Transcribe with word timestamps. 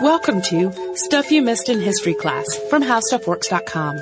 Welcome 0.00 0.42
to 0.42 0.72
Stuff 0.94 1.32
You 1.32 1.42
Missed 1.42 1.68
in 1.68 1.80
History 1.80 2.14
Class 2.14 2.46
from 2.70 2.84
HowStuffWorks.com. 2.84 3.96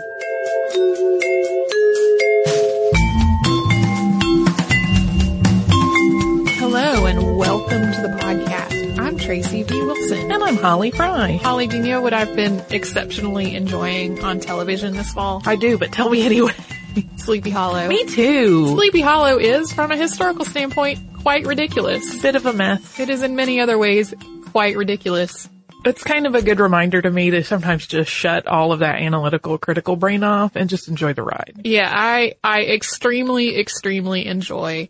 Hello 6.58 7.06
and 7.06 7.38
welcome 7.38 7.80
to 7.80 8.02
the 8.02 8.14
podcast. 8.20 8.98
I'm 8.98 9.16
Tracy 9.16 9.62
V. 9.62 9.80
Wilson. 9.80 10.30
And 10.30 10.44
I'm 10.44 10.56
Holly 10.58 10.90
Fry. 10.90 11.36
Holly, 11.42 11.66
do 11.66 11.78
you 11.78 11.84
know 11.84 12.02
what 12.02 12.12
I've 12.12 12.36
been 12.36 12.62
exceptionally 12.68 13.54
enjoying 13.54 14.22
on 14.22 14.40
television 14.40 14.94
this 14.94 15.14
fall? 15.14 15.40
I 15.46 15.56
do, 15.56 15.78
but 15.78 15.92
tell 15.92 16.10
me 16.10 16.26
anyway. 16.26 16.52
Sleepy 17.16 17.48
Hollow. 17.48 17.88
Me 17.88 18.04
too. 18.04 18.68
Sleepy 18.68 19.00
Hollow 19.00 19.38
is, 19.38 19.72
from 19.72 19.90
a 19.92 19.96
historical 19.96 20.44
standpoint, 20.44 20.98
quite 21.22 21.46
ridiculous. 21.46 22.20
Bit 22.20 22.36
of 22.36 22.44
a 22.44 22.52
mess. 22.52 23.00
It 23.00 23.08
is 23.08 23.22
in 23.22 23.34
many 23.34 23.60
other 23.60 23.78
ways 23.78 24.12
quite 24.52 24.76
ridiculous. 24.76 25.48
It's 25.86 26.02
kind 26.02 26.26
of 26.26 26.34
a 26.34 26.42
good 26.42 26.58
reminder 26.58 27.00
to 27.00 27.10
me 27.10 27.30
to 27.30 27.44
sometimes 27.44 27.86
just 27.86 28.10
shut 28.10 28.48
all 28.48 28.72
of 28.72 28.80
that 28.80 28.96
analytical, 29.00 29.56
critical 29.56 29.94
brain 29.94 30.24
off 30.24 30.56
and 30.56 30.68
just 30.68 30.88
enjoy 30.88 31.12
the 31.12 31.22
ride. 31.22 31.60
Yeah, 31.64 31.88
I, 31.92 32.34
I 32.42 32.62
extremely, 32.62 33.56
extremely 33.58 34.26
enjoy 34.26 34.88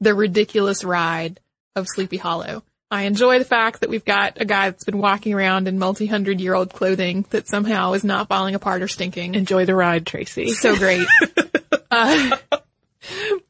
the 0.00 0.14
ridiculous 0.14 0.84
ride 0.84 1.40
of 1.76 1.86
Sleepy 1.86 2.16
Hollow. 2.16 2.62
I 2.90 3.02
enjoy 3.02 3.38
the 3.38 3.44
fact 3.44 3.80
that 3.80 3.90
we've 3.90 4.04
got 4.04 4.40
a 4.40 4.46
guy 4.46 4.70
that's 4.70 4.84
been 4.84 4.98
walking 4.98 5.34
around 5.34 5.68
in 5.68 5.78
multi-hundred 5.78 6.40
year 6.40 6.54
old 6.54 6.72
clothing 6.72 7.26
that 7.30 7.46
somehow 7.46 7.92
is 7.92 8.02
not 8.02 8.28
falling 8.28 8.54
apart 8.54 8.80
or 8.80 8.88
stinking. 8.88 9.34
Enjoy 9.34 9.66
the 9.66 9.76
ride, 9.76 10.06
Tracy. 10.06 10.48
So 10.48 10.74
great. 10.74 11.06
uh, 11.90 12.36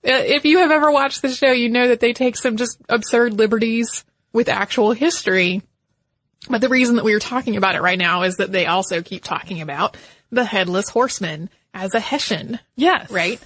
if 0.02 0.45
you 0.45 0.59
have 0.59 0.73
ever 0.73 0.91
watched 0.91 1.23
the 1.23 1.30
show, 1.30 1.52
you 1.52 1.69
know 1.69 1.88
that 1.88 2.01
they 2.01 2.12
take 2.12 2.37
some 2.37 2.57
just 2.57 2.79
absurd 2.88 3.35
liberties 3.35 4.05
with 4.33 4.49
actual 4.49 4.93
history. 4.93 5.62
But 6.48 6.61
the 6.61 6.69
reason 6.69 6.97
that 6.97 7.05
we 7.05 7.15
are 7.15 7.20
talking 7.20 7.57
about 7.57 7.75
it 7.75 7.83
right 7.83 7.98
now 7.98 8.23
is 8.23 8.37
that 8.37 8.52
they 8.52 8.66
also 8.66 9.02
keep 9.02 9.23
talking 9.23 9.61
about 9.61 9.97
the 10.30 10.45
headless 10.45 10.88
horseman 10.88 11.51
as 11.74 11.95
a 11.95 12.01
Hessian. 12.01 12.59
Yes. 12.77 13.10
Right? 13.10 13.41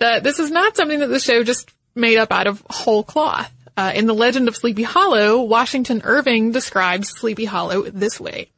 Uh, 0.00 0.20
this 0.20 0.38
is 0.38 0.50
not 0.50 0.76
something 0.76 1.00
that 1.00 1.08
the 1.08 1.20
show 1.20 1.42
just 1.42 1.70
made 1.94 2.18
up 2.18 2.32
out 2.32 2.46
of 2.46 2.64
whole 2.68 3.02
cloth. 3.02 3.52
Uh, 3.76 3.92
in 3.94 4.06
the 4.06 4.14
legend 4.14 4.46
of 4.46 4.56
Sleepy 4.56 4.84
Hollow, 4.84 5.42
Washington 5.42 6.02
Irving 6.04 6.52
describes 6.52 7.08
Sleepy 7.08 7.44
Hollow 7.44 7.82
this 7.82 8.20
way. 8.20 8.50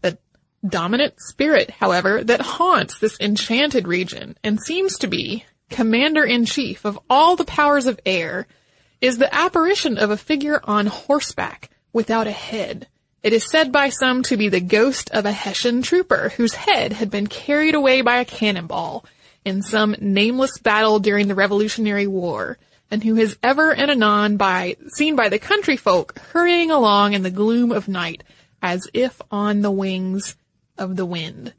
The 0.00 0.18
dominant 0.66 1.14
spirit, 1.20 1.70
however, 1.70 2.24
that 2.24 2.40
haunts 2.40 2.98
this 2.98 3.20
enchanted 3.20 3.86
region 3.86 4.36
and 4.42 4.60
seems 4.60 4.98
to 4.98 5.06
be 5.06 5.44
commander 5.70 6.24
in 6.24 6.44
chief 6.44 6.84
of 6.84 6.98
all 7.08 7.36
the 7.36 7.44
powers 7.44 7.86
of 7.86 8.00
air 8.04 8.46
is 9.00 9.18
the 9.18 9.32
apparition 9.32 9.96
of 9.96 10.10
a 10.10 10.16
figure 10.16 10.60
on 10.64 10.86
horseback 10.86 11.70
without 11.92 12.26
a 12.26 12.32
head. 12.32 12.88
It 13.22 13.32
is 13.32 13.50
said 13.50 13.72
by 13.72 13.88
some 13.88 14.22
to 14.24 14.36
be 14.36 14.48
the 14.48 14.60
ghost 14.60 15.10
of 15.10 15.26
a 15.26 15.32
Hessian 15.32 15.82
trooper 15.82 16.32
whose 16.36 16.54
head 16.54 16.92
had 16.92 17.10
been 17.10 17.26
carried 17.26 17.74
away 17.74 18.00
by 18.00 18.18
a 18.18 18.24
cannonball 18.24 19.04
in 19.44 19.62
some 19.62 19.96
nameless 20.00 20.58
battle 20.58 21.00
during 21.00 21.26
the 21.26 21.34
Revolutionary 21.34 22.06
War, 22.06 22.58
and 22.90 23.02
who 23.02 23.16
is 23.16 23.36
ever 23.42 23.74
and 23.74 23.90
anon 23.90 24.36
by, 24.36 24.76
seen 24.88 25.16
by 25.16 25.28
the 25.28 25.38
country 25.38 25.76
folk 25.76 26.18
hurrying 26.32 26.70
along 26.70 27.12
in 27.12 27.22
the 27.22 27.30
gloom 27.30 27.72
of 27.72 27.88
night 27.88 28.22
as 28.62 28.88
if 28.94 29.20
on 29.32 29.62
the 29.62 29.70
wings 29.70 30.36
of 30.76 30.94
the 30.94 31.06
wind. 31.06 31.52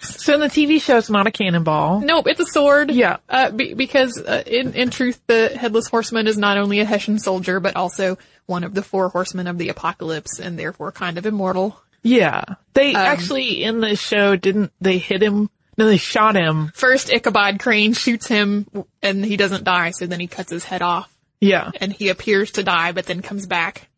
So 0.00 0.34
in 0.34 0.40
the 0.40 0.46
TV 0.46 0.80
show, 0.80 0.96
it's 0.98 1.10
not 1.10 1.26
a 1.26 1.30
cannonball. 1.32 2.00
Nope, 2.00 2.28
it's 2.28 2.40
a 2.40 2.46
sword. 2.46 2.90
Yeah. 2.90 3.16
Uh, 3.28 3.50
be- 3.50 3.74
because 3.74 4.16
uh, 4.18 4.42
in 4.46 4.74
in 4.74 4.90
truth, 4.90 5.20
the 5.26 5.48
headless 5.48 5.88
horseman 5.88 6.26
is 6.28 6.38
not 6.38 6.56
only 6.56 6.80
a 6.80 6.84
Hessian 6.84 7.18
soldier, 7.18 7.58
but 7.60 7.74
also 7.76 8.16
one 8.46 8.62
of 8.64 8.74
the 8.74 8.82
four 8.82 9.08
horsemen 9.08 9.46
of 9.48 9.58
the 9.58 9.68
apocalypse, 9.70 10.38
and 10.38 10.58
therefore 10.58 10.92
kind 10.92 11.18
of 11.18 11.26
immortal. 11.26 11.80
Yeah. 12.02 12.44
They 12.74 12.90
Um, 12.94 12.96
actually, 12.96 13.64
in 13.64 13.80
the 13.80 13.96
show, 13.96 14.36
didn't 14.36 14.72
they 14.80 14.98
hit 14.98 15.22
him? 15.22 15.50
No, 15.76 15.86
they 15.86 15.96
shot 15.96 16.36
him. 16.36 16.70
First, 16.74 17.10
Ichabod 17.10 17.58
Crane 17.60 17.92
shoots 17.92 18.26
him, 18.26 18.66
and 19.02 19.24
he 19.24 19.36
doesn't 19.36 19.64
die, 19.64 19.90
so 19.90 20.06
then 20.06 20.20
he 20.20 20.26
cuts 20.28 20.50
his 20.50 20.64
head 20.64 20.82
off, 20.82 21.12
Yeah. 21.40 21.70
and 21.80 21.92
he 21.92 22.08
appears 22.08 22.52
to 22.52 22.62
die, 22.64 22.92
but 22.92 23.06
then 23.06 23.20
comes 23.22 23.46
back 23.46 23.88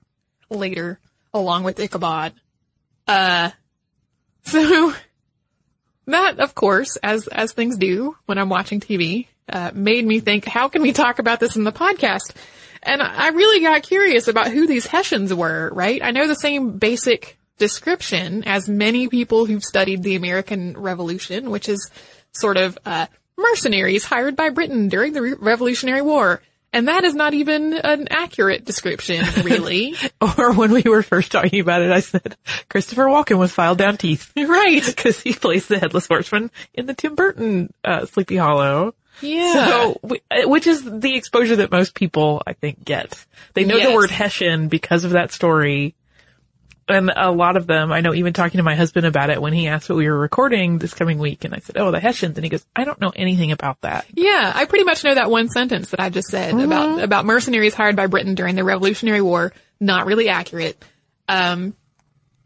later 0.51 0.99
along 1.33 1.65
with 1.65 1.79
Ichabod. 1.81 2.33
Uh, 3.07 3.51
so 4.45 4.93
that, 6.11 6.39
of 6.39 6.55
course, 6.55 6.97
as 7.03 7.27
as 7.29 7.53
things 7.53 7.77
do 7.77 8.17
when 8.27 8.39
I'm 8.39 8.49
watching 8.49 8.81
TV, 8.81 9.27
uh, 9.49 9.71
made 9.75 10.05
me 10.07 10.21
think, 10.21 10.45
how 10.45 10.69
can 10.69 10.83
we 10.83 10.93
talk 10.93 11.19
about 11.19 11.41
this 11.41 11.57
in 11.57 11.65
the 11.65 11.73
podcast? 11.73 12.35
And 12.83 13.03
I 13.03 13.29
really 13.29 13.63
got 13.63 13.83
curious 13.83 14.27
about 14.27 14.49
who 14.49 14.67
these 14.67 14.87
Hessians 14.87 15.35
were, 15.35 15.71
right? 15.73 16.03
I 16.03 16.13
know 16.13 16.27
the 16.27 16.35
same 16.35 16.79
basic 16.79 17.37
description 17.59 18.45
as 18.45 18.69
many 18.69 19.09
people 19.09 19.45
who've 19.45 19.63
studied 19.63 20.03
the 20.03 20.15
American 20.15 20.79
Revolution, 20.79 21.51
which 21.51 21.69
is 21.69 21.91
sort 22.33 22.57
of, 22.57 22.79
uh, 22.87 23.07
mercenaries 23.37 24.05
hired 24.05 24.37
by 24.37 24.49
Britain 24.49 24.89
during 24.89 25.13
the 25.13 25.23
Re- 25.23 25.35
Revolutionary 25.39 26.03
War. 26.03 26.41
And 26.73 26.87
that 26.89 27.05
is 27.05 27.15
not 27.15 27.35
even 27.35 27.73
an 27.75 28.07
accurate 28.11 28.65
description, 28.65 29.25
really. 29.45 29.95
Or 30.21 30.53
when 30.53 30.71
we 30.73 30.83
were 30.83 31.03
first 31.03 31.33
talking 31.33 31.61
about 31.61 31.83
it, 31.83 31.91
I 31.91 32.01
said 32.01 32.37
Christopher 32.69 33.07
Walken 33.07 33.39
with 33.39 33.51
filed 33.51 33.79
down 33.79 33.97
teeth. 33.97 34.33
right. 34.37 34.83
Because 34.87 35.21
he 35.21 35.33
plays 35.33 35.67
the 35.67 35.79
headless 35.79 36.07
horseman 36.07 36.51
in 36.75 36.87
the 36.87 36.95
Tim 36.95 37.15
Burton, 37.15 37.73
uh, 37.85 38.07
Sleepy 38.07 38.37
Hollow. 38.37 38.95
Yeah. 39.21 39.53
So, 39.55 40.01
uh, 40.31 40.49
which 40.49 40.67
is 40.67 40.83
the 40.85 41.15
exposure 41.17 41.57
that 41.57 41.71
most 41.71 41.95
people, 41.95 42.43
I 42.47 42.53
think, 42.55 42.85
get. 42.85 43.25
They 43.55 43.65
know 43.65 43.77
Yes. 43.77 43.89
the 43.89 43.95
word 43.95 44.11
Hessian 44.11 44.69
because 44.69 45.05
of 45.05 45.11
that 45.13 45.33
story. 45.33 45.95
And 46.91 47.11
a 47.15 47.31
lot 47.31 47.57
of 47.57 47.67
them, 47.67 47.93
I 47.93 48.01
know 48.01 48.15
even 48.15 48.33
talking 48.33 48.59
to 48.59 48.65
my 48.65 48.75
husband 48.75 49.07
about 49.07 49.31
it 49.31 49.41
when 49.41 49.53
he 49.53 49.69
asked 49.69 49.89
what 49.89 49.97
we 49.97 50.09
were 50.09 50.19
recording 50.19 50.79
this 50.79 50.95
coming 50.95 51.19
week, 51.19 51.45
and 51.45 51.55
I 51.55 51.59
said, 51.59 51.77
oh, 51.79 51.91
the 51.91 52.01
Hessians, 52.01 52.37
and 52.37 52.45
he 52.45 52.51
goes, 52.51 52.65
I 52.75 52.85
don't 52.85 53.01
know 53.01 53.13
anything 53.15 53.53
about 53.53 53.81
that. 53.83 54.07
Yeah, 54.15 54.53
I 54.55 54.65
pretty 54.65 54.85
much 54.85 55.05
know 55.05 55.15
that 55.15 55.31
one 55.31 55.49
sentence 55.49 55.91
that 55.91 56.01
I 56.01 56.11
just 56.11 56.29
said 56.29 56.59
about 56.59 57.03
about 57.03 57.25
mercenaries 57.25 57.75
hired 57.75 57.97
by 57.97 58.07
Britain 58.07 58.35
during 58.35 58.57
the 58.57 58.65
Revolutionary 58.65 59.21
War. 59.21 59.53
Not 59.79 60.07
really 60.07 60.29
accurate. 60.29 60.83
Um, 61.29 61.75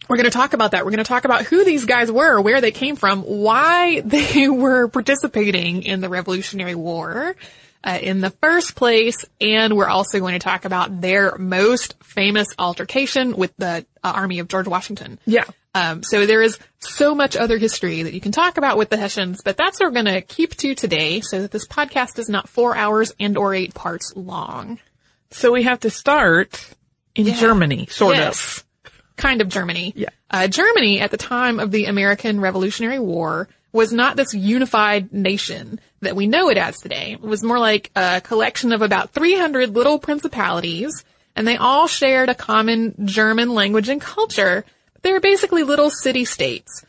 we're 0.09 0.16
going 0.16 0.25
to 0.25 0.31
talk 0.31 0.53
about 0.53 0.72
that. 0.72 0.84
We're 0.84 0.91
going 0.91 0.99
to 0.99 1.09
talk 1.09 1.25
about 1.25 1.44
who 1.47 1.65
these 1.65 1.87
guys 1.87 2.12
were, 2.12 2.41
where 2.41 2.61
they 2.61 2.72
came 2.72 2.97
from, 2.97 3.22
why 3.22 4.00
they 4.05 4.49
were 4.49 4.88
participating 4.88 5.82
in 5.82 6.00
the 6.00 6.09
Revolutionary 6.09 6.75
War 6.75 7.34
uh, 7.82 7.99
in 8.00 8.21
the 8.21 8.31
first 8.31 8.75
place, 8.75 9.25
and 9.41 9.76
we're 9.76 9.88
also 9.88 10.19
going 10.19 10.32
to 10.32 10.38
talk 10.38 10.65
about 10.65 11.00
their 11.00 11.37
most 11.38 12.03
famous 12.03 12.49
altercation 12.59 13.37
with 13.37 13.55
the 13.56 13.87
uh, 14.04 14.12
army 14.15 14.38
of 14.38 14.47
George 14.48 14.69
Washington. 14.69 15.19
Yeah. 15.26 15.44
Um, 15.75 16.04
so 16.04 16.25
there 16.26 16.42
is 16.42 16.59
so 16.78 17.15
much 17.16 17.34
other 17.34 17.59
history 17.59 18.04
that 18.04 18.15
you 18.15 18.20
can 18.20 18.31
talk 18.31 18.59
about 18.59 18.76
with 18.78 18.91
the 18.91 18.97
Hessians, 18.97 19.41
but 19.44 19.56
that's 19.56 19.81
what 19.81 19.87
we're 19.87 20.03
going 20.03 20.15
to 20.15 20.20
keep 20.20 20.54
to 20.59 20.75
today 20.76 21.20
so 21.20 21.42
that 21.42 21.50
this 21.50 21.66
podcast 21.66 22.19
is 22.20 22.28
not 22.28 22.48
four 22.48 22.76
hours 22.76 23.12
and 23.19 23.37
or 23.37 23.54
eight 23.54 23.75
parts 23.75 24.12
long. 24.14 24.78
So 25.32 25.50
we 25.50 25.64
have 25.64 25.81
to 25.81 25.91
start 25.91 26.70
in 27.16 27.26
Yeah. 27.26 27.34
Germany, 27.34 27.87
sort 27.91 28.14
Yes. 28.16 28.62
Kind 29.16 29.41
of 29.41 29.48
Germany. 29.48 29.93
Yeah. 29.97 30.10
Uh, 30.31 30.47
Germany 30.47 31.00
at 31.00 31.10
the 31.10 31.16
time 31.16 31.59
of 31.59 31.70
the 31.72 31.87
American 31.87 32.41
Revolutionary 32.41 32.98
War 33.00 33.48
was 33.72 33.93
not 33.93 34.16
this 34.16 34.32
unified 34.34 35.12
nation 35.12 35.81
that 36.03 36.14
we 36.14 36.28
know 36.28 36.48
it 36.50 36.56
as 36.59 36.78
today. 36.81 37.12
It 37.14 37.20
was 37.20 37.43
more 37.43 37.59
like 37.59 37.91
a 37.97 38.20
collection 38.20 38.72
of 38.72 38.82
about 38.82 39.10
300 39.10 39.75
little 39.75 39.98
principalities, 39.98 41.04
and 41.37 41.47
they 41.47 41.56
all 41.56 41.87
shared 41.87 42.28
a 42.28 42.34
common 42.34 43.06
German 43.06 43.55
language 43.55 43.89
and 43.89 44.00
culture. 44.00 44.65
They 45.03 45.12
were 45.12 45.21
basically 45.21 45.62
little 45.62 45.91
city 45.91 46.25
states. 46.25 46.84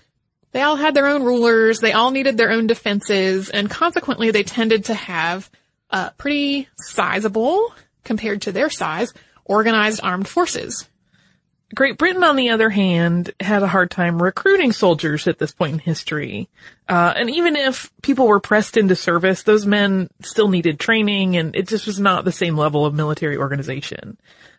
They 0.52 0.62
all 0.62 0.78
had 0.78 0.94
their 0.94 1.08
own 1.08 1.24
rulers, 1.24 1.80
they 1.80 1.92
all 1.92 2.12
needed 2.12 2.38
their 2.38 2.52
own 2.52 2.66
defenses, 2.66 3.50
and 3.50 3.70
consequently 3.70 4.32
they 4.32 4.44
tended 4.44 4.86
to 4.86 4.94
have 4.94 5.50
uh, 5.90 6.12
pretty 6.12 6.70
sizable, 6.78 7.74
compared 8.06 8.44
to 8.44 8.52
their 8.54 8.70
size, 8.70 9.14
organized 9.44 10.00
armed 10.02 10.28
forces. 10.28 10.88
Great 11.74 11.98
Britain, 11.98 12.24
on 12.24 12.36
the 12.36 12.52
other 12.52 12.70
hand, 12.70 13.32
had 13.40 13.64
a 13.64 13.68
hard 13.68 13.90
time 13.90 14.22
recruiting 14.22 14.72
soldiers 14.72 15.28
at 15.28 15.40
this 15.40 15.52
point 15.52 15.74
in 15.74 15.80
history. 15.80 16.48
Uh, 16.88 17.14
and 17.16 17.30
even 17.30 17.56
if 17.56 17.92
people 18.04 18.28
were 18.28 18.40
pressed 18.40 18.78
into 18.78 18.96
service, 18.96 19.44
those 19.44 19.66
men 19.66 20.10
still 20.22 20.48
needed 20.48 20.80
training 20.80 21.38
and 21.38 21.56
it 21.56 21.68
just 21.68 21.88
was 21.88 22.00
not 22.00 22.24
the 22.24 22.32
same 22.32 22.56
level 22.56 22.86
of 22.86 22.94
military 22.94 23.38
organization. 23.38 24.18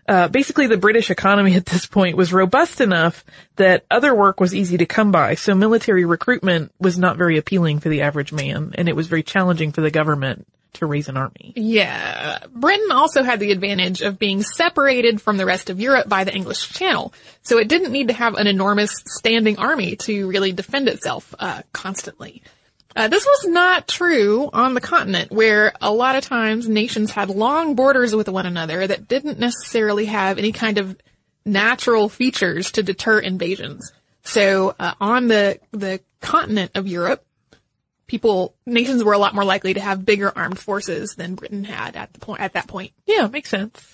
Uh, 0.08 0.28
basically 0.28 0.66
the 0.66 0.76
British 0.76 1.10
economy 1.10 1.54
at 1.56 1.66
this 1.66 1.86
point 1.86 2.16
was 2.16 2.32
robust 2.32 2.80
enough 2.80 3.24
that 3.54 3.84
other 3.90 4.14
work 4.14 4.40
was 4.40 4.54
easy 4.54 4.76
to 4.76 4.86
come 4.86 5.12
by, 5.12 5.36
so 5.36 5.54
military 5.54 6.04
recruitment 6.04 6.72
was 6.80 6.98
not 6.98 7.16
very 7.16 7.38
appealing 7.38 7.78
for 7.78 7.88
the 7.88 8.02
average 8.02 8.32
man, 8.32 8.72
and 8.76 8.88
it 8.88 8.96
was 8.96 9.06
very 9.06 9.22
challenging 9.22 9.72
for 9.72 9.80
the 9.80 9.90
government 9.90 10.46
to 10.76 10.86
raise 10.86 11.08
an 11.08 11.16
army. 11.16 11.52
Yeah. 11.56 12.38
Britain 12.50 12.90
also 12.92 13.22
had 13.22 13.40
the 13.40 13.52
advantage 13.52 14.02
of 14.02 14.18
being 14.18 14.42
separated 14.42 15.20
from 15.20 15.36
the 15.36 15.46
rest 15.46 15.70
of 15.70 15.80
Europe 15.80 16.08
by 16.08 16.24
the 16.24 16.34
English 16.34 16.72
Channel, 16.72 17.12
so 17.42 17.58
it 17.58 17.68
didn't 17.68 17.92
need 17.92 18.08
to 18.08 18.14
have 18.14 18.34
an 18.34 18.46
enormous 18.46 18.94
standing 19.06 19.58
army 19.58 19.96
to 19.96 20.28
really 20.28 20.52
defend 20.52 20.88
itself 20.88 21.34
uh, 21.38 21.62
constantly. 21.72 22.42
Uh, 22.96 23.08
this 23.08 23.26
was 23.26 23.48
not 23.48 23.86
true 23.86 24.48
on 24.54 24.72
the 24.72 24.80
continent, 24.80 25.30
where 25.30 25.74
a 25.82 25.92
lot 25.92 26.16
of 26.16 26.24
times 26.24 26.66
nations 26.66 27.10
had 27.10 27.28
long 27.28 27.74
borders 27.74 28.16
with 28.16 28.28
one 28.28 28.46
another 28.46 28.86
that 28.86 29.06
didn't 29.06 29.38
necessarily 29.38 30.06
have 30.06 30.38
any 30.38 30.50
kind 30.50 30.78
of 30.78 30.96
natural 31.44 32.08
features 32.08 32.72
to 32.72 32.82
deter 32.82 33.18
invasions. 33.18 33.92
So 34.22 34.74
uh, 34.80 34.94
on 34.98 35.28
the 35.28 35.60
the 35.72 36.00
continent 36.22 36.72
of 36.74 36.88
Europe, 36.88 37.24
people 38.06 38.54
nations 38.66 39.02
were 39.02 39.12
a 39.12 39.18
lot 39.18 39.34
more 39.34 39.44
likely 39.44 39.74
to 39.74 39.80
have 39.80 40.04
bigger 40.04 40.32
armed 40.36 40.58
forces 40.58 41.14
than 41.14 41.34
Britain 41.34 41.64
had 41.64 41.96
at 41.96 42.12
the 42.12 42.20
point 42.20 42.40
at 42.40 42.54
that 42.54 42.66
point. 42.66 42.92
Yeah, 43.06 43.26
makes 43.28 43.50
sense. 43.50 43.92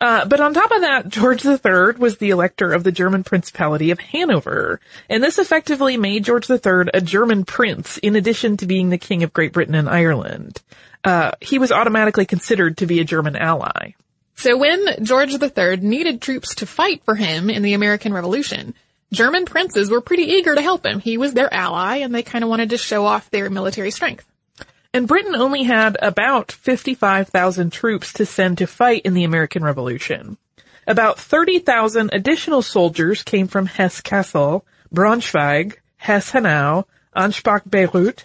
Uh, 0.00 0.24
but 0.24 0.40
on 0.40 0.54
top 0.54 0.70
of 0.70 0.80
that, 0.80 1.08
George 1.08 1.44
III 1.44 1.98
was 1.98 2.16
the 2.16 2.30
elector 2.30 2.72
of 2.72 2.84
the 2.84 2.92
German 2.92 3.24
Principality 3.24 3.90
of 3.90 4.00
Hanover, 4.00 4.80
and 5.08 5.22
this 5.22 5.38
effectively 5.38 5.96
made 5.96 6.24
George 6.24 6.48
III 6.48 6.90
a 6.94 7.00
German 7.00 7.44
prince 7.44 7.98
in 7.98 8.16
addition 8.16 8.56
to 8.56 8.66
being 8.66 8.90
the 8.90 8.98
king 8.98 9.22
of 9.22 9.32
Great 9.32 9.52
Britain 9.52 9.74
and 9.74 9.88
Ireland. 9.88 10.62
Uh, 11.04 11.32
he 11.40 11.58
was 11.58 11.72
automatically 11.72 12.26
considered 12.26 12.78
to 12.78 12.86
be 12.86 13.00
a 13.00 13.04
German 13.04 13.36
ally. 13.36 13.92
So 14.36 14.56
when 14.56 15.04
George 15.04 15.34
III 15.34 15.78
needed 15.78 16.22
troops 16.22 16.54
to 16.56 16.66
fight 16.66 17.02
for 17.04 17.16
him 17.16 17.50
in 17.50 17.62
the 17.62 17.74
American 17.74 18.12
Revolution, 18.12 18.74
German 19.12 19.46
princes 19.46 19.90
were 19.90 20.00
pretty 20.00 20.24
eager 20.24 20.54
to 20.54 20.62
help 20.62 20.84
him. 20.84 21.00
He 21.00 21.16
was 21.16 21.32
their 21.32 21.52
ally 21.52 21.96
and 21.96 22.14
they 22.14 22.22
kind 22.22 22.44
of 22.44 22.50
wanted 22.50 22.70
to 22.70 22.78
show 22.78 23.06
off 23.06 23.30
their 23.30 23.48
military 23.48 23.90
strength. 23.90 24.26
And 24.92 25.08
Britain 25.08 25.34
only 25.34 25.64
had 25.64 25.96
about 26.00 26.52
55,000 26.52 27.70
troops 27.72 28.12
to 28.14 28.26
send 28.26 28.58
to 28.58 28.66
fight 28.66 29.02
in 29.04 29.14
the 29.14 29.24
American 29.24 29.62
Revolution. 29.62 30.36
About 30.86 31.18
30,000 31.18 32.10
additional 32.12 32.62
soldiers 32.62 33.22
came 33.22 33.48
from 33.48 33.66
Hesse-Kassel, 33.66 34.62
Braunschweig, 34.92 35.76
Hesse-Hanau, 35.98 36.86
Ansbach-Bayreuth, 37.14 38.24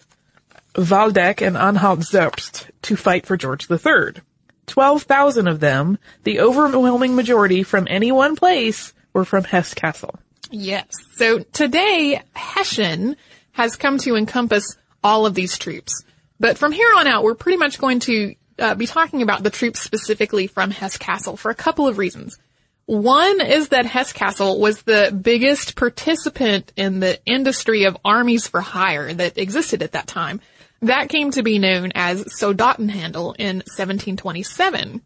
Waldeck, 0.75 1.41
and 1.41 1.57
Anhalt-Zerbst 1.57 2.69
to 2.83 2.95
fight 2.95 3.25
for 3.25 3.35
George 3.35 3.69
III. 3.69 4.21
12,000 4.67 5.47
of 5.47 5.59
them, 5.59 5.97
the 6.23 6.39
overwhelming 6.39 7.15
majority 7.15 7.63
from 7.63 7.87
any 7.89 8.11
one 8.11 8.35
place, 8.37 8.93
were 9.11 9.25
from 9.25 9.43
Hesse-Kassel. 9.43 10.15
Yes. 10.51 10.87
So 11.15 11.39
today, 11.39 12.21
Hessian 12.35 13.15
has 13.51 13.75
come 13.75 13.97
to 13.99 14.15
encompass 14.15 14.77
all 15.03 15.25
of 15.25 15.35
these 15.35 15.57
troops. 15.57 16.03
But 16.39 16.57
from 16.57 16.71
here 16.71 16.89
on 16.97 17.07
out, 17.07 17.23
we're 17.23 17.35
pretty 17.35 17.57
much 17.57 17.79
going 17.79 17.99
to 18.01 18.35
uh, 18.59 18.75
be 18.75 18.87
talking 18.87 19.21
about 19.21 19.43
the 19.43 19.49
troops 19.49 19.81
specifically 19.81 20.47
from 20.47 20.71
Hesse-Kassel 20.71 21.37
for 21.37 21.51
a 21.51 21.55
couple 21.55 21.87
of 21.87 21.97
reasons. 21.97 22.37
One 22.85 23.39
is 23.39 23.69
that 23.69 23.85
Hesse-Kassel 23.85 24.59
was 24.59 24.81
the 24.81 25.17
biggest 25.19 25.75
participant 25.75 26.73
in 26.75 26.99
the 26.99 27.23
industry 27.25 27.85
of 27.85 27.97
armies 28.03 28.47
for 28.47 28.59
hire 28.59 29.13
that 29.13 29.37
existed 29.37 29.81
at 29.81 29.93
that 29.93 30.07
time. 30.07 30.41
That 30.81 31.07
came 31.07 31.31
to 31.31 31.43
be 31.43 31.59
known 31.59 31.93
as 31.95 32.25
Soldatenhandel 32.25 33.35
in 33.39 33.57
1727. 33.57 35.01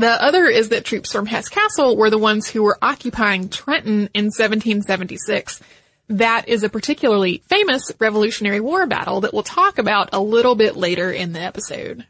The 0.00 0.22
other 0.22 0.46
is 0.46 0.70
that 0.70 0.84
troops 0.84 1.12
from 1.12 1.26
Hesse-Kassel 1.26 1.96
were 1.96 2.10
the 2.10 2.18
ones 2.18 2.48
who 2.48 2.62
were 2.62 2.78
occupying 2.80 3.50
Trenton 3.50 4.08
in 4.14 4.26
1776 4.26 5.60
that 6.10 6.48
is 6.48 6.64
a 6.64 6.68
particularly 6.68 7.42
famous 7.48 7.92
Revolutionary 7.98 8.60
War 8.60 8.86
battle 8.86 9.20
that 9.20 9.32
we'll 9.32 9.44
talk 9.44 9.78
about 9.78 10.10
a 10.12 10.20
little 10.20 10.56
bit 10.56 10.76
later 10.76 11.10
in 11.10 11.32
the 11.32 11.40
episode. 11.40 12.04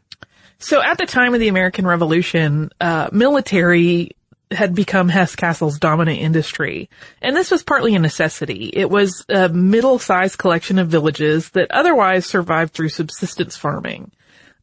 So 0.57 0.81
at 0.81 0.97
the 0.97 1.05
time 1.05 1.33
of 1.33 1.39
the 1.39 1.47
American 1.47 1.85
Revolution, 1.85 2.71
uh, 2.81 3.09
military 3.11 4.15
had 4.51 4.75
become 4.75 5.07
Hesse-Kassel's 5.07 5.79
dominant 5.79 6.19
industry. 6.19 6.89
And 7.21 7.35
this 7.35 7.51
was 7.51 7.63
partly 7.63 7.95
a 7.95 7.99
necessity. 7.99 8.69
It 8.73 8.89
was 8.89 9.23
a 9.29 9.49
middle-sized 9.49 10.37
collection 10.37 10.77
of 10.77 10.89
villages 10.89 11.49
that 11.51 11.71
otherwise 11.71 12.25
survived 12.25 12.73
through 12.73 12.89
subsistence 12.89 13.55
farming. 13.55 14.11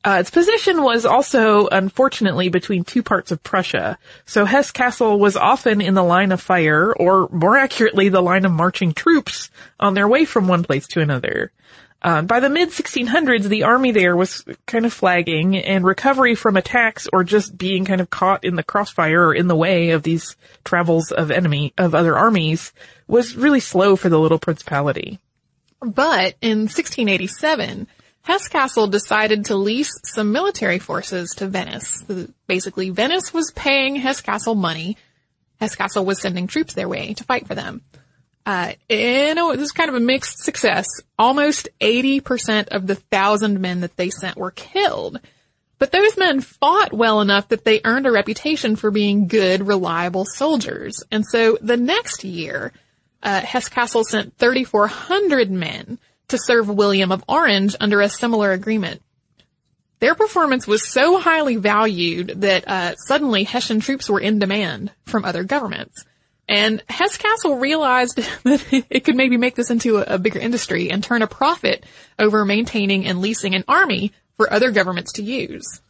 Uh, 0.04 0.18
its 0.20 0.30
position 0.30 0.82
was 0.82 1.04
also, 1.04 1.66
unfortunately, 1.68 2.48
between 2.48 2.84
two 2.84 3.02
parts 3.02 3.32
of 3.32 3.42
Prussia. 3.42 3.98
So 4.26 4.44
Hesse-Kassel 4.44 5.18
was 5.18 5.36
often 5.36 5.80
in 5.80 5.94
the 5.94 6.04
line 6.04 6.30
of 6.30 6.40
fire, 6.40 6.92
or 6.92 7.28
more 7.30 7.56
accurately, 7.56 8.08
the 8.08 8.22
line 8.22 8.44
of 8.44 8.52
marching 8.52 8.94
troops 8.94 9.50
on 9.80 9.94
their 9.94 10.08
way 10.08 10.24
from 10.24 10.46
one 10.46 10.62
place 10.62 10.86
to 10.88 11.00
another. 11.00 11.52
Uh, 12.00 12.22
by 12.22 12.38
the 12.38 12.48
mid 12.48 12.68
1600s, 12.68 13.44
the 13.44 13.64
army 13.64 13.90
there 13.90 14.16
was 14.16 14.44
kind 14.66 14.86
of 14.86 14.92
flagging, 14.92 15.56
and 15.56 15.84
recovery 15.84 16.36
from 16.36 16.56
attacks 16.56 17.08
or 17.12 17.24
just 17.24 17.58
being 17.58 17.84
kind 17.84 18.00
of 18.00 18.08
caught 18.08 18.44
in 18.44 18.54
the 18.54 18.62
crossfire 18.62 19.26
or 19.26 19.34
in 19.34 19.48
the 19.48 19.56
way 19.56 19.90
of 19.90 20.04
these 20.04 20.36
travels 20.64 21.10
of 21.10 21.32
enemy 21.32 21.72
of 21.76 21.96
other 21.96 22.16
armies 22.16 22.72
was 23.08 23.34
really 23.34 23.58
slow 23.58 23.96
for 23.96 24.08
the 24.08 24.18
little 24.18 24.38
principality. 24.38 25.18
But 25.80 26.36
in 26.40 26.60
1687, 26.68 27.88
Hesse-Kassel 28.28 28.90
decided 28.90 29.46
to 29.46 29.56
lease 29.56 29.90
some 30.04 30.32
military 30.32 30.78
forces 30.78 31.30
to 31.38 31.46
Venice. 31.46 32.04
Basically, 32.46 32.90
Venice 32.90 33.32
was 33.32 33.50
paying 33.56 33.96
Hesse-Kassel 33.96 34.54
money. 34.54 34.98
Hesse-Kassel 35.60 36.04
was 36.04 36.20
sending 36.20 36.46
troops 36.46 36.74
their 36.74 36.90
way 36.90 37.14
to 37.14 37.24
fight 37.24 37.46
for 37.46 37.54
them. 37.54 37.80
Uh, 38.44 38.72
and 38.90 39.38
it 39.38 39.58
was 39.58 39.72
kind 39.72 39.88
of 39.88 39.94
a 39.96 40.00
mixed 40.00 40.44
success. 40.44 40.84
Almost 41.18 41.70
80% 41.80 42.68
of 42.68 42.86
the 42.86 42.96
thousand 42.96 43.62
men 43.62 43.80
that 43.80 43.96
they 43.96 44.10
sent 44.10 44.36
were 44.36 44.50
killed. 44.50 45.20
But 45.78 45.90
those 45.90 46.18
men 46.18 46.42
fought 46.42 46.92
well 46.92 47.22
enough 47.22 47.48
that 47.48 47.64
they 47.64 47.80
earned 47.82 48.06
a 48.06 48.12
reputation 48.12 48.76
for 48.76 48.90
being 48.90 49.28
good, 49.28 49.66
reliable 49.66 50.26
soldiers. 50.26 51.02
And 51.10 51.24
so 51.26 51.56
the 51.62 51.78
next 51.78 52.24
year, 52.24 52.74
uh, 53.22 53.40
Hesse-Kassel 53.40 54.04
sent 54.04 54.36
3,400 54.36 55.50
men 55.50 55.98
to 56.28 56.38
serve 56.38 56.68
William 56.68 57.12
of 57.12 57.24
Orange 57.28 57.74
under 57.80 58.00
a 58.00 58.08
similar 58.08 58.52
agreement. 58.52 59.02
Their 60.00 60.14
performance 60.14 60.66
was 60.66 60.86
so 60.86 61.18
highly 61.18 61.56
valued 61.56 62.42
that 62.42 62.68
uh, 62.68 62.94
suddenly 62.96 63.44
Hessian 63.44 63.80
troops 63.80 64.08
were 64.08 64.20
in 64.20 64.38
demand 64.38 64.92
from 65.06 65.24
other 65.24 65.42
governments. 65.42 66.04
And 66.48 66.82
Hesse-Kassel 66.88 67.60
realized 67.60 68.16
that 68.44 68.84
it 68.88 69.04
could 69.04 69.16
maybe 69.16 69.36
make 69.36 69.54
this 69.54 69.70
into 69.70 69.98
a, 69.98 70.14
a 70.14 70.18
bigger 70.18 70.38
industry 70.38 70.90
and 70.90 71.02
turn 71.02 71.22
a 71.22 71.26
profit 71.26 71.84
over 72.18 72.44
maintaining 72.44 73.06
and 73.06 73.20
leasing 73.20 73.54
an 73.54 73.64
army 73.66 74.12
for 74.36 74.52
other 74.52 74.70
governments 74.70 75.12
to 75.14 75.22
use. 75.22 75.80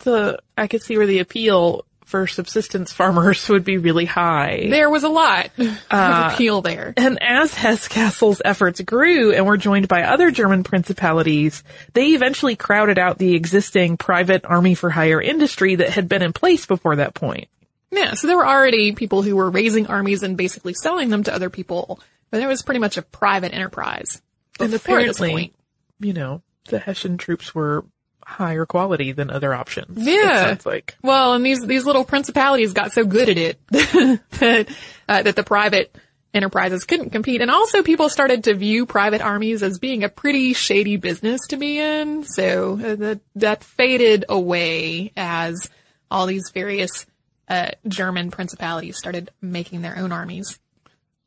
So 0.00 0.38
I 0.56 0.66
could 0.66 0.82
see 0.82 0.96
where 0.96 1.06
the 1.06 1.18
appeal 1.18 1.84
for 2.08 2.26
subsistence 2.26 2.90
farmers 2.90 3.46
would 3.50 3.64
be 3.64 3.76
really 3.76 4.06
high. 4.06 4.66
There 4.70 4.88
was 4.88 5.04
a 5.04 5.10
lot 5.10 5.50
of 5.58 5.78
uh, 5.90 6.30
appeal 6.32 6.62
there. 6.62 6.94
And 6.96 7.22
as 7.22 7.52
Hesse-Kassel's 7.52 8.40
efforts 8.42 8.80
grew 8.80 9.32
and 9.32 9.44
were 9.44 9.58
joined 9.58 9.88
by 9.88 10.04
other 10.04 10.30
German 10.30 10.64
principalities, 10.64 11.62
they 11.92 12.08
eventually 12.08 12.56
crowded 12.56 12.98
out 12.98 13.18
the 13.18 13.34
existing 13.34 13.98
private 13.98 14.46
army 14.46 14.74
for 14.74 14.88
hire 14.88 15.20
industry 15.20 15.74
that 15.74 15.90
had 15.90 16.08
been 16.08 16.22
in 16.22 16.32
place 16.32 16.64
before 16.64 16.96
that 16.96 17.12
point. 17.12 17.48
Yeah, 17.90 18.14
so 18.14 18.26
there 18.26 18.38
were 18.38 18.48
already 18.48 18.92
people 18.92 19.20
who 19.20 19.36
were 19.36 19.50
raising 19.50 19.86
armies 19.88 20.22
and 20.22 20.34
basically 20.34 20.72
selling 20.72 21.10
them 21.10 21.24
to 21.24 21.34
other 21.34 21.50
people, 21.50 22.00
but 22.30 22.40
it 22.40 22.46
was 22.46 22.62
pretty 22.62 22.80
much 22.80 22.96
a 22.96 23.02
private 23.02 23.52
enterprise. 23.52 24.22
And 24.58 24.72
apparently, 24.72 25.30
point. 25.30 25.54
you 26.00 26.14
know, 26.14 26.40
the 26.70 26.78
Hessian 26.78 27.18
troops 27.18 27.54
were 27.54 27.84
higher 28.28 28.66
quality 28.66 29.12
than 29.12 29.30
other 29.30 29.54
options. 29.54 30.06
Yeah. 30.06 30.12
It 30.14 30.48
sounds 30.48 30.66
like. 30.66 30.96
Well, 31.02 31.32
and 31.32 31.44
these 31.44 31.64
these 31.64 31.86
little 31.86 32.04
principalities 32.04 32.72
got 32.72 32.92
so 32.92 33.04
good 33.04 33.28
at 33.28 33.38
it 33.38 33.58
that 33.70 34.68
uh, 35.08 35.22
that 35.22 35.34
the 35.34 35.42
private 35.42 35.96
enterprises 36.34 36.84
couldn't 36.84 37.10
compete, 37.10 37.40
and 37.40 37.50
also 37.50 37.82
people 37.82 38.08
started 38.08 38.44
to 38.44 38.54
view 38.54 38.84
private 38.86 39.22
armies 39.22 39.62
as 39.62 39.78
being 39.78 40.04
a 40.04 40.08
pretty 40.08 40.52
shady 40.52 40.96
business 40.96 41.40
to 41.48 41.56
be 41.56 41.78
in. 41.78 42.24
So 42.24 42.74
uh, 42.74 42.94
that 42.96 43.20
that 43.36 43.64
faded 43.64 44.26
away 44.28 45.12
as 45.16 45.70
all 46.10 46.26
these 46.26 46.50
various 46.52 47.06
uh, 47.48 47.70
German 47.86 48.30
principalities 48.30 48.98
started 48.98 49.30
making 49.40 49.80
their 49.80 49.96
own 49.96 50.12
armies. 50.12 50.58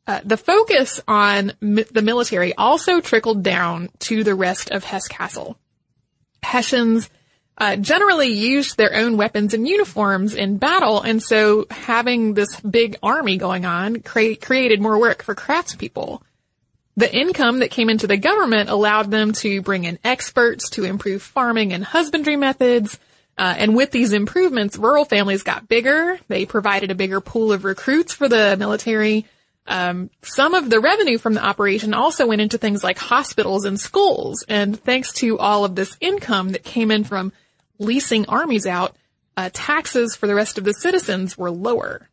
Uh, 0.08 0.20
the 0.24 0.38
focus 0.38 1.02
on 1.08 1.54
mi- 1.62 1.84
the 1.84 2.02
military 2.02 2.54
also 2.56 3.02
trickled 3.02 3.44
down 3.44 3.90
to 4.00 4.24
the 4.24 4.36
rest 4.36 4.70
of 4.72 4.84
Hesse-Kassel. 4.84 5.56
Hessians 6.44 7.10
uh, 7.58 7.76
generally 7.76 8.30
used 8.30 8.78
their 8.78 8.96
own 8.96 9.18
weapons 9.18 9.54
and 9.54 9.68
uniforms 9.68 10.34
in 10.34 10.58
battle, 10.58 11.02
and 11.02 11.22
so 11.22 11.68
having 11.70 12.34
this 12.34 12.60
big 12.60 12.98
army 13.04 13.38
going 13.38 13.66
on 13.66 14.02
cre- 14.02 14.34
created 14.42 14.82
more 14.82 15.00
work 15.00 15.22
for 15.24 15.36
craftspeople. 15.36 16.22
The 16.98 17.14
income 17.14 17.60
that 17.60 17.72
came 17.72 17.90
into 17.90 18.08
the 18.08 18.18
government 18.18 18.70
allowed 18.70 19.12
them 19.12 19.32
to 19.34 19.62
bring 19.62 19.86
in 19.86 20.00
experts 20.04 20.72
to 20.72 20.84
improve 20.84 21.22
farming 21.22 21.72
and 21.72 21.84
husbandry 21.84 22.36
methods. 22.36 23.00
Uh, 23.38 23.56
and 23.58 23.76
with 23.76 23.92
these 23.92 24.12
improvements, 24.12 24.78
rural 24.78 25.06
families 25.06 25.44
got 25.44 25.70
bigger. 25.70 26.20
They 26.28 26.46
provided 26.46 26.92
a 26.92 26.96
bigger 26.96 27.22
pool 27.22 27.54
of 27.54 27.64
recruits 27.64 28.14
for 28.14 28.28
the 28.28 28.58
military. 28.58 29.26
Um, 29.68 30.10
some 30.22 30.54
of 30.54 30.70
the 30.70 30.80
revenue 30.80 31.18
from 31.18 31.34
the 31.34 31.46
operation 31.46 31.94
also 31.94 32.28
went 32.28 32.42
into 32.42 32.58
things 32.58 32.84
like 32.84 32.98
hospitals 32.98 33.66
and 33.66 33.80
schools. 33.80 34.44
And 34.48 34.80
thanks 34.80 35.14
to 35.14 35.38
all 35.40 35.66
of 35.66 35.76
this 35.76 35.96
income 36.02 36.50
that 36.50 36.64
came 36.64 36.92
in 36.92 37.04
from 37.04 37.32
leasing 37.80 38.26
armies 38.28 38.66
out, 38.66 38.96
uh, 39.38 39.50
taxes 39.54 40.16
for 40.16 40.28
the 40.28 40.36
rest 40.36 40.58
of 40.58 40.64
the 40.64 40.74
citizens 40.74 41.38
were 41.38 41.52
lower. 41.52 42.10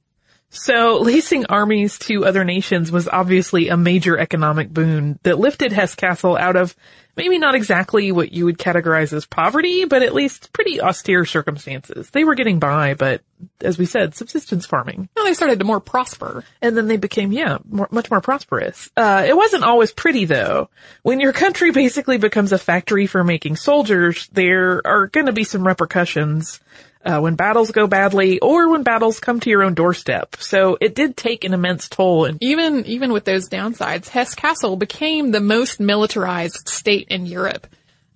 So 0.50 0.98
leasing 1.00 1.46
armies 1.46 1.98
to 2.00 2.24
other 2.24 2.44
nations 2.44 2.90
was 2.90 3.08
obviously 3.08 3.68
a 3.68 3.76
major 3.76 4.18
economic 4.18 4.70
boon 4.70 5.18
that 5.22 5.38
lifted 5.38 5.72
Hesse 5.72 5.94
Cassel 5.94 6.36
out 6.36 6.56
of 6.56 6.74
maybe 7.18 7.38
not 7.38 7.54
exactly 7.54 8.12
what 8.12 8.32
you 8.32 8.46
would 8.46 8.58
categorize 8.58 9.12
as 9.12 9.26
poverty, 9.26 9.84
but 9.84 10.02
at 10.02 10.14
least 10.14 10.52
pretty 10.52 10.80
austere 10.80 11.26
circumstances. 11.26 12.08
They 12.10 12.24
were 12.24 12.36
getting 12.36 12.60
by, 12.60 12.94
but 12.94 13.22
as 13.60 13.76
we 13.76 13.86
said, 13.86 14.14
subsistence 14.14 14.64
farming. 14.64 15.08
Well, 15.14 15.24
they 15.26 15.34
started 15.34 15.58
to 15.58 15.64
more 15.64 15.80
prosper. 15.80 16.44
And 16.62 16.76
then 16.76 16.86
they 16.86 16.96
became, 16.96 17.32
yeah, 17.32 17.58
more, 17.68 17.88
much 17.90 18.10
more 18.10 18.20
prosperous. 18.20 18.88
Uh, 18.96 19.24
it 19.26 19.36
wasn't 19.36 19.64
always 19.64 19.92
pretty 19.92 20.24
though. 20.24 20.70
When 21.02 21.20
your 21.20 21.32
country 21.32 21.72
basically 21.72 22.18
becomes 22.18 22.52
a 22.52 22.58
factory 22.58 23.06
for 23.06 23.22
making 23.22 23.56
soldiers, 23.56 24.28
there 24.32 24.80
are 24.86 25.08
gonna 25.08 25.32
be 25.32 25.44
some 25.44 25.66
repercussions 25.66 26.60
uh, 27.04 27.20
when 27.20 27.36
battles 27.36 27.70
go 27.70 27.86
badly 27.86 28.38
or 28.40 28.68
when 28.68 28.82
battles 28.82 29.20
come 29.20 29.40
to 29.40 29.50
your 29.50 29.62
own 29.62 29.74
doorstep. 29.74 30.36
So 30.40 30.76
it 30.80 30.94
did 30.94 31.16
take 31.16 31.44
an 31.44 31.54
immense 31.54 31.88
toll. 31.88 32.24
And 32.24 32.42
even 32.42 32.84
even 32.86 33.12
with 33.12 33.24
those 33.24 33.48
downsides, 33.48 34.08
Hesse 34.08 34.34
Cassel 34.34 34.76
became 34.76 35.30
the 35.30 35.40
most 35.40 35.80
militarized 35.80 36.68
state 36.68 37.08
in 37.08 37.26
Europe. 37.26 37.66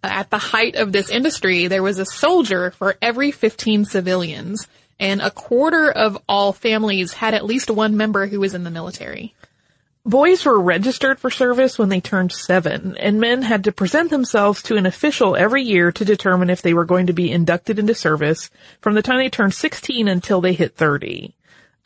Uh, 0.05 0.09
at 0.11 0.31
the 0.31 0.39
height 0.39 0.75
of 0.77 0.93
this 0.93 1.11
industry, 1.11 1.69
there 1.69 1.83
was 1.83 1.99
a 1.99 2.07
soldier 2.07 2.73
for 2.73 2.97
every 3.01 3.31
15 3.31 3.85
civilians, 3.85 4.67
and 4.99 5.21
a 5.21 5.31
quarter 5.31 5.91
of 5.91 6.19
all 6.29 6.53
families 6.53 7.13
had 7.13 7.35
at 7.35 7.45
least 7.45 7.71
one 7.71 7.97
member 7.97 8.27
who 8.27 8.41
was 8.41 8.55
in 8.55 8.65
the 8.65 8.71
military. 8.71 9.35
Boys 10.05 10.45
were 10.45 10.61
registered 10.61 11.21
for 11.21 11.31
service 11.31 11.79
when 11.79 11.89
they 11.89 12.01
turned 12.01 12.33
seven, 12.33 12.97
and 12.97 13.21
men 13.21 13.43
had 13.43 13.63
to 13.63 13.71
present 13.71 14.11
themselves 14.11 14.61
to 14.61 14.75
an 14.77 14.85
official 14.85 15.37
every 15.37 15.63
year 15.63 15.93
to 15.93 16.05
determine 16.05 16.51
if 16.51 16.61
they 16.61 16.75
were 16.75 16.85
going 16.85 17.07
to 17.07 17.13
be 17.13 17.31
inducted 17.31 17.79
into 17.79 17.95
service 17.95 18.51
from 18.81 18.95
the 18.95 19.03
time 19.03 19.19
they 19.19 19.31
turned 19.31 19.55
16 19.55 20.09
until 20.09 20.41
they 20.41 20.55
hit 20.55 20.75
30. 20.75 21.37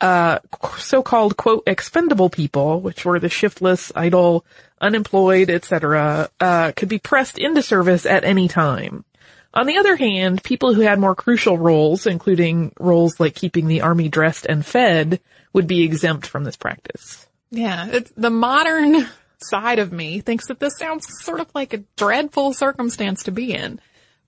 Uh, 0.01 0.39
so-called 0.79 1.37
quote 1.37 1.61
expendable 1.67 2.31
people, 2.31 2.81
which 2.81 3.05
were 3.05 3.19
the 3.19 3.29
shiftless, 3.29 3.91
idle, 3.95 4.43
unemployed, 4.81 5.51
etc., 5.51 6.31
uh, 6.39 6.71
could 6.75 6.89
be 6.89 6.97
pressed 6.97 7.37
into 7.37 7.61
service 7.61 8.07
at 8.07 8.23
any 8.23 8.47
time. 8.47 9.05
On 9.53 9.67
the 9.67 9.77
other 9.77 9.95
hand, 9.95 10.43
people 10.43 10.73
who 10.73 10.81
had 10.81 10.99
more 10.99 11.15
crucial 11.15 11.59
roles, 11.59 12.07
including 12.07 12.71
roles 12.79 13.19
like 13.19 13.35
keeping 13.35 13.67
the 13.67 13.81
army 13.81 14.09
dressed 14.09 14.47
and 14.47 14.65
fed, 14.65 15.19
would 15.53 15.67
be 15.67 15.83
exempt 15.83 16.25
from 16.25 16.45
this 16.45 16.57
practice. 16.57 17.26
Yeah, 17.49 17.87
it's 17.91 18.11
the 18.17 18.29
modern 18.29 19.07
side 19.39 19.79
of 19.79 19.91
me 19.91 20.19
thinks 20.21 20.47
that 20.47 20.59
this 20.59 20.77
sounds 20.77 21.05
sort 21.21 21.39
of 21.39 21.47
like 21.53 21.73
a 21.73 21.83
dreadful 21.95 22.53
circumstance 22.53 23.23
to 23.23 23.31
be 23.31 23.53
in. 23.53 23.79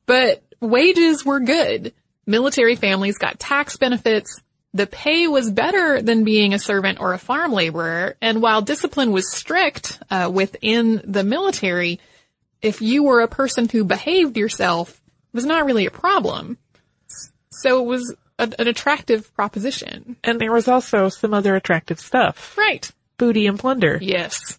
But 0.06 0.44
wages 0.60 1.26
were 1.26 1.40
good. 1.40 1.94
Military 2.26 2.76
families 2.76 3.18
got 3.18 3.40
tax 3.40 3.78
benefits. 3.78 4.42
The 4.74 4.88
pay 4.88 5.28
was 5.28 5.50
better 5.50 6.02
than 6.02 6.24
being 6.24 6.54
a 6.54 6.60
servant 6.60 7.00
or 7.00 7.14
a 7.14 7.18
farm 7.18 7.54
laborer. 7.54 8.16
And 8.22 8.42
while 8.42 8.62
discipline 8.62 9.12
was 9.12 9.36
strict 9.36 10.00
uh, 10.12 10.30
within 10.32 11.02
the 11.04 11.24
military, 11.24 12.00
if 12.62 12.82
you 12.82 13.04
were 13.04 13.22
a 13.22 13.28
person 13.28 13.68
who 13.68 13.84
behaved 13.84 14.38
yourself, 14.38 14.92
it 14.92 15.38
was 15.38 15.46
not 15.46 15.66
really 15.66 15.88
a 15.88 15.92
problem. 15.92 16.60
So 17.52 17.82
it 17.82 17.86
was 17.86 18.16
a, 18.38 18.52
an 18.60 18.68
attractive 18.68 19.34
proposition. 19.34 20.18
And 20.24 20.40
there 20.40 20.52
was 20.52 20.68
also 20.68 21.10
some 21.10 21.34
other 21.34 21.56
attractive 21.56 22.00
stuff. 22.00 22.56
Right 22.56 22.92
booty 23.20 23.46
and 23.46 23.60
plunder. 23.60 24.00
Yes. 24.02 24.58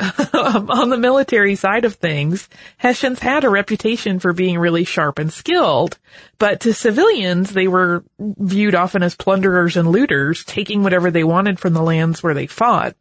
Um, 0.00 0.70
on 0.70 0.90
the 0.90 0.96
military 0.96 1.56
side 1.56 1.84
of 1.84 1.96
things, 1.96 2.48
Hessians 2.76 3.18
had 3.18 3.42
a 3.42 3.50
reputation 3.50 4.20
for 4.20 4.32
being 4.32 4.56
really 4.56 4.84
sharp 4.84 5.18
and 5.18 5.32
skilled, 5.32 5.98
but 6.38 6.60
to 6.60 6.72
civilians, 6.72 7.50
they 7.50 7.66
were 7.66 8.04
viewed 8.20 8.76
often 8.76 9.02
as 9.02 9.16
plunderers 9.16 9.76
and 9.76 9.90
looters, 9.90 10.44
taking 10.44 10.84
whatever 10.84 11.10
they 11.10 11.24
wanted 11.24 11.58
from 11.58 11.72
the 11.72 11.82
lands 11.82 12.22
where 12.22 12.34
they 12.34 12.46
fought. 12.46 12.94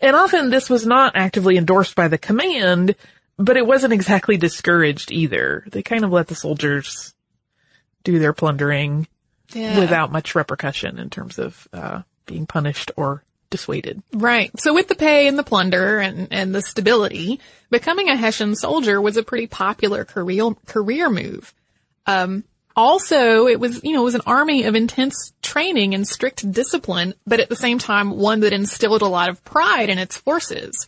And 0.00 0.16
often 0.16 0.50
this 0.50 0.68
was 0.68 0.84
not 0.84 1.12
actively 1.14 1.56
endorsed 1.56 1.94
by 1.94 2.08
the 2.08 2.18
command, 2.18 2.96
but 3.36 3.56
it 3.56 3.66
wasn't 3.66 3.92
exactly 3.92 4.36
discouraged 4.36 5.12
either. 5.12 5.64
They 5.70 5.84
kind 5.84 6.04
of 6.04 6.10
let 6.10 6.26
the 6.26 6.34
soldiers 6.34 7.14
do 8.02 8.18
their 8.18 8.32
plundering 8.32 9.06
yeah. 9.52 9.78
without 9.78 10.10
much 10.10 10.34
repercussion 10.34 10.98
in 10.98 11.08
terms 11.08 11.38
of 11.38 11.68
uh, 11.72 12.02
being 12.26 12.46
punished 12.46 12.90
or 12.96 13.22
dissuaded. 13.50 14.02
Right. 14.12 14.50
So 14.58 14.72
with 14.72 14.88
the 14.88 14.94
pay 14.94 15.28
and 15.28 15.38
the 15.38 15.42
plunder 15.42 15.98
and, 15.98 16.28
and 16.30 16.54
the 16.54 16.62
stability, 16.62 17.40
becoming 17.68 18.08
a 18.08 18.16
Hessian 18.16 18.54
soldier 18.54 19.00
was 19.00 19.16
a 19.16 19.22
pretty 19.22 19.46
popular 19.46 20.04
career, 20.04 20.52
career 20.66 21.10
move. 21.10 21.52
Um, 22.06 22.44
also, 22.76 23.46
it 23.46 23.60
was, 23.60 23.82
you 23.82 23.92
know, 23.92 24.02
it 24.02 24.04
was 24.04 24.14
an 24.14 24.22
army 24.26 24.64
of 24.64 24.74
intense 24.74 25.32
training 25.42 25.94
and 25.94 26.06
strict 26.06 26.50
discipline, 26.50 27.14
but 27.26 27.40
at 27.40 27.48
the 27.48 27.56
same 27.56 27.78
time, 27.78 28.10
one 28.10 28.40
that 28.40 28.52
instilled 28.52 29.02
a 29.02 29.08
lot 29.08 29.28
of 29.28 29.44
pride 29.44 29.90
in 29.90 29.98
its 29.98 30.16
forces. 30.16 30.86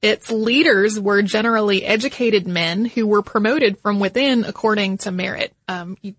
Its 0.00 0.30
leaders 0.30 1.00
were 1.00 1.22
generally 1.22 1.84
educated 1.84 2.46
men 2.46 2.84
who 2.84 3.06
were 3.06 3.22
promoted 3.22 3.78
from 3.80 3.98
within 3.98 4.44
according 4.44 4.98
to 4.98 5.10
merit. 5.10 5.52
Um, 5.68 5.96
you 6.00 6.14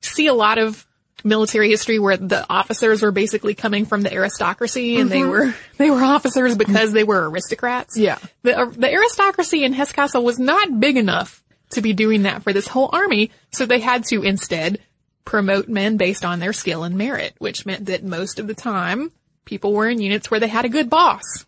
see 0.00 0.26
a 0.26 0.34
lot 0.34 0.58
of 0.58 0.86
military 1.24 1.70
history 1.70 1.98
where 1.98 2.16
the 2.16 2.46
officers 2.50 3.02
were 3.02 3.10
basically 3.10 3.54
coming 3.54 3.86
from 3.86 4.02
the 4.02 4.12
aristocracy 4.12 5.00
and 5.00 5.10
mm-hmm. 5.10 5.18
they 5.18 5.24
were 5.24 5.54
they 5.78 5.90
were 5.90 6.02
officers 6.02 6.56
because 6.56 6.92
they 6.92 7.04
were 7.04 7.28
aristocrats. 7.28 7.96
Yeah. 7.96 8.18
The 8.42 8.58
uh, 8.58 8.64
the 8.66 8.92
aristocracy 8.92 9.64
in 9.64 9.72
Hesse 9.72 9.92
Cassel 9.92 10.24
was 10.24 10.38
not 10.38 10.80
big 10.80 10.96
enough 10.96 11.42
to 11.70 11.82
be 11.82 11.92
doing 11.92 12.22
that 12.22 12.42
for 12.42 12.52
this 12.52 12.66
whole 12.66 12.90
army, 12.92 13.30
so 13.52 13.64
they 13.64 13.78
had 13.78 14.04
to 14.06 14.22
instead 14.22 14.80
promote 15.24 15.68
men 15.68 15.96
based 15.96 16.24
on 16.24 16.40
their 16.40 16.52
skill 16.52 16.82
and 16.82 16.96
merit, 16.96 17.34
which 17.38 17.64
meant 17.64 17.86
that 17.86 18.02
most 18.02 18.38
of 18.38 18.46
the 18.46 18.54
time 18.54 19.12
people 19.44 19.72
were 19.72 19.88
in 19.88 20.00
units 20.00 20.30
where 20.30 20.40
they 20.40 20.48
had 20.48 20.64
a 20.64 20.68
good 20.68 20.90
boss. 20.90 21.46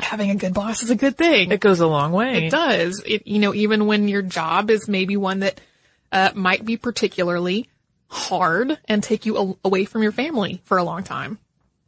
Having 0.00 0.30
a 0.30 0.34
good 0.36 0.54
boss 0.54 0.82
is 0.82 0.90
a 0.90 0.96
good 0.96 1.16
thing. 1.16 1.52
It 1.52 1.60
goes 1.60 1.80
a 1.80 1.86
long 1.86 2.12
way. 2.12 2.46
It 2.46 2.50
does. 2.50 3.02
It, 3.06 3.26
you 3.26 3.38
know, 3.38 3.54
even 3.54 3.86
when 3.86 4.08
your 4.08 4.22
job 4.22 4.70
is 4.70 4.88
maybe 4.88 5.16
one 5.16 5.40
that 5.40 5.60
uh, 6.10 6.30
might 6.34 6.64
be 6.64 6.76
particularly 6.76 7.68
hard 8.12 8.78
and 8.86 9.02
take 9.02 9.26
you 9.26 9.38
a- 9.38 9.66
away 9.66 9.84
from 9.86 10.02
your 10.02 10.12
family 10.12 10.60
for 10.64 10.76
a 10.76 10.84
long 10.84 11.02
time. 11.02 11.38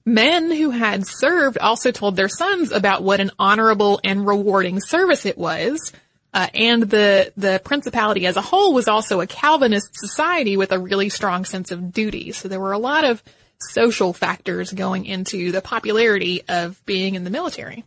Men 0.07 0.51
who 0.51 0.71
had 0.71 1.07
served 1.07 1.59
also 1.59 1.91
told 1.91 2.17
their 2.17 2.29
sons 2.29 2.73
about 2.73 3.03
what 3.03 3.21
an 3.21 3.31
honorable 3.39 4.01
and 4.03 4.27
rewarding 4.27 4.81
service 4.81 5.27
it 5.27 5.39
was. 5.39 5.93
Uh, 6.33 6.49
and 6.53 6.83
the 6.83 7.33
the 7.37 7.61
principality 7.65 8.27
as 8.27 8.37
a 8.37 8.43
whole 8.43 8.75
was 8.75 8.89
also 8.89 9.21
a 9.21 9.27
Calvinist 9.27 9.91
society 9.95 10.57
with 10.57 10.73
a 10.73 10.79
really 10.79 11.09
strong 11.09 11.45
sense 11.45 11.71
of 11.71 11.93
duty. 11.93 12.33
So 12.33 12.49
there 12.49 12.59
were 12.59 12.73
a 12.73 12.79
lot 12.79 13.05
of 13.05 13.23
social 13.71 14.13
factors 14.13 14.73
going 14.73 15.05
into 15.05 15.53
the 15.53 15.63
popularity 15.63 16.43
of 16.49 16.85
being 16.87 17.15
in 17.15 17.25
the 17.25 17.31
military. 17.31 17.85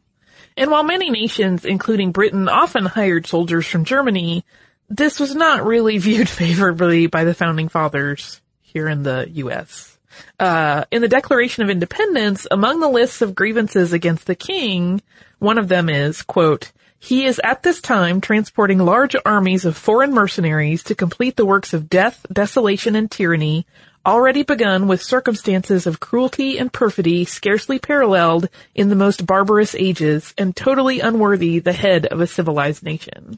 And 0.56 0.72
while 0.72 0.84
many 0.84 1.10
nations, 1.12 1.66
including 1.66 2.12
Britain, 2.12 2.48
often 2.48 2.86
hired 2.86 3.28
soldiers 3.28 3.68
from 3.68 3.86
Germany, 3.86 4.44
this 4.90 5.20
was 5.20 5.36
not 5.36 5.66
really 5.66 5.98
viewed 5.98 6.30
favorably 6.30 7.08
by 7.08 7.24
the 7.24 7.34
founding 7.34 7.70
fathers 7.70 8.42
here 8.62 8.88
in 8.88 9.04
the 9.04 9.28
U.S. 9.34 9.98
Uh, 10.40 10.86
in 10.92 11.02
the 11.02 11.08
Declaration 11.08 11.64
of 11.64 11.70
Independence, 11.70 12.48
among 12.50 12.80
the 12.80 12.90
lists 12.90 13.22
of 13.22 13.36
grievances 13.36 13.94
against 13.94 14.26
the 14.26 14.36
king, 14.36 15.02
one 15.40 15.58
of 15.58 15.68
them 15.68 15.90
is, 15.90 16.22
quote, 16.22 16.72
he 17.00 17.26
is 17.26 17.40
at 17.44 17.62
this 17.62 17.80
time 17.80 18.22
transporting 18.22 18.80
large 18.80 19.16
armies 19.24 19.66
of 19.66 19.78
foreign 19.78 20.14
mercenaries 20.14 20.84
to 20.84 20.96
complete 20.96 21.36
the 21.36 21.46
works 21.46 21.74
of 21.74 21.90
death, 21.90 22.26
desolation, 22.32 22.96
and 22.96 23.10
tyranny, 23.12 23.68
already 24.04 24.42
begun 24.42 24.88
with 24.88 25.04
circumstances 25.04 25.86
of 25.86 26.00
cruelty 26.00 26.58
and 26.58 26.74
perfidy 26.74 27.26
scarcely 27.26 27.78
paralleled 27.78 28.50
in 28.74 28.90
the 28.90 28.96
most 28.96 29.26
barbarous 29.26 29.76
ages, 29.76 30.34
and 30.38 30.56
totally 30.56 31.00
unworthy 31.00 31.60
the 31.60 31.74
head 31.74 32.08
of 32.08 32.20
a 32.20 32.28
civilized 32.28 32.84
nation. 32.84 33.38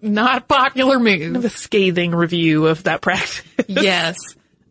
Not 0.00 0.48
popular 0.48 0.98
move. 0.98 1.44
A 1.44 1.50
scathing 1.50 2.14
review 2.14 2.66
of 2.66 2.84
that 2.84 3.00
practice. 3.00 3.42
yes. 3.68 4.16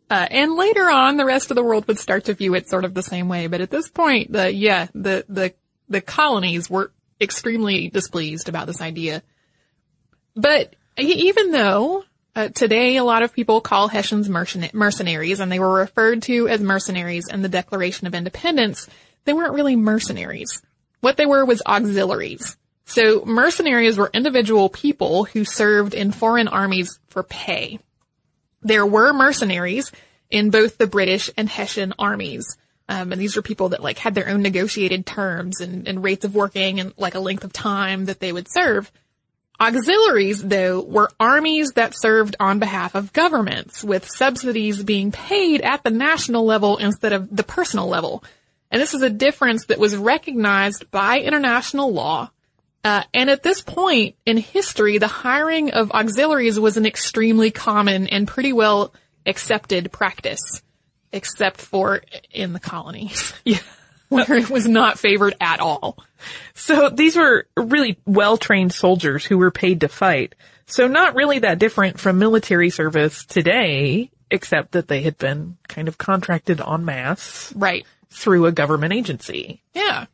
Uh, 0.09 0.27
and 0.29 0.55
later 0.55 0.89
on, 0.89 1.17
the 1.17 1.25
rest 1.25 1.51
of 1.51 1.55
the 1.55 1.63
world 1.63 1.87
would 1.87 1.99
start 1.99 2.25
to 2.25 2.33
view 2.33 2.53
it 2.55 2.69
sort 2.69 2.85
of 2.85 2.93
the 2.93 3.03
same 3.03 3.27
way. 3.27 3.47
But 3.47 3.61
at 3.61 3.71
this 3.71 3.89
point, 3.89 4.31
the, 4.31 4.53
yeah, 4.53 4.87
the, 4.93 5.25
the, 5.27 5.53
the 5.89 6.01
colonies 6.01 6.69
were 6.69 6.91
extremely 7.19 7.89
displeased 7.89 8.49
about 8.49 8.67
this 8.67 8.81
idea. 8.81 9.23
But 10.35 10.75
even 10.97 11.51
though 11.51 12.03
uh, 12.35 12.49
today 12.49 12.97
a 12.97 13.03
lot 13.03 13.23
of 13.23 13.33
people 13.33 13.61
call 13.61 13.87
Hessians 13.87 14.29
mercenaries 14.29 15.39
and 15.39 15.51
they 15.51 15.59
were 15.59 15.73
referred 15.73 16.21
to 16.23 16.47
as 16.47 16.61
mercenaries 16.61 17.27
in 17.31 17.41
the 17.41 17.49
Declaration 17.49 18.07
of 18.07 18.13
Independence, 18.13 18.87
they 19.23 19.33
weren't 19.33 19.53
really 19.53 19.75
mercenaries. 19.75 20.61
What 20.99 21.17
they 21.17 21.25
were 21.25 21.45
was 21.45 21.61
auxiliaries. 21.65 22.57
So 22.85 23.23
mercenaries 23.25 23.97
were 23.97 24.11
individual 24.13 24.69
people 24.69 25.25
who 25.25 25.43
served 25.43 25.93
in 25.93 26.11
foreign 26.11 26.47
armies 26.47 26.99
for 27.09 27.23
pay. 27.23 27.79
There 28.61 28.85
were 28.85 29.13
mercenaries 29.13 29.91
in 30.29 30.49
both 30.49 30.77
the 30.77 30.87
British 30.87 31.29
and 31.35 31.49
Hessian 31.49 31.93
armies. 31.97 32.57
Um, 32.87 33.11
and 33.11 33.19
these 33.19 33.35
were 33.35 33.41
people 33.41 33.69
that 33.69 33.81
like 33.81 33.97
had 33.97 34.13
their 34.13 34.29
own 34.29 34.43
negotiated 34.43 35.05
terms 35.05 35.59
and, 35.59 35.87
and 35.87 36.03
rates 36.03 36.25
of 36.25 36.35
working 36.35 36.79
and 36.79 36.93
like 36.97 37.15
a 37.15 37.19
length 37.19 37.43
of 37.43 37.51
time 37.51 38.05
that 38.05 38.19
they 38.19 38.31
would 38.31 38.47
serve. 38.47 38.91
Auxiliaries, 39.59 40.43
though, 40.43 40.81
were 40.81 41.09
armies 41.19 41.71
that 41.75 41.93
served 41.95 42.35
on 42.39 42.59
behalf 42.59 42.93
of 42.93 43.13
governments, 43.13 43.83
with 43.83 44.09
subsidies 44.09 44.83
being 44.83 45.11
paid 45.11 45.61
at 45.61 45.83
the 45.83 45.89
national 45.89 46.45
level 46.45 46.75
instead 46.77 47.13
of 47.13 47.33
the 47.33 47.43
personal 47.43 47.87
level. 47.87 48.23
And 48.69 48.81
this 48.81 48.93
is 48.93 49.01
a 49.01 49.09
difference 49.09 49.67
that 49.67 49.79
was 49.79 49.95
recognized 49.95 50.91
by 50.91 51.19
international 51.19 51.93
law. 51.93 52.31
Uh, 52.85 53.01
and 53.15 53.29
at 53.31 53.41
this 53.43 53.61
point 53.61 54.15
in 54.27 54.37
history, 54.37 54.99
the 54.99 55.07
hiring 55.07 55.71
of 55.71 55.91
auxiliaries 55.91 56.59
was 56.59 56.77
an 56.77 56.85
extremely 56.85 57.49
common 57.49 58.05
and 58.07 58.27
pretty 58.27 58.53
well 58.53 58.93
accepted 59.25 59.91
practice, 59.91 60.61
except 61.11 61.59
for 61.59 62.01
in 62.31 62.53
the 62.53 62.59
colonies. 62.59 63.33
Yeah. 63.43 63.57
where 64.09 64.33
it 64.37 64.51
was 64.51 64.67
not 64.67 64.99
favored 64.99 65.35
at 65.41 65.59
all. 65.59 65.97
So 66.53 66.89
these 66.89 67.15
were 67.17 67.47
really 67.57 67.97
well-trained 68.05 68.71
soldiers 68.71 69.25
who 69.25 69.39
were 69.39 69.49
paid 69.49 69.81
to 69.81 69.87
fight. 69.87 70.35
So 70.67 70.87
not 70.87 71.15
really 71.15 71.39
that 71.39 71.57
different 71.57 71.99
from 71.99 72.19
military 72.19 72.69
service 72.69 73.25
today, 73.25 74.11
except 74.29 74.73
that 74.73 74.87
they 74.87 75.01
had 75.01 75.17
been 75.17 75.57
kind 75.67 75.87
of 75.87 75.97
contracted 75.97 76.61
en 76.61 76.85
masse 76.85 77.51
Right. 77.55 77.83
through 78.11 78.45
a 78.45 78.51
government 78.51 78.93
agency. 78.93 79.63
Yeah. 79.73 80.05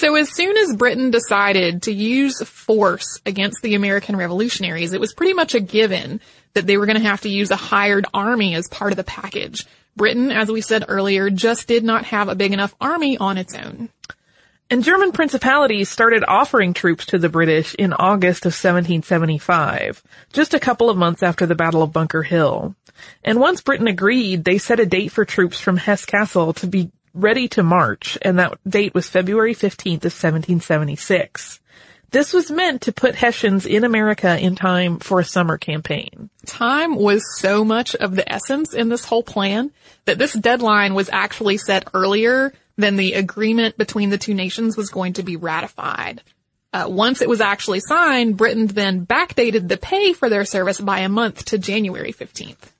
So 0.00 0.14
as 0.14 0.30
soon 0.30 0.56
as 0.56 0.76
Britain 0.76 1.10
decided 1.10 1.82
to 1.82 1.92
use 1.92 2.40
force 2.42 3.20
against 3.26 3.60
the 3.60 3.74
American 3.74 4.16
revolutionaries, 4.16 4.94
it 4.94 5.00
was 5.00 5.12
pretty 5.12 5.34
much 5.34 5.54
a 5.54 5.60
given 5.60 6.22
that 6.54 6.66
they 6.66 6.78
were 6.78 6.86
going 6.86 6.96
to 6.96 7.06
have 7.06 7.20
to 7.20 7.28
use 7.28 7.50
a 7.50 7.56
hired 7.56 8.06
army 8.14 8.54
as 8.54 8.66
part 8.66 8.92
of 8.92 8.96
the 8.96 9.04
package. 9.04 9.66
Britain, 9.94 10.30
as 10.30 10.50
we 10.50 10.62
said 10.62 10.86
earlier, 10.88 11.28
just 11.28 11.68
did 11.68 11.84
not 11.84 12.06
have 12.06 12.30
a 12.30 12.34
big 12.34 12.54
enough 12.54 12.74
army 12.80 13.18
on 13.18 13.36
its 13.36 13.54
own. 13.54 13.90
And 14.70 14.82
German 14.82 15.12
principalities 15.12 15.90
started 15.90 16.24
offering 16.26 16.72
troops 16.72 17.04
to 17.06 17.18
the 17.18 17.28
British 17.28 17.74
in 17.74 17.92
August 17.92 18.46
of 18.46 18.52
1775, 18.52 20.02
just 20.32 20.54
a 20.54 20.60
couple 20.60 20.88
of 20.88 20.96
months 20.96 21.22
after 21.22 21.44
the 21.44 21.54
Battle 21.54 21.82
of 21.82 21.92
Bunker 21.92 22.22
Hill. 22.22 22.74
And 23.22 23.38
once 23.38 23.60
Britain 23.60 23.86
agreed, 23.86 24.44
they 24.44 24.56
set 24.56 24.80
a 24.80 24.86
date 24.86 25.12
for 25.12 25.26
troops 25.26 25.60
from 25.60 25.76
Hesse 25.76 26.06
Cassel 26.06 26.54
to 26.54 26.66
be 26.66 26.90
ready 27.14 27.48
to 27.48 27.62
march, 27.62 28.18
and 28.22 28.38
that 28.38 28.58
date 28.68 28.94
was 28.94 29.08
February 29.08 29.54
15th 29.54 30.04
of 30.04 30.12
1776. 30.12 31.60
This 32.10 32.32
was 32.32 32.50
meant 32.50 32.82
to 32.82 32.92
put 32.92 33.14
Hessians 33.14 33.66
in 33.66 33.84
America 33.84 34.36
in 34.36 34.56
time 34.56 34.98
for 34.98 35.20
a 35.20 35.24
summer 35.24 35.58
campaign. 35.58 36.28
Time 36.44 36.96
was 36.96 37.22
so 37.38 37.64
much 37.64 37.94
of 37.94 38.16
the 38.16 38.30
essence 38.30 38.74
in 38.74 38.88
this 38.88 39.04
whole 39.04 39.22
plan 39.22 39.70
that 40.06 40.18
this 40.18 40.32
deadline 40.32 40.94
was 40.94 41.08
actually 41.12 41.56
set 41.56 41.88
earlier 41.94 42.52
than 42.76 42.96
the 42.96 43.12
agreement 43.12 43.76
between 43.78 44.10
the 44.10 44.18
two 44.18 44.34
nations 44.34 44.76
was 44.76 44.90
going 44.90 45.12
to 45.14 45.22
be 45.22 45.36
ratified. 45.36 46.22
Uh, 46.72 46.86
once 46.88 47.20
it 47.20 47.28
was 47.28 47.40
actually 47.40 47.80
signed, 47.80 48.36
Britain 48.36 48.66
then 48.66 49.06
backdated 49.06 49.68
the 49.68 49.76
pay 49.76 50.12
for 50.12 50.28
their 50.28 50.44
service 50.44 50.80
by 50.80 51.00
a 51.00 51.08
month 51.08 51.44
to 51.46 51.58
January 51.58 52.12
15th. 52.12 52.70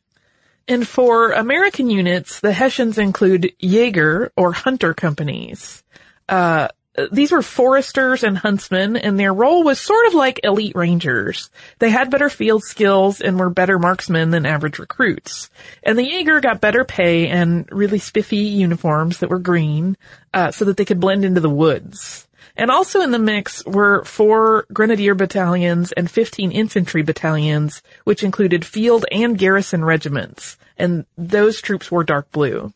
And 0.70 0.86
for 0.86 1.32
American 1.32 1.90
units, 1.90 2.38
the 2.38 2.52
Hessians 2.52 2.96
include 2.96 3.52
Jaeger 3.58 4.30
or 4.36 4.52
hunter 4.52 4.94
companies. 4.94 5.82
Uh, 6.28 6.68
these 7.10 7.32
were 7.32 7.42
foresters 7.42 8.22
and 8.22 8.38
huntsmen, 8.38 8.96
and 8.96 9.18
their 9.18 9.34
role 9.34 9.64
was 9.64 9.80
sort 9.80 10.06
of 10.06 10.14
like 10.14 10.38
elite 10.44 10.76
rangers. 10.76 11.50
They 11.80 11.90
had 11.90 12.12
better 12.12 12.30
field 12.30 12.62
skills 12.62 13.20
and 13.20 13.36
were 13.36 13.50
better 13.50 13.80
marksmen 13.80 14.30
than 14.30 14.46
average 14.46 14.78
recruits. 14.78 15.50
And 15.82 15.98
the 15.98 16.04
Jaeger 16.04 16.40
got 16.40 16.60
better 16.60 16.84
pay 16.84 17.26
and 17.26 17.68
really 17.72 17.98
spiffy 17.98 18.36
uniforms 18.36 19.18
that 19.18 19.30
were 19.30 19.40
green, 19.40 19.96
uh, 20.32 20.52
so 20.52 20.66
that 20.66 20.76
they 20.76 20.84
could 20.84 21.00
blend 21.00 21.24
into 21.24 21.40
the 21.40 21.50
woods. 21.50 22.28
And 22.56 22.70
also 22.70 23.00
in 23.00 23.10
the 23.10 23.18
mix 23.18 23.64
were 23.64 24.04
four 24.04 24.66
grenadier 24.72 25.14
battalions 25.14 25.92
and 25.92 26.10
15 26.10 26.52
infantry 26.52 27.02
battalions, 27.02 27.82
which 28.04 28.22
included 28.22 28.64
field 28.64 29.06
and 29.10 29.38
garrison 29.38 29.84
regiments. 29.84 30.56
And 30.76 31.06
those 31.16 31.60
troops 31.60 31.90
were 31.90 32.04
dark 32.04 32.30
blue. 32.32 32.72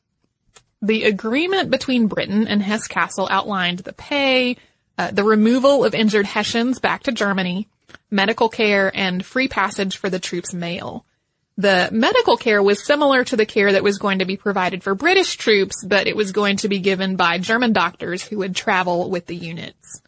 The 0.82 1.04
agreement 1.04 1.70
between 1.70 2.08
Britain 2.08 2.46
and 2.46 2.62
Hesse 2.62 2.88
Cassel 2.88 3.28
outlined 3.30 3.80
the 3.80 3.94
pay, 3.94 4.56
uh, 4.98 5.10
the 5.10 5.24
removal 5.24 5.84
of 5.84 5.94
injured 5.94 6.26
Hessians 6.26 6.78
back 6.78 7.04
to 7.04 7.12
Germany, 7.12 7.68
medical 8.10 8.48
care, 8.48 8.92
and 8.94 9.24
free 9.24 9.48
passage 9.48 9.96
for 9.96 10.10
the 10.10 10.18
troops' 10.18 10.52
mail. 10.52 11.06
The 11.56 11.88
medical 11.92 12.36
care 12.36 12.62
was 12.62 12.84
similar 12.84 13.22
to 13.24 13.36
the 13.36 13.46
care 13.46 13.72
that 13.72 13.84
was 13.84 13.98
going 13.98 14.18
to 14.18 14.24
be 14.24 14.36
provided 14.36 14.82
for 14.82 14.94
British 14.94 15.36
troops, 15.36 15.84
but 15.84 16.08
it 16.08 16.16
was 16.16 16.32
going 16.32 16.56
to 16.58 16.68
be 16.68 16.80
given 16.80 17.14
by 17.14 17.38
German 17.38 17.72
doctors 17.72 18.24
who 18.24 18.38
would 18.38 18.56
travel 18.56 19.08
with 19.08 19.26
the 19.26 19.36
units. 19.36 20.02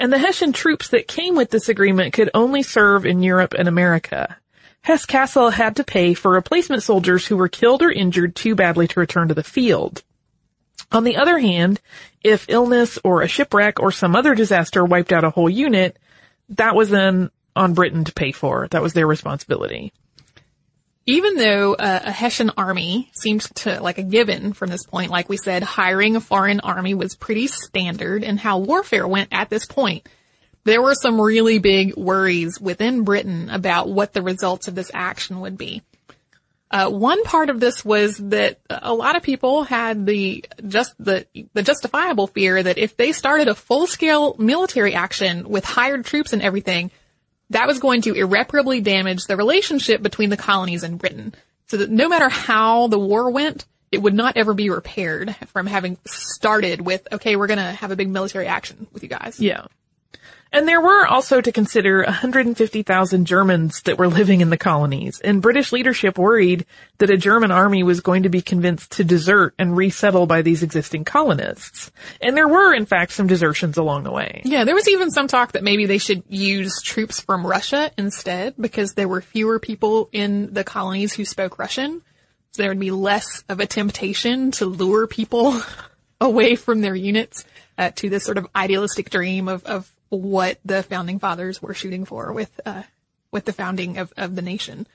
And 0.00 0.12
the 0.12 0.18
Hessian 0.18 0.52
troops 0.52 0.88
that 0.88 1.06
came 1.06 1.36
with 1.36 1.50
this 1.50 1.68
agreement 1.68 2.12
could 2.12 2.30
only 2.34 2.62
serve 2.62 3.06
in 3.06 3.22
Europe 3.22 3.54
and 3.56 3.68
America. 3.68 4.36
Hesse 4.82 5.04
Cassel 5.04 5.50
had 5.50 5.76
to 5.76 5.84
pay 5.84 6.14
for 6.14 6.32
replacement 6.32 6.82
soldiers 6.82 7.26
who 7.26 7.36
were 7.36 7.48
killed 7.48 7.82
or 7.82 7.90
injured 7.90 8.34
too 8.34 8.54
badly 8.54 8.88
to 8.88 9.00
return 9.00 9.28
to 9.28 9.34
the 9.34 9.44
field. 9.44 10.02
On 10.90 11.04
the 11.04 11.18
other 11.18 11.38
hand, 11.38 11.80
if 12.24 12.46
illness 12.48 12.98
or 13.04 13.22
a 13.22 13.28
shipwreck 13.28 13.78
or 13.78 13.92
some 13.92 14.16
other 14.16 14.34
disaster 14.34 14.84
wiped 14.84 15.12
out 15.12 15.22
a 15.22 15.30
whole 15.30 15.50
unit, 15.50 15.98
that 16.48 16.74
was 16.74 16.90
then 16.90 17.30
on 17.54 17.74
Britain 17.74 18.04
to 18.04 18.12
pay 18.12 18.32
for. 18.32 18.66
That 18.70 18.82
was 18.82 18.94
their 18.94 19.06
responsibility. 19.06 19.92
Even 21.10 21.34
though 21.34 21.74
uh, 21.74 22.02
a 22.04 22.12
Hessian 22.12 22.52
army 22.56 23.10
seemed 23.14 23.40
to 23.56 23.82
like 23.82 23.98
a 23.98 24.04
given 24.04 24.52
from 24.52 24.70
this 24.70 24.86
point, 24.86 25.10
like 25.10 25.28
we 25.28 25.36
said, 25.36 25.64
hiring 25.64 26.14
a 26.14 26.20
foreign 26.20 26.60
army 26.60 26.94
was 26.94 27.16
pretty 27.16 27.48
standard 27.48 28.22
in 28.22 28.36
how 28.36 28.60
warfare 28.60 29.08
went 29.08 29.30
at 29.32 29.50
this 29.50 29.66
point. 29.66 30.08
There 30.62 30.80
were 30.80 30.94
some 30.94 31.20
really 31.20 31.58
big 31.58 31.96
worries 31.96 32.60
within 32.60 33.02
Britain 33.02 33.50
about 33.50 33.88
what 33.88 34.12
the 34.12 34.22
results 34.22 34.68
of 34.68 34.76
this 34.76 34.92
action 34.94 35.40
would 35.40 35.58
be. 35.58 35.82
Uh, 36.70 36.88
one 36.88 37.24
part 37.24 37.50
of 37.50 37.58
this 37.58 37.84
was 37.84 38.16
that 38.18 38.60
a 38.68 38.94
lot 38.94 39.16
of 39.16 39.24
people 39.24 39.64
had 39.64 40.06
the 40.06 40.44
just 40.68 40.94
the 41.00 41.26
the 41.54 41.64
justifiable 41.64 42.28
fear 42.28 42.62
that 42.62 42.78
if 42.78 42.96
they 42.96 43.10
started 43.10 43.48
a 43.48 43.56
full 43.56 43.88
scale 43.88 44.36
military 44.38 44.94
action 44.94 45.48
with 45.48 45.64
hired 45.64 46.04
troops 46.04 46.32
and 46.32 46.40
everything, 46.40 46.92
that 47.50 47.66
was 47.66 47.78
going 47.78 48.02
to 48.02 48.14
irreparably 48.14 48.80
damage 48.80 49.26
the 49.26 49.36
relationship 49.36 50.02
between 50.02 50.30
the 50.30 50.36
colonies 50.36 50.82
and 50.82 50.98
Britain. 50.98 51.34
So 51.66 51.76
that 51.76 51.90
no 51.90 52.08
matter 52.08 52.28
how 52.28 52.88
the 52.88 52.98
war 52.98 53.30
went, 53.30 53.66
it 53.92 53.98
would 53.98 54.14
not 54.14 54.36
ever 54.36 54.54
be 54.54 54.70
repaired 54.70 55.34
from 55.48 55.66
having 55.66 55.98
started 56.06 56.80
with, 56.80 57.06
okay, 57.12 57.36
we're 57.36 57.48
gonna 57.48 57.72
have 57.72 57.90
a 57.90 57.96
big 57.96 58.08
military 58.08 58.46
action 58.46 58.86
with 58.92 59.02
you 59.02 59.08
guys. 59.08 59.38
Yeah. 59.40 59.66
And 60.52 60.66
there 60.66 60.80
were 60.80 61.06
also 61.06 61.40
to 61.40 61.52
consider 61.52 62.02
150,000 62.02 63.24
Germans 63.24 63.82
that 63.82 63.98
were 63.98 64.08
living 64.08 64.40
in 64.40 64.50
the 64.50 64.56
colonies, 64.56 65.20
and 65.20 65.40
British 65.40 65.70
leadership 65.70 66.18
worried 66.18 66.66
that 66.98 67.10
a 67.10 67.16
German 67.16 67.52
army 67.52 67.84
was 67.84 68.00
going 68.00 68.24
to 68.24 68.28
be 68.28 68.42
convinced 68.42 68.92
to 68.92 69.04
desert 69.04 69.54
and 69.58 69.76
resettle 69.76 70.26
by 70.26 70.42
these 70.42 70.64
existing 70.64 71.04
colonists. 71.04 71.92
And 72.20 72.36
there 72.36 72.48
were, 72.48 72.74
in 72.74 72.84
fact, 72.84 73.12
some 73.12 73.28
desertions 73.28 73.76
along 73.76 74.02
the 74.02 74.10
way. 74.10 74.42
Yeah, 74.44 74.64
there 74.64 74.74
was 74.74 74.88
even 74.88 75.12
some 75.12 75.28
talk 75.28 75.52
that 75.52 75.62
maybe 75.62 75.86
they 75.86 75.98
should 75.98 76.24
use 76.28 76.82
troops 76.82 77.20
from 77.20 77.46
Russia 77.46 77.92
instead 77.96 78.54
because 78.58 78.94
there 78.94 79.08
were 79.08 79.20
fewer 79.20 79.60
people 79.60 80.08
in 80.10 80.52
the 80.52 80.64
colonies 80.64 81.12
who 81.12 81.24
spoke 81.24 81.60
Russian. 81.60 82.02
So 82.52 82.62
there 82.62 82.70
would 82.70 82.80
be 82.80 82.90
less 82.90 83.44
of 83.48 83.60
a 83.60 83.66
temptation 83.66 84.50
to 84.52 84.66
lure 84.66 85.06
people 85.06 85.60
away 86.20 86.56
from 86.56 86.80
their 86.80 86.96
units 86.96 87.44
uh, 87.78 87.90
to 87.96 88.10
this 88.10 88.24
sort 88.24 88.36
of 88.36 88.48
idealistic 88.54 89.10
dream 89.10 89.46
of, 89.48 89.64
of 89.64 89.90
what 90.10 90.58
the 90.64 90.82
founding 90.82 91.18
fathers 91.18 91.62
were 91.62 91.74
shooting 91.74 92.04
for 92.04 92.32
with 92.32 92.60
uh, 92.66 92.82
with 93.30 93.44
the 93.44 93.52
founding 93.52 93.96
of, 93.98 94.12
of 94.16 94.34
the 94.34 94.42
nation. 94.42 94.86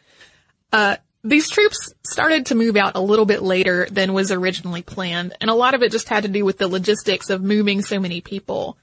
Uh, 0.72 0.98
these 1.24 1.50
troops 1.50 1.94
started 2.04 2.48
to 2.48 2.56
move 2.56 2.78
out 2.78 2.96
a 2.96 3.02
little 3.02 3.26
bit 3.26 3.42
later 3.42 3.88
than 3.90 4.14
was 4.14 4.32
originally 4.32 4.84
planned, 4.84 5.36
and 5.42 5.50
a 5.50 5.56
lot 5.56 5.74
of 5.74 5.82
it 5.82 5.92
just 5.92 6.10
had 6.10 6.24
to 6.24 6.30
do 6.30 6.46
with 6.46 6.60
the 6.60 6.68
logistics 6.68 7.30
of 7.30 7.42
moving 7.42 7.82
so 7.82 8.00
many 8.00 8.22
people. 8.22 8.78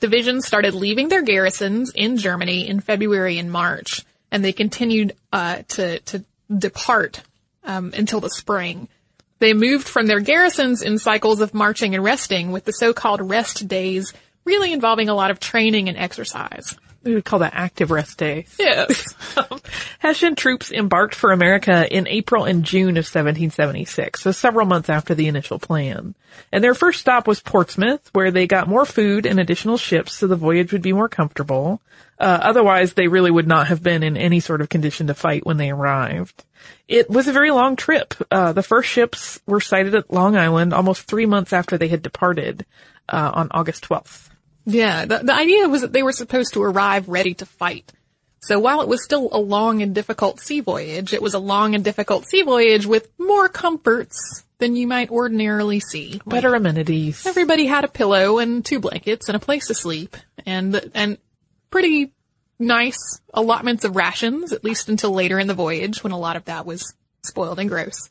Divisions 0.00 0.46
started 0.46 0.74
leaving 0.74 1.08
their 1.08 1.22
garrisons 1.22 1.90
in 1.94 2.18
Germany 2.18 2.68
in 2.68 2.80
February 2.80 3.38
and 3.38 3.50
March, 3.50 4.04
and 4.30 4.44
they 4.44 4.52
continued 4.52 5.16
uh, 5.32 5.62
to 5.68 6.00
to 6.00 6.24
depart 6.54 7.22
um, 7.64 7.92
until 7.96 8.20
the 8.20 8.30
spring. 8.30 8.88
They 9.38 9.54
moved 9.54 9.88
from 9.88 10.06
their 10.06 10.20
garrisons 10.20 10.82
in 10.82 10.98
cycles 10.98 11.40
of 11.40 11.54
marching 11.54 11.94
and 11.94 12.04
resting, 12.04 12.50
with 12.50 12.64
the 12.64 12.72
so-called 12.72 13.22
rest 13.22 13.68
days 13.68 14.12
really 14.48 14.72
involving 14.72 15.08
a 15.08 15.14
lot 15.14 15.30
of 15.30 15.38
training 15.38 15.88
and 15.88 15.96
exercise. 15.96 16.74
We 17.04 17.14
would 17.14 17.24
call 17.24 17.38
that 17.38 17.54
active 17.54 17.92
rest 17.92 18.18
day. 18.18 18.46
Yes. 18.58 19.14
Hessian 20.00 20.34
troops 20.34 20.72
embarked 20.72 21.14
for 21.14 21.30
America 21.30 21.86
in 21.90 22.08
April 22.08 22.44
and 22.44 22.64
June 22.64 22.96
of 22.96 23.06
1776, 23.06 24.20
so 24.20 24.32
several 24.32 24.66
months 24.66 24.88
after 24.88 25.14
the 25.14 25.28
initial 25.28 25.60
plan. 25.60 26.16
And 26.50 26.62
their 26.62 26.74
first 26.74 27.00
stop 27.00 27.28
was 27.28 27.40
Portsmouth, 27.40 28.10
where 28.12 28.32
they 28.32 28.46
got 28.48 28.68
more 28.68 28.84
food 28.84 29.26
and 29.26 29.38
additional 29.38 29.76
ships 29.76 30.14
so 30.14 30.26
the 30.26 30.34
voyage 30.34 30.72
would 30.72 30.82
be 30.82 30.92
more 30.92 31.08
comfortable. 31.08 31.80
Uh, 32.18 32.40
otherwise, 32.42 32.94
they 32.94 33.06
really 33.06 33.30
would 33.30 33.46
not 33.46 33.68
have 33.68 33.82
been 33.82 34.02
in 34.02 34.16
any 34.16 34.40
sort 34.40 34.60
of 34.60 34.68
condition 34.68 35.06
to 35.06 35.14
fight 35.14 35.46
when 35.46 35.56
they 35.56 35.70
arrived. 35.70 36.44
It 36.88 37.08
was 37.08 37.28
a 37.28 37.32
very 37.32 37.52
long 37.52 37.76
trip. 37.76 38.14
Uh, 38.30 38.52
the 38.52 38.62
first 38.62 38.88
ships 38.88 39.40
were 39.46 39.60
sighted 39.60 39.94
at 39.94 40.12
Long 40.12 40.36
Island 40.36 40.74
almost 40.74 41.02
three 41.02 41.26
months 41.26 41.52
after 41.52 41.78
they 41.78 41.88
had 41.88 42.02
departed, 42.02 42.66
uh, 43.08 43.30
on 43.34 43.48
August 43.52 43.88
12th. 43.88 44.28
Yeah, 44.68 45.06
the, 45.06 45.18
the 45.18 45.34
idea 45.34 45.66
was 45.66 45.80
that 45.80 45.94
they 45.94 46.02
were 46.02 46.12
supposed 46.12 46.52
to 46.52 46.62
arrive 46.62 47.08
ready 47.08 47.32
to 47.34 47.46
fight. 47.46 47.90
So 48.42 48.58
while 48.58 48.82
it 48.82 48.88
was 48.88 49.02
still 49.02 49.28
a 49.32 49.38
long 49.38 49.82
and 49.82 49.94
difficult 49.94 50.40
sea 50.40 50.60
voyage, 50.60 51.14
it 51.14 51.22
was 51.22 51.34
a 51.34 51.38
long 51.38 51.74
and 51.74 51.82
difficult 51.82 52.26
sea 52.26 52.42
voyage 52.42 52.86
with 52.86 53.08
more 53.18 53.48
comforts 53.48 54.44
than 54.58 54.76
you 54.76 54.86
might 54.86 55.10
ordinarily 55.10 55.80
see. 55.80 56.20
Better 56.26 56.54
amenities. 56.54 57.26
Everybody 57.26 57.66
had 57.66 57.84
a 57.84 57.88
pillow 57.88 58.38
and 58.38 58.64
two 58.64 58.78
blankets 58.78 59.28
and 59.28 59.36
a 59.36 59.40
place 59.40 59.68
to 59.68 59.74
sleep 59.74 60.16
and, 60.44 60.90
and 60.94 61.16
pretty 61.70 62.12
nice 62.58 63.20
allotments 63.32 63.84
of 63.84 63.96
rations, 63.96 64.52
at 64.52 64.64
least 64.64 64.90
until 64.90 65.12
later 65.12 65.38
in 65.38 65.46
the 65.46 65.54
voyage 65.54 66.04
when 66.04 66.12
a 66.12 66.18
lot 66.18 66.36
of 66.36 66.44
that 66.44 66.66
was 66.66 66.94
spoiled 67.24 67.58
and 67.58 67.70
gross. 67.70 68.10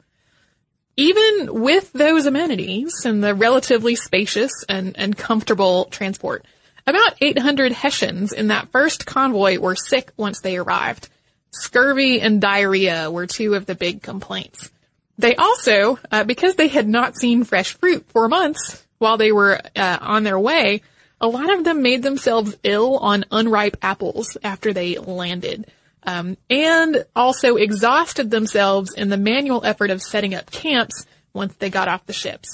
Even 0.98 1.62
with 1.62 1.94
those 1.94 2.26
amenities 2.26 3.06
and 3.06 3.24
the 3.24 3.36
relatively 3.36 3.96
spacious 3.96 4.52
and, 4.68 4.98
and 4.98 5.16
comfortable 5.16 5.86
transport, 5.86 6.44
about 6.88 7.14
800 7.22 7.72
Hessians 7.72 8.34
in 8.34 8.48
that 8.48 8.72
first 8.72 9.06
convoy 9.06 9.60
were 9.60 9.76
sick 9.76 10.12
once 10.18 10.42
they 10.42 10.58
arrived. 10.58 11.08
Scurvy 11.52 12.20
and 12.20 12.42
diarrhea 12.42 13.12
were 13.12 13.28
two 13.28 13.54
of 13.54 13.68
the 13.68 13.76
big 13.76 14.02
complaints. 14.02 14.72
They 15.20 15.36
also, 15.36 16.00
uh, 16.12 16.24
because 16.24 16.56
they 16.56 16.68
had 16.68 16.88
not 16.88 17.16
seen 17.16 17.44
fresh 17.44 17.74
fruit 17.74 18.06
for 18.10 18.28
months 18.28 18.84
while 18.98 19.18
they 19.18 19.32
were 19.32 19.60
uh, 19.76 19.98
on 20.02 20.24
their 20.24 20.40
way, 20.40 20.82
a 21.22 21.28
lot 21.28 21.52
of 21.52 21.64
them 21.64 21.82
made 21.82 22.04
themselves 22.04 22.58
ill 22.64 22.98
on 22.98 23.26
unripe 23.32 23.78
apples 23.82 24.38
after 24.44 24.74
they 24.74 24.98
landed. 24.98 25.66
Um, 26.08 26.38
and 26.50 27.06
also 27.18 27.58
exhausted 27.58 28.32
themselves 28.32 28.94
in 28.94 29.10
the 29.10 29.18
manual 29.18 29.66
effort 29.66 29.92
of 29.92 30.02
setting 30.02 30.34
up 30.34 30.50
camps 30.50 31.06
once 31.34 31.54
they 31.56 31.70
got 31.70 31.90
off 31.90 32.06
the 32.06 32.14
ships. 32.14 32.48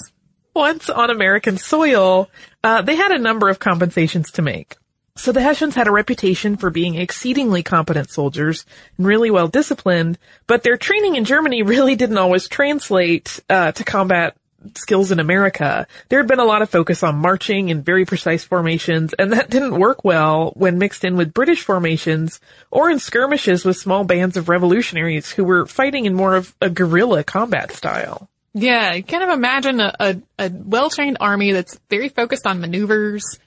Once 0.54 0.90
on 0.90 1.08
American 1.08 1.56
soil, 1.56 2.28
uh, 2.64 2.82
they 2.82 2.96
had 2.96 3.12
a 3.12 3.18
number 3.18 3.48
of 3.48 3.60
compensations 3.60 4.32
to 4.32 4.42
make. 4.42 4.76
So 5.16 5.30
the 5.30 5.40
Hessians 5.40 5.76
had 5.76 5.86
a 5.86 5.92
reputation 5.92 6.56
for 6.56 6.70
being 6.70 6.96
exceedingly 6.96 7.62
competent 7.62 8.10
soldiers 8.10 8.66
and 8.98 9.06
really 9.06 9.30
well 9.30 9.46
disciplined, 9.46 10.18
but 10.48 10.64
their 10.64 10.76
training 10.76 11.14
in 11.14 11.24
Germany 11.24 11.62
really 11.64 11.94
didn't 11.94 12.18
always 12.18 12.48
translate 12.48 13.40
uh, 13.48 13.70
to 13.72 13.84
combat 13.84 14.36
skills 14.76 15.12
in 15.12 15.20
America. 15.20 15.86
There 16.08 16.18
had 16.18 16.28
been 16.28 16.40
a 16.40 16.44
lot 16.44 16.62
of 16.62 16.70
focus 16.70 17.02
on 17.02 17.16
marching 17.16 17.68
in 17.68 17.82
very 17.82 18.04
precise 18.04 18.44
formations, 18.44 19.14
and 19.18 19.32
that 19.32 19.50
didn't 19.50 19.78
work 19.78 20.04
well 20.04 20.52
when 20.56 20.78
mixed 20.78 21.04
in 21.04 21.16
with 21.16 21.34
British 21.34 21.62
formations 21.62 22.40
or 22.70 22.90
in 22.90 22.98
skirmishes 22.98 23.64
with 23.64 23.76
small 23.76 24.04
bands 24.04 24.36
of 24.36 24.48
revolutionaries 24.48 25.30
who 25.30 25.44
were 25.44 25.66
fighting 25.66 26.06
in 26.06 26.14
more 26.14 26.34
of 26.34 26.54
a 26.60 26.70
guerrilla 26.70 27.24
combat 27.24 27.72
style. 27.72 28.28
Yeah, 28.56 29.00
kind 29.00 29.24
of 29.24 29.30
imagine 29.30 29.80
a, 29.80 29.92
a, 29.98 30.16
a 30.38 30.48
well-trained 30.48 31.16
army 31.20 31.50
that's 31.52 31.78
very 31.90 32.08
focused 32.08 32.46
on 32.46 32.60
maneuvers 32.60 33.38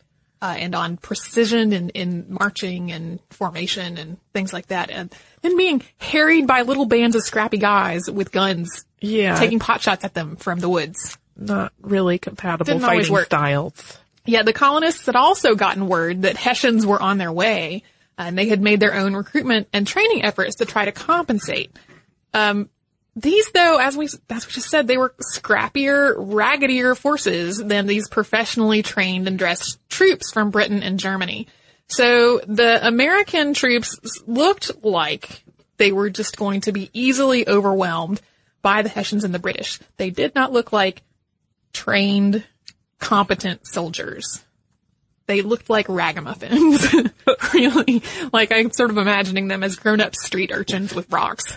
uh, 0.41 0.55
and 0.57 0.75
on 0.75 0.97
precision 0.97 1.73
in, 1.73 1.89
in 1.89 2.25
marching 2.29 2.91
and 2.91 3.19
formation 3.29 3.97
and 3.97 4.17
things 4.33 4.53
like 4.53 4.67
that, 4.67 4.89
and 4.91 5.13
then 5.41 5.57
being 5.57 5.81
harried 5.97 6.47
by 6.47 6.61
little 6.61 6.85
bands 6.85 7.15
of 7.15 7.23
scrappy 7.23 7.57
guys 7.57 8.09
with 8.09 8.31
guns, 8.31 8.85
Yeah. 9.01 9.35
taking 9.39 9.59
pot 9.59 9.81
shots 9.81 10.03
at 10.03 10.13
them 10.13 10.35
from 10.35 10.59
the 10.59 10.69
woods. 10.69 11.17
Not 11.35 11.71
really 11.81 12.17
compatible 12.17 12.65
Didn't 12.65 12.81
fighting 12.81 13.11
work. 13.11 13.25
styles. 13.27 13.97
Yeah, 14.25 14.43
the 14.43 14.53
colonists 14.53 15.05
had 15.05 15.15
also 15.15 15.55
gotten 15.55 15.87
word 15.87 16.23
that 16.23 16.35
Hessians 16.35 16.85
were 16.85 17.01
on 17.01 17.17
their 17.17 17.31
way, 17.31 17.83
uh, 18.19 18.23
and 18.27 18.37
they 18.37 18.47
had 18.47 18.61
made 18.61 18.79
their 18.79 18.93
own 18.95 19.13
recruitment 19.15 19.67
and 19.71 19.87
training 19.87 20.25
efforts 20.25 20.55
to 20.55 20.65
try 20.65 20.85
to 20.85 20.91
compensate. 20.91 21.71
Um, 22.33 22.69
these, 23.17 23.49
though, 23.51 23.79
as 23.79 23.97
we 23.97 24.05
as 24.29 24.45
we 24.45 24.53
just 24.53 24.69
said, 24.69 24.87
they 24.87 24.97
were 24.97 25.15
scrappier, 25.33 26.13
raggedier 26.17 26.93
forces 26.93 27.57
than 27.57 27.87
these 27.87 28.07
professionally 28.07 28.83
trained 28.83 29.27
and 29.27 29.39
dressed 29.39 29.79
troops 29.89 30.31
from 30.31 30.51
Britain 30.51 30.83
and 30.83 30.99
Germany. 30.99 31.47
So 31.87 32.39
the 32.47 32.85
American 32.85 33.55
troops 33.55 33.97
looked 34.27 34.83
like 34.83 35.43
they 35.77 35.91
were 35.91 36.11
just 36.11 36.37
going 36.37 36.61
to 36.61 36.71
be 36.71 36.91
easily 36.93 37.47
overwhelmed 37.47 38.21
by 38.61 38.83
the 38.83 38.89
Hessians 38.89 39.23
and 39.23 39.33
the 39.33 39.39
British. 39.39 39.79
They 39.97 40.11
did 40.11 40.35
not 40.35 40.53
look 40.53 40.71
like 40.71 41.01
trained, 41.73 42.43
competent 42.99 43.65
soldiers. 43.65 44.43
They 45.25 45.41
looked 45.41 45.71
like 45.71 45.87
ragamuffins. 45.87 47.11
really. 47.53 48.03
Like 48.31 48.51
I'm 48.51 48.71
sort 48.71 48.91
of 48.91 48.97
imagining 48.97 49.47
them 49.47 49.63
as 49.63 49.75
grown 49.75 50.01
up 50.01 50.13
street 50.13 50.51
urchins 50.53 50.93
with 50.93 51.11
rocks. 51.11 51.55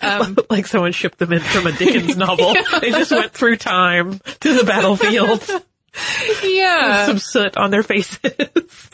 Um, 0.00 0.36
like 0.50 0.66
someone 0.66 0.92
shipped 0.92 1.18
them 1.18 1.32
in 1.32 1.40
from 1.40 1.66
a 1.66 1.72
Dickens 1.72 2.16
novel. 2.16 2.54
They 2.80 2.90
just 2.90 3.10
went 3.10 3.32
through 3.32 3.56
time 3.56 4.20
to 4.40 4.54
the 4.54 4.64
battlefield. 4.64 5.48
yeah. 6.42 7.06
Some 7.06 7.18
soot 7.18 7.56
on 7.56 7.70
their 7.70 7.82
faces. 7.82 8.18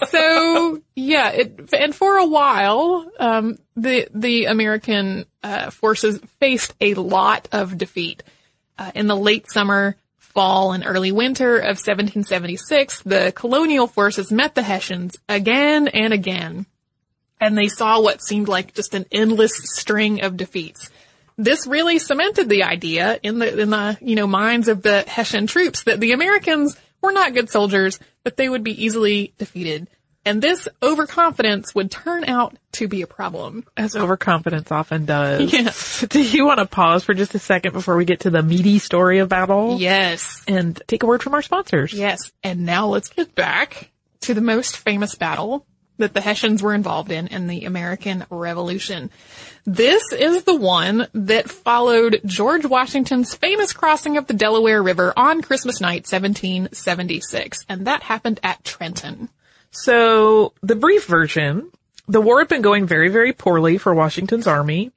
so 0.09 0.83
yeah, 0.95 1.31
it, 1.31 1.71
and 1.73 1.95
for 1.95 2.19
a 2.19 2.27
while, 2.27 3.11
um, 3.19 3.59
the 3.77 4.09
the 4.15 4.47
American 4.47 5.27
uh, 5.43 5.71
forces 5.71 6.19
faced 6.41 6.75
a 6.81 6.95
lot 6.95 7.49
of 7.53 7.79
defeat. 7.79 8.23
Uh, 8.77 8.93
in 8.95 9.09
the 9.09 9.17
late 9.17 9.51
summer, 9.51 9.97
fall, 10.19 10.71
and 10.73 10.85
early 10.87 11.11
winter 11.11 11.57
of 11.57 11.79
1776, 11.79 13.03
the 13.03 13.33
colonial 13.35 13.89
forces 13.89 14.31
met 14.31 14.55
the 14.55 14.63
Hessians 14.63 15.17
again 15.29 15.89
and 15.89 16.13
again, 16.13 16.65
and 17.41 17.57
they 17.57 17.69
saw 17.69 18.01
what 18.01 18.23
seemed 18.23 18.49
like 18.49 18.75
just 18.75 18.95
an 18.95 19.07
endless 19.13 19.53
string 19.57 20.23
of 20.23 20.37
defeats. 20.37 20.91
This 21.37 21.67
really 21.67 21.99
cemented 21.99 22.49
the 22.49 22.65
idea 22.65 23.19
in 23.23 23.39
the 23.39 23.61
in 23.61 23.71
the 23.71 23.97
you 24.01 24.17
know 24.17 24.27
minds 24.27 24.69
of 24.69 24.83
the 24.83 25.05
Hessian 25.07 25.47
troops 25.47 25.85
that 25.85 26.01
the 26.01 26.13
Americans 26.13 26.77
were 27.01 27.13
not 27.13 27.35
good 27.35 27.49
soldiers, 27.49 28.01
that 28.25 28.37
they 28.37 28.49
would 28.49 28.65
be 28.65 28.85
easily 28.85 29.33
defeated. 29.39 29.89
And 30.25 30.43
this 30.43 30.69
overconfidence 30.83 31.75
would 31.75 31.91
turn 31.91 32.25
out 32.25 32.59
to 32.73 32.89
be 32.89 33.01
a 33.03 33.07
problem. 33.07 33.65
As 33.77 33.97
overconfidence 33.97 34.71
often 34.71 35.07
does. 35.07 35.51
Yes. 35.59 36.05
Do 36.11 36.21
you 36.21 36.45
want 36.45 36.59
to 36.59 36.67
pause 36.67 37.05
for 37.05 37.15
just 37.15 37.35
a 37.35 37.39
second 37.39 37.73
before 37.73 37.97
we 37.97 38.05
get 38.05 38.21
to 38.21 38.31
the 38.31 38.43
meaty 38.43 38.79
story 38.79 39.21
of 39.21 39.31
battle? 39.31 39.79
Yes. 39.81 40.45
And 40.47 40.81
take 40.87 41.03
a 41.03 41.07
word 41.07 41.23
from 41.23 41.35
our 41.35 41.41
sponsors. 41.41 41.95
Yes. 41.95 42.19
And 42.43 42.67
now 42.67 42.89
let's 42.89 43.09
get 43.09 43.35
back 43.35 43.91
to 44.23 44.35
the 44.35 44.43
most 44.43 44.77
famous 44.77 45.15
battle 45.15 45.65
that 45.99 46.15
the 46.15 46.21
Hessians 46.21 46.63
were 46.63 46.75
involved 46.75 47.11
in 47.11 47.27
in 47.27 47.47
the 47.47 47.65
American 47.65 48.25
Revolution. 48.31 49.11
This 49.67 50.03
is 50.13 50.45
the 50.45 50.57
one 50.57 51.09
that 51.13 51.51
followed 51.51 52.21
George 52.25 52.65
Washington's 52.65 53.35
famous 53.35 53.73
crossing 53.73 54.17
of 54.17 54.27
the 54.27 54.35
Delaware 54.35 54.83
River 54.83 55.13
on 55.17 55.43
Christmas 55.43 55.81
night, 55.81 56.07
1776. 56.07 57.67
And 57.69 57.87
that 57.87 58.03
happened 58.03 58.41
at 58.43 58.65
Trenton. 58.65 59.29
So 59.71 60.55
the 60.63 60.77
brief 60.77 61.05
version, 61.07 61.71
the 62.07 62.21
war 62.21 62.39
had 62.39 62.49
been 62.49 62.63
going 62.63 62.87
very, 62.87 63.09
very 63.09 63.33
poorly 63.33 63.77
for 63.77 63.95
Washington's 63.95 64.47
army. 64.47 64.93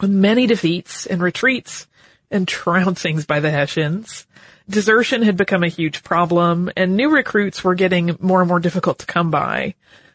with 0.00 0.10
Many 0.10 0.46
defeats 0.46 1.06
and 1.06 1.20
retreats 1.20 1.88
and 2.30 2.46
trouncings 2.46 3.26
by 3.26 3.40
the 3.40 3.50
Hessians. 3.50 4.26
Desertion 4.68 5.22
had 5.22 5.36
become 5.36 5.62
a 5.62 5.68
huge 5.68 6.02
problem 6.02 6.70
and 6.76 6.96
new 6.96 7.10
recruits 7.10 7.62
were 7.64 7.74
getting 7.74 8.16
more 8.20 8.40
and 8.40 8.48
more 8.48 8.60
difficult 8.60 9.00
to 9.00 9.06
come 9.06 9.30
by. 9.30 9.74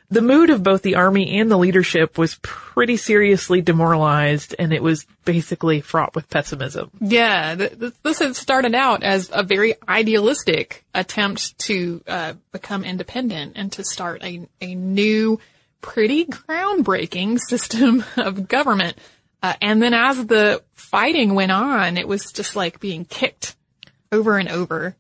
The 0.10 0.22
mood 0.22 0.50
of 0.50 0.64
both 0.64 0.84
the 0.84 0.96
army 0.96 1.38
and 1.38 1.52
the 1.52 1.58
leadership 1.58 2.18
was 2.18 2.40
pretty 2.42 2.96
seriously 2.96 3.62
demoralized 3.62 4.56
and 4.58 4.72
it 4.72 4.82
was 4.82 5.06
basically 5.26 5.82
fraught 5.82 6.16
with 6.16 6.30
pessimism. 6.30 6.92
Yeah, 7.02 7.56
th- 7.56 7.78
th- 7.78 7.94
this 8.04 8.20
had 8.20 8.38
started 8.38 8.74
out 8.74 9.04
as 9.04 9.30
a 9.34 9.44
very 9.44 9.76
idealistic 9.88 10.86
attempt 10.94 11.60
to 11.60 12.02
uh, 12.08 12.34
become 12.54 12.86
independent 12.86 13.54
and 13.58 13.70
to 13.74 13.84
start 13.84 14.24
a, 14.24 14.48
a 14.62 14.76
new, 14.76 15.42
pretty 15.82 16.26
groundbreaking 16.26 17.40
system 17.50 18.06
of 18.16 18.48
government. 18.48 18.98
Uh, 19.44 19.56
and 19.62 19.82
then 19.82 19.94
as 19.94 20.26
the 20.26 20.64
fighting 20.74 21.36
went 21.36 21.52
on, 21.52 21.98
it 21.98 22.08
was 22.08 22.32
just 22.32 22.56
like 22.56 22.80
being 22.80 23.04
kicked 23.04 23.57
over 24.12 24.38
and 24.38 24.50
over. 24.50 24.96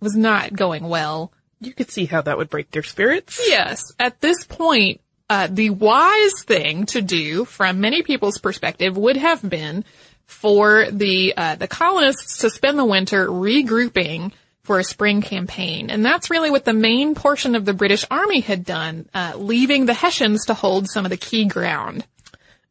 Was 0.00 0.16
not 0.16 0.54
going 0.54 0.88
well. 0.88 1.32
You 1.60 1.72
could 1.72 1.90
see 1.90 2.06
how 2.06 2.22
that 2.22 2.38
would 2.38 2.50
break 2.50 2.70
their 2.70 2.84
spirits. 2.84 3.40
Yes, 3.48 3.82
at 3.98 4.20
this 4.20 4.44
point, 4.44 5.00
uh, 5.28 5.48
the 5.50 5.70
wise 5.70 6.42
thing 6.44 6.86
to 6.86 7.02
do 7.02 7.44
from 7.44 7.80
many 7.80 8.02
people's 8.02 8.38
perspective 8.38 8.96
would 8.96 9.16
have 9.16 9.48
been 9.48 9.84
for 10.24 10.86
the 10.90 11.34
uh, 11.36 11.56
the 11.56 11.66
colonists 11.66 12.38
to 12.38 12.50
spend 12.50 12.78
the 12.78 12.84
winter 12.84 13.26
regrouping 13.26 14.32
for 14.62 14.78
a 14.78 14.84
spring 14.84 15.22
campaign, 15.22 15.90
and 15.90 16.04
that's 16.04 16.30
really 16.30 16.50
what 16.50 16.64
the 16.64 16.72
main 16.74 17.14
portion 17.14 17.54
of 17.54 17.64
the 17.64 17.72
British 17.72 18.04
Army 18.10 18.40
had 18.40 18.64
done, 18.64 19.08
uh, 19.14 19.32
leaving 19.36 19.86
the 19.86 19.94
Hessians 19.94 20.44
to 20.46 20.54
hold 20.54 20.88
some 20.88 21.06
of 21.06 21.10
the 21.10 21.16
key 21.16 21.46
ground. 21.46 22.06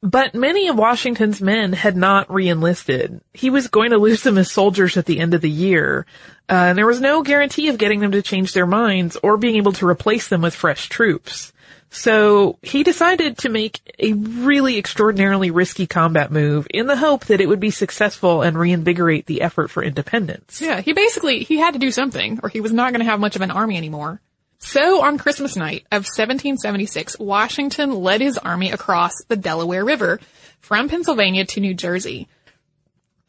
But 0.04 0.36
many 0.36 0.68
of 0.68 0.78
Washington's 0.78 1.42
men 1.42 1.74
had 1.74 1.98
not 1.98 2.32
re-enlisted. 2.32 3.20
He 3.34 3.50
was 3.50 3.68
going 3.68 3.92
to 3.92 3.98
lose 3.98 4.22
them 4.22 4.38
as 4.38 4.52
soldiers 4.52 4.96
at 4.96 5.06
the 5.06 5.20
end 5.20 5.34
of 5.34 5.42
the 5.42 5.50
year, 5.50 6.06
uh, 6.50 6.54
and 6.54 6.78
there 6.78 6.86
was 6.86 7.02
no 7.02 7.24
guarantee 7.24 7.70
of 7.70 7.80
getting 7.80 8.00
them 8.00 8.12
to 8.12 8.22
change 8.22 8.54
their 8.54 8.68
minds 8.68 9.18
or 9.24 9.38
being 9.38 9.56
able 9.56 9.74
to 9.74 9.88
replace 9.88 10.28
them 10.28 10.44
with 10.44 10.54
fresh 10.54 10.88
troops. 10.88 11.52
So 11.90 12.60
he 12.62 12.84
decided 12.84 13.40
to 13.40 13.50
make 13.50 13.80
a 13.98 14.14
really 14.14 14.78
extraordinarily 14.78 15.52
risky 15.52 15.88
combat 15.88 16.32
move 16.32 16.68
in 16.70 16.86
the 16.86 16.98
hope 16.98 17.26
that 17.26 17.42
it 17.42 17.48
would 17.48 17.60
be 17.60 17.72
successful 17.72 18.42
and 18.42 18.58
reinvigorate 18.58 19.26
the 19.26 19.42
effort 19.42 19.70
for 19.70 19.82
independence. 19.82 20.62
Yeah, 20.62 20.82
he 20.82 20.94
basically 20.94 21.44
he 21.44 21.58
had 21.58 21.74
to 21.74 21.80
do 21.80 21.92
something, 21.92 22.40
or 22.44 22.50
he 22.50 22.62
was 22.62 22.74
not 22.74 22.92
going 22.92 23.04
to 23.04 23.10
have 23.10 23.20
much 23.20 23.36
of 23.36 23.42
an 23.42 23.52
army 23.52 23.78
anymore. 23.78 24.22
So 24.60 25.04
on 25.04 25.18
Christmas 25.18 25.56
night 25.56 25.86
of 25.92 26.04
1776, 26.04 27.20
Washington 27.20 27.92
led 27.92 28.22
his 28.22 28.38
army 28.38 28.72
across 28.72 29.14
the 29.28 29.36
Delaware 29.36 29.86
River 29.86 30.20
from 30.60 30.90
Pennsylvania 30.90 31.46
to 31.46 31.60
New 31.60 31.74
Jersey. 31.74 32.28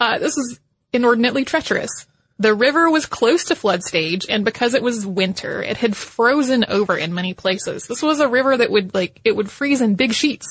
Uh, 0.00 0.18
this 0.18 0.36
was 0.36 0.58
inordinately 0.92 1.44
treacherous. 1.44 2.06
The 2.38 2.54
river 2.54 2.88
was 2.88 3.06
close 3.06 3.46
to 3.46 3.56
flood 3.56 3.82
stage, 3.82 4.26
and 4.28 4.44
because 4.44 4.74
it 4.74 4.82
was 4.82 5.04
winter, 5.04 5.62
it 5.62 5.76
had 5.76 5.96
frozen 5.96 6.64
over 6.68 6.96
in 6.96 7.12
many 7.12 7.34
places. 7.34 7.86
This 7.86 8.00
was 8.00 8.20
a 8.20 8.28
river 8.28 8.56
that 8.56 8.70
would, 8.70 8.94
like, 8.94 9.20
it 9.24 9.34
would 9.34 9.50
freeze 9.50 9.80
in 9.80 9.96
big 9.96 10.12
sheets, 10.14 10.46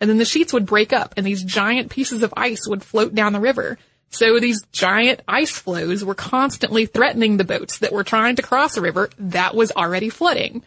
and 0.00 0.10
then 0.10 0.18
the 0.18 0.24
sheets 0.24 0.52
would 0.52 0.66
break 0.66 0.92
up, 0.92 1.14
and 1.16 1.24
these 1.24 1.42
giant 1.42 1.90
pieces 1.90 2.22
of 2.24 2.34
ice 2.36 2.66
would 2.66 2.82
float 2.82 3.14
down 3.14 3.32
the 3.32 3.40
river. 3.40 3.78
So 4.10 4.40
these 4.40 4.62
giant 4.72 5.20
ice 5.28 5.50
floes 5.50 6.04
were 6.04 6.14
constantly 6.14 6.86
threatening 6.86 7.36
the 7.36 7.44
boats 7.44 7.78
that 7.78 7.92
were 7.92 8.04
trying 8.04 8.36
to 8.36 8.42
cross 8.42 8.76
a 8.76 8.80
river 8.80 9.10
that 9.18 9.54
was 9.54 9.70
already 9.72 10.08
flooding. 10.08 10.62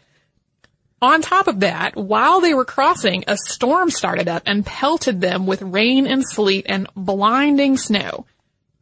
On 1.01 1.21
top 1.21 1.47
of 1.47 1.61
that, 1.61 1.95
while 1.95 2.41
they 2.41 2.53
were 2.53 2.65
crossing, 2.65 3.23
a 3.27 3.35
storm 3.35 3.89
started 3.89 4.27
up 4.27 4.43
and 4.45 4.63
pelted 4.63 5.19
them 5.19 5.47
with 5.47 5.63
rain 5.63 6.05
and 6.05 6.23
sleet 6.23 6.67
and 6.69 6.87
blinding 6.95 7.77
snow. 7.77 8.27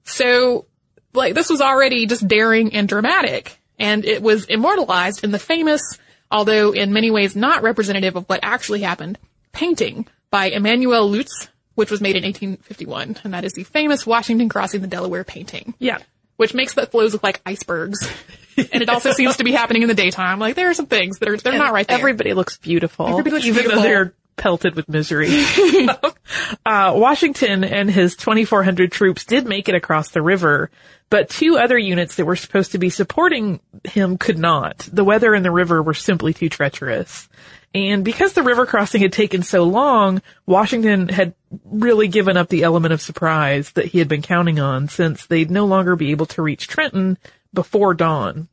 So, 0.03 0.65
like, 1.13 1.33
this 1.33 1.49
was 1.49 1.61
already 1.61 2.05
just 2.07 2.27
daring 2.27 2.73
and 2.73 2.89
dramatic, 2.89 3.57
and 3.77 4.03
it 4.03 4.21
was 4.21 4.45
immortalized 4.45 5.23
in 5.23 5.31
the 5.31 5.39
famous, 5.39 5.81
although 6.29 6.71
in 6.73 6.91
many 6.91 7.09
ways 7.09 7.37
not 7.37 7.63
representative 7.63 8.17
of 8.17 8.25
what 8.25 8.41
actually 8.43 8.81
happened, 8.81 9.17
painting 9.53 10.05
by 10.29 10.47
Emanuel 10.47 11.09
Leutze, 11.09 11.47
which 11.79 11.91
was 11.91 12.01
made 12.01 12.17
in 12.17 12.23
1851, 12.23 13.19
and 13.23 13.33
that 13.33 13.45
is 13.45 13.53
the 13.53 13.63
famous 13.63 14.05
Washington 14.05 14.49
crossing 14.49 14.81
the 14.81 14.87
Delaware 14.87 15.23
painting. 15.23 15.73
Yeah. 15.79 15.99
Which 16.35 16.53
makes 16.53 16.73
the 16.73 16.85
flows 16.85 17.13
look 17.13 17.23
like 17.23 17.39
icebergs. 17.45 18.05
and 18.57 18.81
it 18.83 18.89
also 18.89 19.13
seems 19.13 19.37
to 19.37 19.45
be 19.45 19.53
happening 19.53 19.83
in 19.83 19.87
the 19.87 19.95
daytime. 19.95 20.39
Like 20.39 20.55
there 20.55 20.69
are 20.69 20.73
some 20.73 20.87
things 20.87 21.19
that 21.19 21.29
are 21.29 21.37
they're 21.37 21.57
not 21.57 21.71
right 21.71 21.87
there. 21.87 21.97
Everybody 21.97 22.33
looks 22.33 22.57
beautiful. 22.57 23.07
Everybody 23.07 23.31
looks 23.31 23.45
even 23.45 23.61
beautiful. 23.61 23.81
though 23.81 23.87
they're 23.87 24.13
pelted 24.35 24.75
with 24.75 24.89
misery. 24.89 25.29
uh, 26.65 26.93
Washington 26.97 27.63
and 27.63 27.89
his 27.89 28.17
2,400 28.17 28.91
troops 28.91 29.23
did 29.23 29.47
make 29.47 29.69
it 29.69 29.75
across 29.75 30.09
the 30.09 30.21
river, 30.21 30.71
but 31.09 31.29
two 31.29 31.57
other 31.57 31.77
units 31.77 32.15
that 32.15 32.25
were 32.25 32.35
supposed 32.35 32.73
to 32.73 32.77
be 32.77 32.89
supporting 32.89 33.61
him 33.85 34.17
could 34.17 34.37
not. 34.37 34.79
The 34.91 35.05
weather 35.05 35.33
and 35.33 35.45
the 35.45 35.51
river 35.51 35.81
were 35.81 35.93
simply 35.93 36.33
too 36.33 36.49
treacherous. 36.49 37.29
And 37.73 38.03
because 38.03 38.33
the 38.33 38.41
river 38.43 38.65
crossing 38.65 39.01
had 39.01 39.13
taken 39.13 39.43
so 39.43 39.63
long, 39.63 40.21
Washington 40.45 41.07
had 41.07 41.35
really 41.65 42.07
given 42.07 42.35
up 42.35 42.49
the 42.49 42.63
element 42.63 42.93
of 42.93 43.01
surprise 43.01 43.71
that 43.71 43.85
he 43.85 43.99
had 43.99 44.07
been 44.07 44.23
counting 44.23 44.59
on 44.59 44.87
since 44.87 45.25
they'd 45.25 45.51
no 45.51 45.65
longer 45.65 45.95
be 45.95 46.11
able 46.11 46.25
to 46.27 46.41
reach 46.41 46.67
Trenton 46.67 47.17
before 47.53 47.93
dawn. 47.93 48.47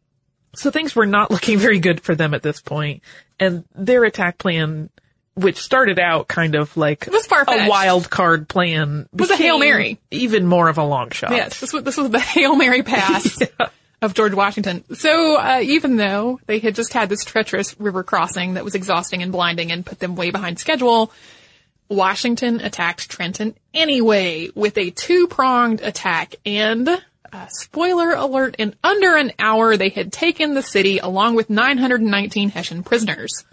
So 0.54 0.70
things 0.70 0.94
were 0.94 1.06
not 1.06 1.30
looking 1.30 1.58
very 1.58 1.78
good 1.78 2.00
for 2.00 2.14
them 2.14 2.34
at 2.34 2.42
this 2.42 2.60
point. 2.60 3.02
point, 3.02 3.02
and 3.38 3.64
their 3.74 4.04
attack 4.04 4.38
plan, 4.38 4.90
which 5.34 5.58
started 5.62 5.98
out 5.98 6.28
kind 6.28 6.54
of 6.54 6.76
like 6.76 7.06
was 7.10 7.26
a 7.30 7.68
wild 7.68 8.10
card 8.10 8.48
plan, 8.48 9.08
was 9.12 9.30
a 9.30 9.36
Hail 9.36 9.58
Mary. 9.58 9.98
even 10.10 10.46
more 10.46 10.68
of 10.68 10.78
a 10.78 10.84
long 10.84 11.10
shot. 11.10 11.30
Yes, 11.30 11.60
this 11.60 11.72
was 11.72 11.84
this 11.84 11.96
was 11.96 12.10
the 12.10 12.20
Hail 12.20 12.56
Mary 12.56 12.82
pass 12.82 13.38
of 14.02 14.14
George 14.14 14.34
Washington. 14.34 14.84
So 14.94 15.36
uh, 15.36 15.60
even 15.62 15.96
though 15.96 16.40
they 16.46 16.58
had 16.58 16.74
just 16.74 16.92
had 16.92 17.08
this 17.08 17.24
treacherous 17.24 17.78
river 17.80 18.02
crossing 18.02 18.54
that 18.54 18.64
was 18.64 18.74
exhausting 18.74 19.22
and 19.22 19.32
blinding 19.32 19.72
and 19.72 19.86
put 19.86 19.98
them 19.98 20.16
way 20.16 20.30
behind 20.30 20.58
schedule, 20.58 21.12
Washington 21.88 22.60
attacked 22.60 23.08
Trenton 23.08 23.54
anyway 23.72 24.50
with 24.54 24.76
a 24.78 24.90
two-pronged 24.90 25.80
attack 25.80 26.36
and. 26.44 27.02
Uh, 27.32 27.46
spoiler 27.48 28.12
alert, 28.12 28.54
in 28.56 28.72
under 28.84 29.16
an 29.16 29.32
hour 29.40 29.76
they 29.76 29.88
had 29.88 30.12
taken 30.12 30.54
the 30.54 30.62
city 30.62 30.98
along 30.98 31.34
with 31.34 31.50
919 31.50 32.50
Hessian 32.50 32.84
prisoners. 32.84 33.44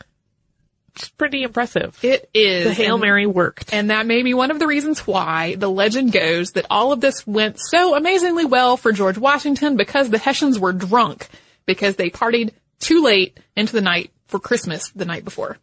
It's 0.96 1.10
pretty 1.10 1.44
impressive. 1.44 1.98
It 2.04 2.30
is. 2.34 2.66
the 2.66 2.74
Hail 2.74 2.96
and- 2.96 3.02
Mary 3.02 3.26
worked. 3.26 3.74
And 3.74 3.90
that 3.90 4.06
may 4.06 4.22
be 4.22 4.34
one 4.34 4.52
of 4.52 4.60
the 4.60 4.68
reasons 4.68 5.08
why 5.08 5.56
the 5.56 5.70
legend 5.70 6.12
goes 6.12 6.52
that 6.52 6.68
all 6.70 6.92
of 6.92 7.02
this 7.02 7.26
went 7.26 7.58
so 7.60 7.96
amazingly 7.96 8.46
well 8.46 8.78
for 8.78 8.92
George 8.92 9.18
Washington 9.18 9.76
because 9.76 10.10
the 10.10 10.20
Hessians 10.20 10.60
were 10.60 10.74
drunk 10.74 11.28
because 11.66 11.96
they 11.96 12.10
partied 12.10 12.52
too 12.80 13.04
late 13.04 13.40
into 13.56 13.74
the 13.74 13.82
night 13.82 14.12
for 14.28 14.40
Christmas 14.40 14.90
the 14.92 15.06
night 15.06 15.24
before. 15.26 15.58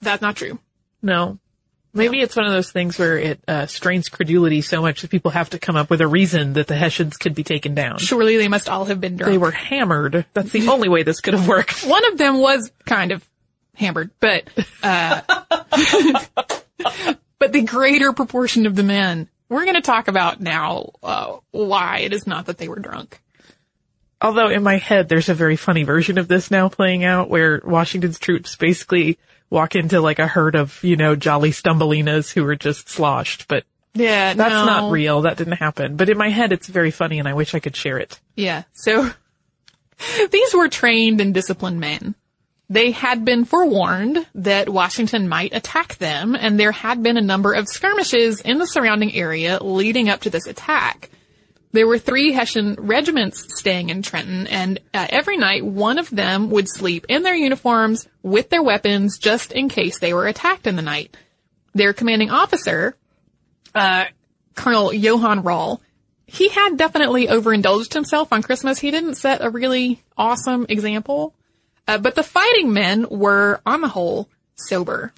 That's 0.00 0.22
not 0.22 0.36
true. 0.36 0.58
No. 1.02 1.38
Maybe 1.94 2.20
it's 2.20 2.36
one 2.36 2.46
of 2.46 2.52
those 2.52 2.70
things 2.70 2.98
where 2.98 3.18
it 3.18 3.40
uh, 3.48 3.66
strains 3.66 4.08
credulity 4.08 4.60
so 4.60 4.80
much 4.80 5.02
that 5.02 5.10
people 5.10 5.32
have 5.32 5.50
to 5.50 5.58
come 5.58 5.74
up 5.74 5.90
with 5.90 6.00
a 6.00 6.06
reason 6.06 6.52
that 6.52 6.66
the 6.66 6.76
Hessians 6.76 7.16
could 7.16 7.34
be 7.34 7.42
taken 7.42 7.74
down. 7.74 7.98
Surely 7.98 8.36
they 8.36 8.46
must 8.46 8.68
all 8.68 8.84
have 8.84 9.00
been 9.00 9.16
drunk. 9.16 9.32
They 9.32 9.38
were 9.38 9.50
hammered. 9.50 10.24
That's 10.34 10.50
the 10.50 10.68
only 10.68 10.88
way 10.88 11.02
this 11.02 11.20
could 11.20 11.34
have 11.34 11.48
worked. 11.48 11.84
One 11.84 12.04
of 12.06 12.18
them 12.18 12.38
was 12.38 12.70
kind 12.86 13.10
of 13.10 13.27
hammered, 13.78 14.10
but, 14.20 14.44
uh, 14.82 15.20
but 17.38 17.52
the 17.52 17.62
greater 17.62 18.12
proportion 18.12 18.66
of 18.66 18.74
the 18.76 18.82
men, 18.82 19.28
we're 19.48 19.64
going 19.64 19.74
to 19.76 19.80
talk 19.80 20.08
about 20.08 20.40
now, 20.40 20.90
uh, 21.02 21.36
why 21.50 21.98
it 22.00 22.12
is 22.12 22.26
not 22.26 22.46
that 22.46 22.58
they 22.58 22.68
were 22.68 22.78
drunk. 22.78 23.20
Although 24.20 24.48
in 24.48 24.62
my 24.64 24.78
head, 24.78 25.08
there's 25.08 25.28
a 25.28 25.34
very 25.34 25.56
funny 25.56 25.84
version 25.84 26.18
of 26.18 26.26
this 26.28 26.50
now 26.50 26.68
playing 26.68 27.04
out 27.04 27.30
where 27.30 27.62
Washington's 27.64 28.18
troops 28.18 28.56
basically 28.56 29.16
walk 29.48 29.76
into 29.76 30.00
like 30.00 30.18
a 30.18 30.26
herd 30.26 30.56
of, 30.56 30.82
you 30.82 30.96
know, 30.96 31.14
jolly 31.14 31.50
stumblinas 31.52 32.32
who 32.32 32.44
are 32.44 32.56
just 32.56 32.88
sloshed, 32.88 33.46
but 33.46 33.64
Yeah, 33.94 34.34
that's 34.34 34.50
no. 34.52 34.64
not 34.66 34.90
real. 34.90 35.22
That 35.22 35.36
didn't 35.36 35.54
happen. 35.54 35.96
But 35.96 36.08
in 36.08 36.18
my 36.18 36.30
head, 36.30 36.52
it's 36.52 36.66
very 36.66 36.90
funny 36.90 37.20
and 37.20 37.28
I 37.28 37.34
wish 37.34 37.54
I 37.54 37.60
could 37.60 37.76
share 37.76 37.98
it. 37.98 38.18
Yeah. 38.34 38.64
So 38.72 39.08
these 40.32 40.52
were 40.52 40.68
trained 40.68 41.20
and 41.20 41.32
disciplined 41.32 41.78
men. 41.78 42.16
They 42.70 42.90
had 42.90 43.24
been 43.24 43.46
forewarned 43.46 44.26
that 44.34 44.68
Washington 44.68 45.28
might 45.28 45.54
attack 45.54 45.96
them, 45.96 46.34
and 46.34 46.60
there 46.60 46.72
had 46.72 47.02
been 47.02 47.16
a 47.16 47.22
number 47.22 47.54
of 47.54 47.66
skirmishes 47.66 48.40
in 48.40 48.58
the 48.58 48.66
surrounding 48.66 49.14
area 49.14 49.58
leading 49.62 50.10
up 50.10 50.20
to 50.22 50.30
this 50.30 50.46
attack. 50.46 51.08
There 51.72 51.86
were 51.86 51.98
three 51.98 52.32
Hessian 52.32 52.76
regiments 52.78 53.46
staying 53.58 53.88
in 53.88 54.02
Trenton, 54.02 54.46
and 54.46 54.80
uh, 54.92 55.06
every 55.08 55.36
night 55.36 55.64
one 55.64 55.98
of 55.98 56.10
them 56.10 56.50
would 56.50 56.68
sleep 56.68 57.06
in 57.08 57.22
their 57.22 57.34
uniforms 57.34 58.06
with 58.22 58.50
their 58.50 58.62
weapons 58.62 59.18
just 59.18 59.52
in 59.52 59.68
case 59.68 59.98
they 59.98 60.12
were 60.12 60.26
attacked 60.26 60.66
in 60.66 60.76
the 60.76 60.82
night. 60.82 61.16
Their 61.74 61.92
commanding 61.92 62.30
officer, 62.30 62.96
uh, 63.74 64.06
Colonel 64.54 64.92
Johann 64.92 65.42
Rahl, 65.42 65.80
he 66.26 66.48
had 66.48 66.76
definitely 66.76 67.28
overindulged 67.28 67.94
himself 67.94 68.32
on 68.32 68.42
Christmas. 68.42 68.78
He 68.78 68.90
didn't 68.90 69.14
set 69.14 69.42
a 69.42 69.50
really 69.50 70.02
awesome 70.16 70.66
example. 70.68 71.34
Uh, 71.88 71.96
but 71.98 72.14
the 72.14 72.22
fighting 72.22 72.72
men 72.72 73.06
were, 73.08 73.60
on 73.64 73.80
the 73.80 73.88
whole, 73.88 74.28
sober. 74.56 75.12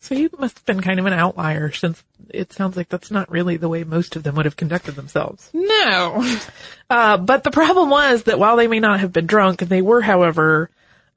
So 0.00 0.14
he 0.14 0.28
must 0.38 0.58
have 0.58 0.66
been 0.66 0.80
kind 0.80 0.98
of 0.98 1.06
an 1.06 1.12
outlier 1.12 1.70
since 1.70 2.02
it 2.30 2.52
sounds 2.52 2.76
like 2.76 2.88
that's 2.88 3.10
not 3.10 3.30
really 3.30 3.58
the 3.58 3.68
way 3.68 3.84
most 3.84 4.16
of 4.16 4.22
them 4.22 4.34
would 4.34 4.46
have 4.46 4.56
conducted 4.56 4.96
themselves. 4.96 5.48
No. 5.54 6.26
Uh, 6.92 7.16
but 7.16 7.44
the 7.44 7.52
problem 7.52 7.88
was 7.88 8.24
that 8.24 8.40
while 8.40 8.56
they 8.56 8.66
may 8.66 8.80
not 8.80 8.98
have 8.98 9.12
been 9.12 9.26
drunk, 9.26 9.60
they 9.60 9.80
were, 9.80 10.00
however, 10.00 10.70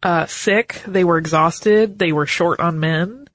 uh, 0.03 0.27
sick, 0.27 0.84
they 0.86 1.03
were 1.03 1.17
exhausted, 1.17 1.97
they 1.97 2.12
were 2.12 2.27
short 2.27 2.60
on 2.60 2.79
men. 2.79 3.27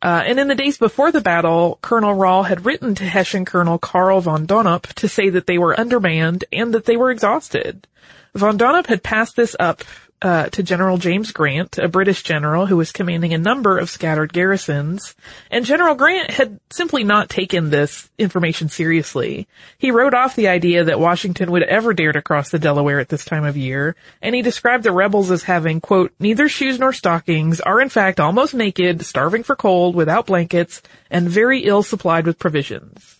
Uh, 0.00 0.22
and 0.26 0.40
in 0.40 0.48
the 0.48 0.54
days 0.54 0.78
before 0.78 1.12
the 1.12 1.20
battle, 1.20 1.78
Colonel 1.82 2.14
Rahl 2.14 2.44
had 2.44 2.64
written 2.64 2.94
to 2.94 3.04
Hessian 3.04 3.44
Colonel 3.44 3.76
Karl 3.76 4.22
von 4.22 4.46
Donop 4.46 4.84
to 4.94 5.06
say 5.06 5.28
that 5.28 5.46
they 5.46 5.58
were 5.58 5.78
undermanned 5.78 6.46
and 6.50 6.72
that 6.72 6.86
they 6.86 6.96
were 6.96 7.10
exhausted. 7.10 7.86
Von 8.34 8.56
Donop 8.56 8.86
had 8.86 9.02
passed 9.02 9.36
this 9.36 9.54
up 9.60 9.84
uh, 10.22 10.48
to 10.50 10.62
General 10.62 10.98
James 10.98 11.32
Grant, 11.32 11.78
a 11.78 11.88
British 11.88 12.22
general 12.22 12.66
who 12.66 12.76
was 12.76 12.92
commanding 12.92 13.34
a 13.34 13.38
number 13.38 13.76
of 13.76 13.90
scattered 13.90 14.32
garrisons, 14.32 15.16
and 15.50 15.64
General 15.64 15.96
Grant 15.96 16.30
had 16.30 16.60
simply 16.70 17.02
not 17.02 17.28
taken 17.28 17.70
this 17.70 18.08
information 18.18 18.68
seriously. 18.68 19.48
He 19.78 19.90
wrote 19.90 20.14
off 20.14 20.36
the 20.36 20.46
idea 20.46 20.84
that 20.84 21.00
Washington 21.00 21.50
would 21.50 21.64
ever 21.64 21.92
dare 21.92 22.12
to 22.12 22.22
cross 22.22 22.50
the 22.50 22.60
Delaware 22.60 23.00
at 23.00 23.08
this 23.08 23.24
time 23.24 23.44
of 23.44 23.56
year, 23.56 23.96
and 24.22 24.34
he 24.34 24.42
described 24.42 24.84
the 24.84 24.92
rebels 24.92 25.30
as 25.32 25.42
having, 25.42 25.80
quote, 25.80 26.12
neither 26.20 26.48
shoes 26.48 26.78
nor 26.78 26.92
stockings, 26.92 27.60
are 27.60 27.80
in 27.80 27.88
fact 27.88 28.20
almost 28.20 28.54
naked, 28.54 29.04
starving 29.04 29.42
for 29.42 29.56
cold, 29.56 29.96
without 29.96 30.26
blankets, 30.26 30.82
and 31.10 31.28
very 31.28 31.64
ill 31.64 31.82
supplied 31.82 32.26
with 32.26 32.38
provisions. 32.38 33.18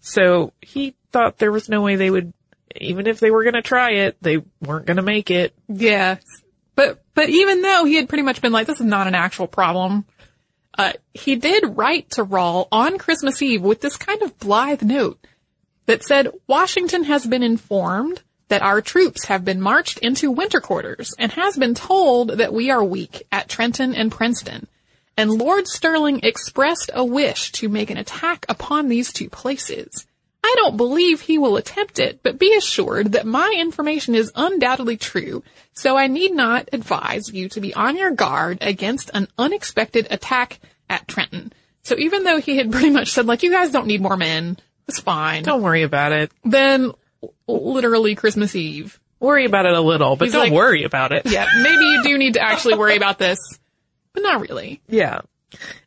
So 0.00 0.52
he 0.62 0.96
thought 1.12 1.38
there 1.38 1.52
was 1.52 1.68
no 1.68 1.82
way 1.82 1.96
they 1.96 2.10
would, 2.10 2.32
even 2.76 3.06
if 3.06 3.20
they 3.20 3.30
were 3.30 3.42
going 3.42 3.54
to 3.54 3.62
try 3.62 3.92
it, 3.92 4.16
they 4.20 4.38
weren't 4.60 4.86
going 4.86 4.96
to 4.96 5.02
make 5.02 5.30
it. 5.30 5.54
Yeah. 5.68 6.16
But, 6.74 7.02
but 7.14 7.28
even 7.28 7.62
though 7.62 7.84
he 7.84 7.96
had 7.96 8.08
pretty 8.08 8.22
much 8.22 8.40
been 8.40 8.52
like, 8.52 8.66
this 8.66 8.80
is 8.80 8.86
not 8.86 9.06
an 9.06 9.14
actual 9.14 9.46
problem, 9.46 10.06
uh, 10.78 10.92
he 11.12 11.36
did 11.36 11.76
write 11.76 12.10
to 12.10 12.22
Rahl 12.22 12.68
on 12.72 12.98
Christmas 12.98 13.42
Eve 13.42 13.62
with 13.62 13.80
this 13.80 13.96
kind 13.96 14.22
of 14.22 14.38
blithe 14.38 14.82
note 14.82 15.26
that 15.86 16.02
said, 16.02 16.28
Washington 16.46 17.04
has 17.04 17.26
been 17.26 17.42
informed 17.42 18.22
that 18.48 18.62
our 18.62 18.80
troops 18.80 19.26
have 19.26 19.44
been 19.44 19.60
marched 19.60 19.98
into 19.98 20.30
winter 20.30 20.60
quarters 20.60 21.14
and 21.18 21.32
has 21.32 21.56
been 21.56 21.74
told 21.74 22.30
that 22.30 22.52
we 22.52 22.70
are 22.70 22.84
weak 22.84 23.26
at 23.32 23.48
Trenton 23.48 23.94
and 23.94 24.12
Princeton. 24.12 24.66
And 25.16 25.30
Lord 25.30 25.66
Stirling 25.66 26.20
expressed 26.22 26.90
a 26.94 27.04
wish 27.04 27.52
to 27.52 27.68
make 27.68 27.90
an 27.90 27.98
attack 27.98 28.46
upon 28.48 28.88
these 28.88 29.12
two 29.12 29.28
places. 29.28 30.06
I 30.44 30.54
don't 30.58 30.76
believe 30.76 31.20
he 31.20 31.38
will 31.38 31.56
attempt 31.56 31.98
it, 31.98 32.20
but 32.22 32.38
be 32.38 32.54
assured 32.56 33.12
that 33.12 33.26
my 33.26 33.54
information 33.58 34.14
is 34.14 34.32
undoubtedly 34.34 34.96
true, 34.96 35.42
so 35.72 35.96
I 35.96 36.08
need 36.08 36.32
not 36.34 36.68
advise 36.72 37.32
you 37.32 37.48
to 37.50 37.60
be 37.60 37.72
on 37.74 37.96
your 37.96 38.10
guard 38.10 38.58
against 38.60 39.10
an 39.14 39.28
unexpected 39.38 40.08
attack 40.10 40.58
at 40.90 41.06
Trenton. 41.06 41.52
So 41.84 41.96
even 41.96 42.24
though 42.24 42.40
he 42.40 42.56
had 42.56 42.72
pretty 42.72 42.90
much 42.90 43.12
said, 43.12 43.26
like, 43.26 43.42
you 43.42 43.50
guys 43.50 43.70
don't 43.70 43.86
need 43.86 44.00
more 44.02 44.16
men, 44.16 44.58
it's 44.88 44.98
fine. 45.00 45.44
Don't 45.44 45.62
worry 45.62 45.82
about 45.84 46.10
it. 46.12 46.32
Then, 46.44 46.92
literally 47.46 48.14
Christmas 48.16 48.54
Eve. 48.56 48.98
Worry 49.20 49.44
about 49.44 49.66
it 49.66 49.72
a 49.74 49.80
little, 49.80 50.16
but 50.16 50.24
He's 50.26 50.32
don't 50.32 50.44
like- 50.44 50.52
worry 50.52 50.82
about 50.82 51.12
it. 51.12 51.26
Yeah, 51.26 51.46
maybe 51.62 51.84
you 51.84 52.02
do 52.02 52.18
need 52.18 52.34
to 52.34 52.40
actually 52.42 52.74
worry 52.74 52.96
about 52.96 53.18
this, 53.20 53.38
but 54.12 54.22
not 54.24 54.40
really. 54.40 54.80
Yeah. 54.88 55.20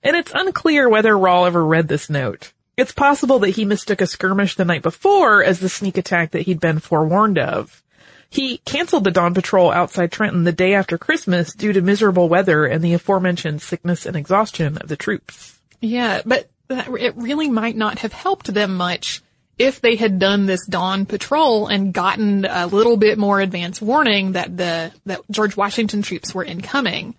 And 0.04 0.16
it's 0.16 0.32
unclear 0.34 0.88
whether 0.88 1.18
Rahl 1.18 1.46
ever 1.48 1.64
read 1.66 1.88
this 1.88 2.10
note. 2.10 2.54
It's 2.78 2.92
possible 2.92 3.40
that 3.40 3.52
he 3.52 3.66
mistook 3.66 4.02
a 4.02 4.08
skirmish 4.08 4.56
the 4.56 4.66
night 4.66 4.82
before 4.82 5.44
as 5.44 5.60
the 5.60 5.70
sneak 5.70 5.98
attack 5.98 6.32
that 6.32 6.42
he'd 6.42 6.60
been 6.60 6.80
forewarned 6.80 7.40
of. 7.40 7.82
He 8.30 8.58
canceled 8.60 9.06
the 9.06 9.12
dawn 9.12 9.34
patrol 9.34 9.72
outside 9.72 10.12
Trenton 10.12 10.44
the 10.44 10.52
day 10.52 10.74
after 10.74 10.98
Christmas 10.98 11.54
due 11.54 11.72
to 11.72 11.82
miserable 11.82 12.28
weather 12.28 12.66
and 12.66 12.84
the 12.84 12.94
aforementioned 12.94 13.62
sickness 13.62 14.06
and 14.06 14.18
exhaustion 14.18 14.78
of 14.78 14.90
the 14.90 14.98
troops. 14.98 15.58
Yeah, 15.80 16.22
but 16.26 16.50
that, 16.68 16.90
it 16.90 17.16
really 17.16 17.50
might 17.50 17.78
not 17.78 18.00
have 18.00 18.12
helped 18.12 18.54
them 18.54 18.76
much 18.76 19.22
if 19.58 19.80
they 19.80 19.96
had 19.96 20.20
done 20.20 20.46
this 20.46 20.66
dawn 20.66 21.06
patrol 21.06 21.68
and 21.68 21.94
gotten 21.94 22.44
a 22.44 22.68
little 22.68 22.98
bit 22.98 23.18
more 23.18 23.40
advance 23.40 23.82
warning 23.82 24.34
that 24.34 24.58
the 24.58 24.92
that 25.06 25.22
George 25.32 25.56
Washington 25.56 26.02
troops 26.02 26.36
were 26.36 26.44
incoming. 26.44 27.16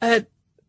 Uh, 0.00 0.20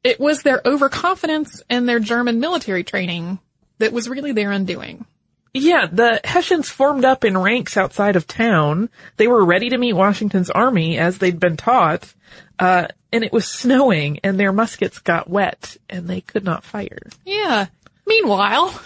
it 0.05 0.19
was 0.19 0.43
their 0.43 0.61
overconfidence 0.63 1.63
and 1.67 1.89
their 1.89 1.99
German 1.99 2.39
military 2.39 2.83
training 2.83 3.39
that 3.79 3.91
was 3.91 4.07
really 4.07 4.31
their 4.31 4.51
undoing. 4.51 5.05
Yeah, 5.51 5.87
the 5.91 6.21
Hessians 6.23 6.69
formed 6.69 7.05
up 7.05 7.25
in 7.25 7.37
ranks 7.37 7.75
outside 7.75 8.15
of 8.15 8.27
town. 8.27 8.89
They 9.17 9.27
were 9.27 9.43
ready 9.43 9.69
to 9.69 9.77
meet 9.77 9.93
Washington's 9.93 10.51
army 10.51 10.99
as 10.99 11.17
they'd 11.17 11.39
been 11.39 11.57
taught. 11.57 12.13
Uh, 12.59 12.87
and 13.11 13.23
it 13.23 13.33
was 13.33 13.47
snowing 13.47 14.19
and 14.23 14.39
their 14.39 14.51
muskets 14.53 14.99
got 14.99 15.29
wet 15.29 15.75
and 15.89 16.07
they 16.07 16.21
could 16.21 16.43
not 16.43 16.63
fire. 16.63 16.99
Yeah. 17.25 17.67
Meanwhile, 18.05 18.79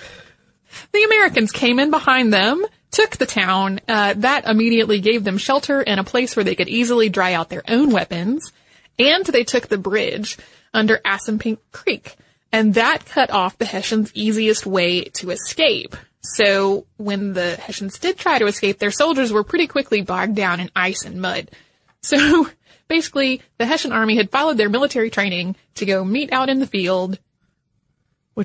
the 0.93 1.03
Americans 1.03 1.51
came 1.51 1.79
in 1.79 1.91
behind 1.91 2.31
them, 2.31 2.65
took 2.91 3.17
the 3.17 3.25
town. 3.25 3.81
Uh, 3.87 4.13
that 4.17 4.47
immediately 4.47 5.01
gave 5.01 5.25
them 5.25 5.37
shelter 5.37 5.81
and 5.81 5.99
a 5.99 6.05
place 6.05 6.35
where 6.35 6.45
they 6.45 6.55
could 6.55 6.69
easily 6.69 7.09
dry 7.09 7.33
out 7.33 7.49
their 7.49 7.63
own 7.67 7.91
weapons. 7.91 8.53
And 8.97 9.25
they 9.25 9.43
took 9.43 9.67
the 9.67 9.77
bridge 9.77 10.37
under 10.73 10.97
Assunpink 11.05 11.59
Creek. 11.71 12.15
And 12.51 12.73
that 12.73 13.05
cut 13.05 13.29
off 13.29 13.57
the 13.57 13.65
Hessians' 13.65 14.11
easiest 14.13 14.65
way 14.65 15.03
to 15.03 15.29
escape. 15.31 15.95
So 16.21 16.85
when 16.97 17.33
the 17.33 17.55
Hessians 17.55 17.99
did 17.99 18.17
try 18.17 18.39
to 18.39 18.47
escape, 18.47 18.79
their 18.79 18.91
soldiers 18.91 19.31
were 19.31 19.43
pretty 19.43 19.67
quickly 19.67 20.01
bogged 20.01 20.35
down 20.35 20.59
in 20.59 20.71
ice 20.75 21.05
and 21.05 21.21
mud. 21.21 21.51
So 22.01 22.47
basically, 22.87 23.41
the 23.57 23.65
Hessian 23.65 23.91
army 23.91 24.15
had 24.15 24.31
followed 24.31 24.55
their 24.55 24.69
military 24.69 25.09
training 25.09 25.57
to 25.75 25.85
go 25.85 26.05
meet 26.05 26.31
out 26.31 26.47
in 26.47 26.59
the 26.59 26.65
field, 26.65 27.19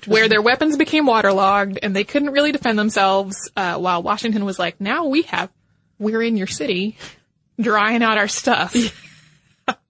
where 0.06 0.28
their 0.28 0.42
weapons 0.42 0.76
became 0.76 1.06
waterlogged 1.06 1.78
and 1.80 1.94
they 1.94 2.02
couldn't 2.02 2.32
really 2.32 2.50
defend 2.50 2.76
themselves, 2.76 3.36
uh, 3.56 3.78
while 3.78 4.02
Washington 4.02 4.44
was 4.44 4.58
like, 4.58 4.80
now 4.80 5.06
we 5.06 5.22
have, 5.22 5.52
we're 6.00 6.20
in 6.20 6.36
your 6.36 6.48
city, 6.48 6.98
drying 7.60 8.02
out 8.02 8.18
our 8.18 8.26
stuff. 8.26 8.74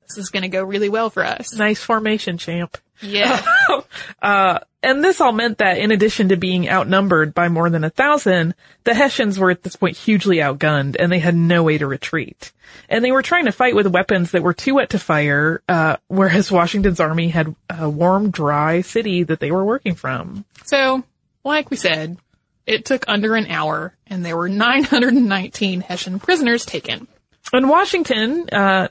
this 0.09 0.19
is 0.19 0.31
gonna 0.31 0.49
go 0.49 0.63
really 0.65 0.89
well 0.89 1.11
for 1.11 1.25
us. 1.25 1.55
nice 1.55 1.83
formation, 1.83 2.39
champ. 2.39 2.79
Yeah. 3.01 3.43
Uh, 4.23 4.59
and 4.83 5.05
this 5.05 5.21
all 5.21 5.33
meant 5.33 5.59
that 5.59 5.79
in 5.79 5.91
addition 5.91 6.29
to 6.31 6.37
being 6.37 6.69
outnumbered 6.69 7.35
by 7.35 7.49
more 7.49 7.69
than 7.71 7.85
a 7.85 7.91
thousand, 7.91 8.55
the 8.85 8.95
Hessians 8.95 9.39
were 9.39 9.51
at 9.51 9.63
this 9.63 9.77
point 9.77 9.97
hugely 9.97 10.37
outgunned 10.39 10.97
and 10.99 11.13
they 11.13 11.19
had 11.19 11.35
no 11.35 11.63
way 11.63 11.79
to 11.79 11.87
retreat. 11.87 12.53
And 12.89 13.05
they 13.05 13.13
were 13.13 13.23
trying 13.23 13.45
to 13.45 13.53
fight 13.53 13.75
with 13.75 13.87
weapons 13.87 14.31
that 14.31 14.43
were 14.43 14.55
too 14.55 14.77
wet 14.77 14.91
to 14.91 14.99
fire, 14.99 15.63
uh, 15.69 15.97
whereas 16.09 16.51
Washington's 16.51 17.01
army 17.01 17.29
had 17.29 17.55
a 17.71 17.89
warm, 17.89 18.31
dry 18.31 18.81
city 18.81 19.23
that 19.25 19.41
they 19.41 19.51
were 19.51 19.65
working 19.65 19.95
from. 19.95 20.45
so, 20.65 21.03
like 21.45 21.71
we 21.71 21.77
said, 21.77 22.17
it 22.67 22.85
took 22.85 23.05
under 23.09 23.35
an 23.35 23.47
hour 23.47 23.95
and 24.07 24.25
there 24.25 24.37
were 24.37 24.49
919 24.49 25.83
Hessian 25.83 26.19
prisoners 26.19 26.65
taken. 26.65 27.07
And 27.53 27.69
Washington, 27.69 28.49
uh, 28.51 28.89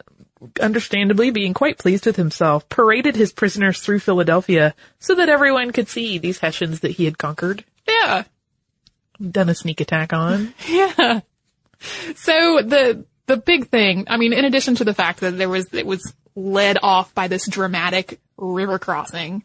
understandably 0.59 1.31
being 1.31 1.53
quite 1.53 1.77
pleased 1.77 2.05
with 2.05 2.15
himself, 2.15 2.67
paraded 2.69 3.15
his 3.15 3.31
prisoners 3.33 3.79
through 3.79 3.99
Philadelphia 3.99 4.73
so 4.99 5.15
that 5.15 5.29
everyone 5.29 5.71
could 5.71 5.87
see 5.89 6.17
these 6.17 6.39
Hessians 6.39 6.81
that 6.81 6.91
he 6.91 7.05
had 7.05 7.17
conquered, 7.17 7.63
Yeah. 7.87 8.23
done 9.21 9.49
a 9.49 9.55
sneak 9.55 9.81
attack 9.81 10.13
on. 10.13 10.53
Yeah. 10.67 11.21
So 12.15 12.61
the 12.61 13.05
the 13.25 13.37
big 13.37 13.67
thing, 13.69 14.05
I 14.09 14.17
mean, 14.17 14.31
in 14.33 14.45
addition 14.45 14.75
to 14.75 14.83
the 14.85 14.93
fact 14.93 15.19
that 15.21 15.37
there 15.37 15.49
was 15.49 15.73
it 15.73 15.85
was 15.85 16.13
led 16.35 16.77
off 16.81 17.13
by 17.13 17.27
this 17.27 17.47
dramatic 17.47 18.19
river 18.37 18.79
crossing, 18.79 19.43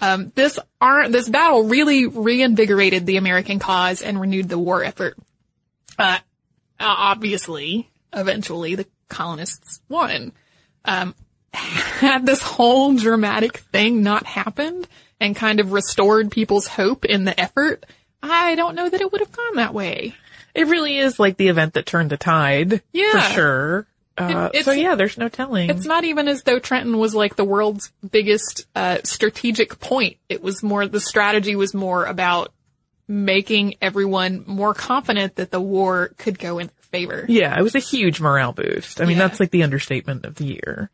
um, 0.00 0.32
this 0.34 0.58
ar- 0.80 1.08
this 1.08 1.28
battle 1.28 1.64
really 1.64 2.06
reinvigorated 2.06 3.04
the 3.06 3.16
American 3.16 3.58
cause 3.58 4.00
and 4.02 4.20
renewed 4.20 4.48
the 4.48 4.58
war 4.58 4.82
effort. 4.84 5.16
Uh, 5.98 6.18
obviously, 6.80 7.90
eventually, 8.12 8.74
the 8.76 8.86
colonists 9.12 9.80
won. 9.88 10.32
Um, 10.84 11.14
had 11.54 12.26
this 12.26 12.42
whole 12.42 12.94
dramatic 12.96 13.58
thing 13.58 14.02
not 14.02 14.26
happened 14.26 14.88
and 15.20 15.36
kind 15.36 15.60
of 15.60 15.70
restored 15.72 16.30
people's 16.32 16.66
hope 16.66 17.04
in 17.04 17.24
the 17.24 17.38
effort, 17.38 17.86
I 18.22 18.54
don't 18.56 18.74
know 18.74 18.88
that 18.88 19.00
it 19.00 19.12
would 19.12 19.20
have 19.20 19.32
gone 19.32 19.56
that 19.56 19.74
way. 19.74 20.14
It 20.54 20.66
really 20.66 20.98
is 20.98 21.18
like 21.20 21.36
the 21.36 21.48
event 21.48 21.74
that 21.74 21.86
turned 21.86 22.10
the 22.10 22.16
tide. 22.16 22.82
Yeah. 22.92 23.12
For 23.28 23.34
sure. 23.34 23.86
Uh, 24.18 24.50
It- 24.52 24.64
so 24.64 24.72
yeah, 24.72 24.94
there's 24.96 25.16
no 25.16 25.28
telling. 25.28 25.70
It's 25.70 25.86
not 25.86 26.04
even 26.04 26.28
as 26.28 26.42
though 26.42 26.58
Trenton 26.58 26.98
was 26.98 27.14
like 27.14 27.36
the 27.36 27.44
world's 27.44 27.92
biggest 28.10 28.66
uh, 28.74 28.98
strategic 29.04 29.78
point. 29.80 30.16
It 30.28 30.42
was 30.42 30.62
more 30.62 30.86
the 30.86 31.00
strategy 31.00 31.56
was 31.56 31.72
more 31.74 32.04
about 32.04 32.52
making 33.08 33.74
everyone 33.80 34.44
more 34.46 34.74
confident 34.74 35.36
that 35.36 35.50
the 35.50 35.60
war 35.60 36.12
could 36.18 36.38
go 36.38 36.58
in 36.58 36.70
favor. 36.92 37.24
yeah, 37.28 37.58
it 37.58 37.62
was 37.62 37.74
a 37.74 37.78
huge 37.80 38.20
morale 38.20 38.52
boost. 38.52 39.00
I 39.00 39.04
mean, 39.06 39.16
Yeah. 39.16 39.26
that's 39.26 39.40
like 39.40 39.50
the 39.50 39.62
understatement 39.64 40.24
of 40.24 40.36
the 40.36 40.44
year. 40.44 40.90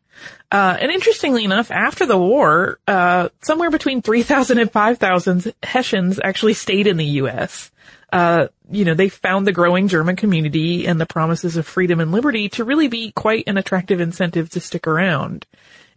Uh, 0.51 0.75
and 0.79 0.91
interestingly 0.91 1.43
enough, 1.45 1.69
after 1.71 2.05
the 2.05 2.17
war, 2.17 2.79
uh, 2.87 3.29
somewhere 3.41 3.69
between 3.69 4.01
3,000 4.01 4.57
and 4.57 4.71
5,000 4.71 5.53
Hessians 5.63 6.19
actually 6.23 6.53
stayed 6.55 6.87
in 6.87 6.97
the 6.97 7.05
U.S. 7.05 7.69
Uh, 8.11 8.47
you 8.71 8.85
know, 8.85 8.95
they 8.95 9.09
found 9.09 9.45
the 9.45 9.51
growing 9.51 9.87
German 9.87 10.15
community 10.15 10.87
and 10.87 10.99
the 10.99 11.05
promises 11.05 11.55
of 11.57 11.67
freedom 11.67 11.99
and 11.99 12.11
liberty 12.11 12.49
to 12.49 12.63
really 12.63 12.87
be 12.87 13.11
quite 13.11 13.43
an 13.47 13.57
attractive 13.57 14.01
incentive 14.01 14.49
to 14.49 14.59
stick 14.59 14.87
around. 14.87 15.45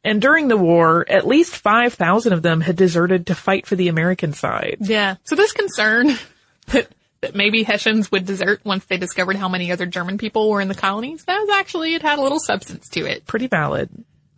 And 0.04 0.20
during 0.20 0.48
the 0.48 0.56
war, 0.56 1.06
at 1.08 1.26
least 1.26 1.56
5,000 1.56 2.32
of 2.32 2.42
them 2.42 2.60
had 2.60 2.76
deserted 2.76 3.28
to 3.28 3.34
fight 3.34 3.66
for 3.66 3.76
the 3.76 3.88
American 3.88 4.32
side. 4.32 4.78
Yeah. 4.80 5.16
So 5.24 5.36
this 5.36 5.52
concern 5.52 6.18
that 6.68 6.88
that 7.22 7.34
maybe 7.34 7.62
Hessians 7.62 8.12
would 8.12 8.26
desert 8.26 8.60
once 8.64 8.84
they 8.84 8.98
discovered 8.98 9.36
how 9.36 9.48
many 9.48 9.72
other 9.72 9.86
German 9.86 10.18
people 10.18 10.50
were 10.50 10.60
in 10.60 10.68
the 10.68 10.74
colonies, 10.74 11.24
that 11.24 11.38
was 11.38 11.50
actually 11.50 11.94
it 11.94 12.02
had 12.02 12.18
a 12.18 12.22
little 12.22 12.40
substance 12.40 12.88
to 12.90 13.06
it. 13.06 13.26
Pretty 13.26 13.46
valid. 13.46 13.88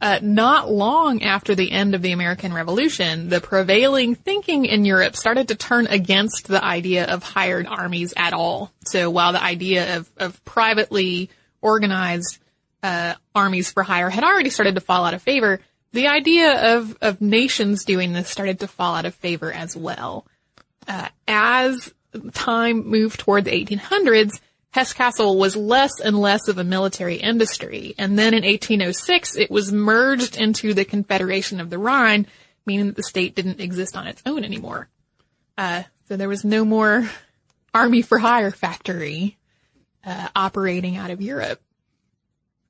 Uh, 0.01 0.19
not 0.21 0.71
long 0.71 1.23
after 1.23 1.55
the 1.55 1.73
end 1.73 1.95
of 1.95 2.03
the 2.03 2.13
American 2.13 2.53
Revolution, 2.53 3.31
the 3.31 3.41
prevailing 3.41 4.15
thinking 4.15 4.67
in 4.67 4.85
Europe 4.85 5.17
started 5.17 5.49
to 5.49 5.55
turn 5.55 5.87
against 5.87 6.47
the 6.47 6.63
idea 6.63 7.07
of 7.07 7.23
hired 7.23 7.67
armies 7.67 8.13
at 8.15 8.35
all. 8.35 8.71
So 8.85 9.09
while 9.09 9.33
the 9.33 9.43
idea 9.43 9.97
of, 9.97 10.11
of 10.19 10.45
privately 10.45 11.31
organized 11.63 12.39
uh, 12.83 13.15
armies 13.35 13.73
for 13.73 13.83
hire 13.83 14.11
had 14.11 14.25
already 14.25 14.51
started 14.51 14.75
to 14.75 14.83
fall 14.83 15.07
out 15.07 15.15
of 15.15 15.23
favor, 15.23 15.61
the 15.93 16.09
idea 16.09 16.77
of, 16.77 16.99
of 17.01 17.23
nations 17.23 17.87
doing 17.87 18.13
this 18.13 18.29
started 18.29 18.61
to 18.61 18.69
fall 18.69 18.97
out 18.97 19.07
of 19.07 19.15
favor 19.15 19.51
as 19.51 19.75
well. 19.75 20.27
Uh, 20.87 21.09
as 21.27 21.95
time 22.33 22.87
moved 22.89 23.21
toward 23.21 23.45
the 23.45 23.51
1800s, 23.51 24.41
Hesse-Kassel 24.71 25.39
was 25.39 25.55
less 25.55 25.93
and 26.05 26.19
less 26.19 26.49
of 26.49 26.59
a 26.59 26.65
military 26.65 27.17
industry. 27.17 27.95
And 27.97 28.19
then 28.19 28.35
in 28.35 28.43
1806, 28.43 29.37
it 29.37 29.51
was 29.51 29.73
merged 29.73 30.37
into 30.37 30.75
the 30.75 30.85
Confederation 30.85 31.61
of 31.61 31.71
the 31.71 31.79
Rhine, 31.79 32.27
meaning 32.67 32.87
that 32.87 32.97
the 32.97 33.05
state 33.05 33.37
didn't 33.37 33.61
exist 33.61 33.97
on 33.97 34.09
its 34.09 34.21
own 34.27 34.43
anymore. 34.43 34.89
Uh, 35.57 35.85
so 36.09 36.17
there 36.17 36.29
was 36.29 36.45
no 36.45 36.65
more 36.65 37.09
army 37.75 38.03
for 38.03 38.19
hire 38.19 38.51
factory, 38.51 39.37
uh, 40.05 40.29
operating 40.35 40.97
out 40.97 41.11
of 41.11 41.23
Europe. 41.23 41.61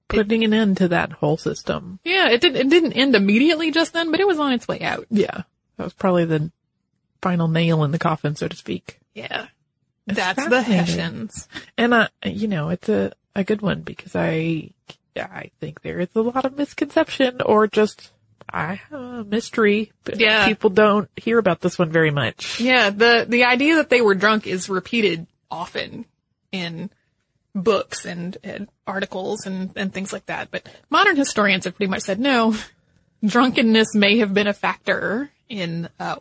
Putting 0.09 0.45
an 0.45 0.53
end 0.53 0.77
to 0.77 0.89
that 0.89 1.13
whole 1.13 1.39
system. 1.39 1.99
Yeah, 2.05 2.29
it 2.29 2.43
didn't, 2.43 2.67
it 2.67 2.69
didn't 2.69 2.93
end 2.93 3.17
immediately 3.17 3.71
just 3.71 3.95
then, 3.95 4.11
but 4.11 4.21
it 4.21 4.27
was 4.27 4.39
on 4.39 4.53
its 4.53 4.69
way 4.69 4.81
out. 4.83 5.07
Yeah. 5.11 5.43
That 5.77 5.85
was 5.85 5.95
probably 5.95 6.27
the 6.27 6.53
final 7.23 7.49
nail 7.49 7.83
in 7.83 7.91
the 7.91 7.99
coffin, 7.99 8.37
so 8.37 8.47
to 8.47 8.57
speak. 8.57 9.01
Yeah. 9.15 9.47
It's 10.07 10.17
That's 10.17 10.49
the. 10.49 10.63
Hessians. 10.63 11.49
And, 11.79 11.95
uh, 11.95 12.09
you 12.25 12.49
know, 12.49 12.69
it's 12.71 12.89
a, 12.89 13.13
a 13.35 13.45
good 13.45 13.63
one 13.63 13.83
because 13.83 14.15
I, 14.15 14.71
I 15.17 15.51
think 15.61 15.83
there 15.83 16.01
is 16.01 16.09
a 16.15 16.21
lot 16.21 16.45
of 16.45 16.57
misconception 16.59 17.41
or 17.43 17.67
just 17.67 18.11
I 18.49 18.75
have 18.75 18.93
a 18.93 19.25
mystery. 19.25 19.93
but 20.05 20.21
Yeah. 20.21 20.47
People 20.47 20.71
don't 20.71 21.09
hear 21.17 21.39
about 21.39 21.61
this 21.61 21.79
one 21.79 21.91
very 21.91 22.11
much. 22.11 22.61
Yeah, 22.61 22.91
the 22.91 23.25
the 23.29 23.45
idea 23.45 23.77
that 23.77 23.91
they 23.91 24.01
were 24.01 24.15
drunk 24.15 24.47
is 24.47 24.69
repeated 24.69 25.27
often 25.51 26.05
in 26.53 26.91
books 27.55 28.05
and, 28.05 28.37
and 28.43 28.69
articles 28.87 29.47
and, 29.47 29.71
and 29.77 29.93
things 29.93 30.13
like 30.13 30.27
that. 30.27 30.51
But 30.51 30.69
modern 30.91 31.17
historians 31.17 31.65
have 31.65 31.77
pretty 31.77 31.91
much 31.91 32.03
said 32.03 32.21
no. 32.21 32.55
Drunkenness 33.25 33.95
may 33.95 34.19
have 34.19 34.35
been 34.35 34.47
a 34.47 34.53
factor 34.53 35.31
in 35.49 35.89
uh, 35.99 36.17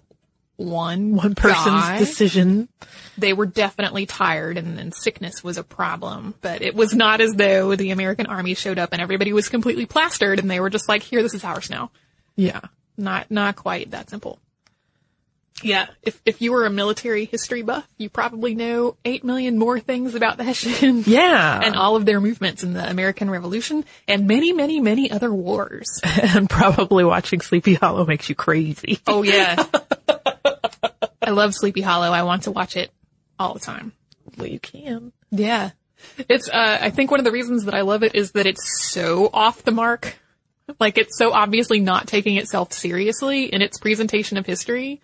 one 0.58 1.16
One 1.16 1.36
person's 1.36 1.66
guy. 1.82 1.98
decision. 2.00 2.70
They 3.18 3.34
were 3.34 3.46
definitely 3.46 4.06
tired, 4.06 4.58
and, 4.58 4.80
and 4.80 4.94
sickness 4.94 5.44
was 5.44 5.58
a 5.58 5.64
problem. 5.64 6.34
But 6.42 6.62
it 6.62 6.76
was 6.76 6.94
not 6.94 7.22
as 7.22 7.34
though 7.34 7.76
the 7.76 7.92
American 7.92 8.26
army 8.28 8.54
showed 8.54 8.80
up 8.80 8.94
and 8.94 9.02
everybody 9.02 9.34
was 9.34 9.50
completely 9.50 9.86
plastered, 9.86 10.40
and 10.40 10.50
they 10.50 10.60
were 10.60 10.70
just 10.70 10.88
like, 10.90 11.04
"Here, 11.04 11.22
this 11.24 11.34
is 11.34 11.44
ours 11.44 11.70
now." 11.70 11.92
Yeah. 12.36 12.62
Not 12.98 13.30
not 13.32 13.56
quite 13.56 13.92
that 13.92 14.10
simple. 14.10 14.40
Yeah, 15.62 15.86
if 16.02 16.20
if 16.26 16.42
you 16.42 16.52
were 16.52 16.66
a 16.66 16.70
military 16.70 17.26
history 17.26 17.62
buff, 17.62 17.88
you 17.98 18.10
probably 18.10 18.54
know 18.56 18.98
eight 19.06 19.24
million 19.24 19.58
more 19.60 19.80
things 19.80 20.14
about 20.16 20.38
the 20.38 20.44
Hessians 20.44 21.08
Yeah. 21.08 21.62
and 21.64 21.76
all 21.76 21.96
of 21.96 22.06
their 22.06 22.20
movements 22.20 22.64
in 22.64 22.74
the 22.74 22.88
American 22.90 23.30
Revolution 23.30 23.86
and 24.08 24.28
many, 24.28 24.52
many, 24.52 24.80
many 24.82 25.10
other 25.12 25.32
wars. 25.34 26.02
and 26.22 26.50
probably 26.50 27.04
watching 27.06 27.40
Sleepy 27.40 27.76
Hollow 27.76 28.06
makes 28.06 28.28
you 28.30 28.36
crazy. 28.36 29.00
Oh 29.08 29.22
yeah, 29.24 29.64
I 31.24 31.32
love 31.32 31.54
Sleepy 31.54 31.82
Hollow. 31.82 32.12
I 32.12 32.24
want 32.24 32.44
to 32.44 32.52
watch 32.52 32.76
it 32.78 32.92
all 33.40 33.54
the 33.54 33.60
time. 33.60 33.94
Well, 34.38 34.48
you 34.48 34.60
can. 34.60 35.12
Yeah, 35.32 35.72
it's. 36.30 36.50
Uh, 36.50 36.78
I 36.82 36.90
think 36.90 37.12
one 37.12 37.20
of 37.20 37.24
the 37.26 37.32
reasons 37.32 37.66
that 37.66 37.74
I 37.74 37.82
love 37.82 38.04
it 38.04 38.16
is 38.16 38.32
that 38.34 38.46
it's 38.46 38.90
so 38.92 39.30
off 39.34 39.64
the 39.64 39.72
mark. 39.72 40.16
Like 40.80 40.98
it's 40.98 41.18
so 41.18 41.34
obviously 41.34 41.80
not 41.82 42.08
taking 42.08 42.38
itself 42.38 42.72
seriously 42.74 43.46
in 43.54 43.62
its 43.62 43.78
presentation 43.78 44.38
of 44.38 44.46
history. 44.46 45.02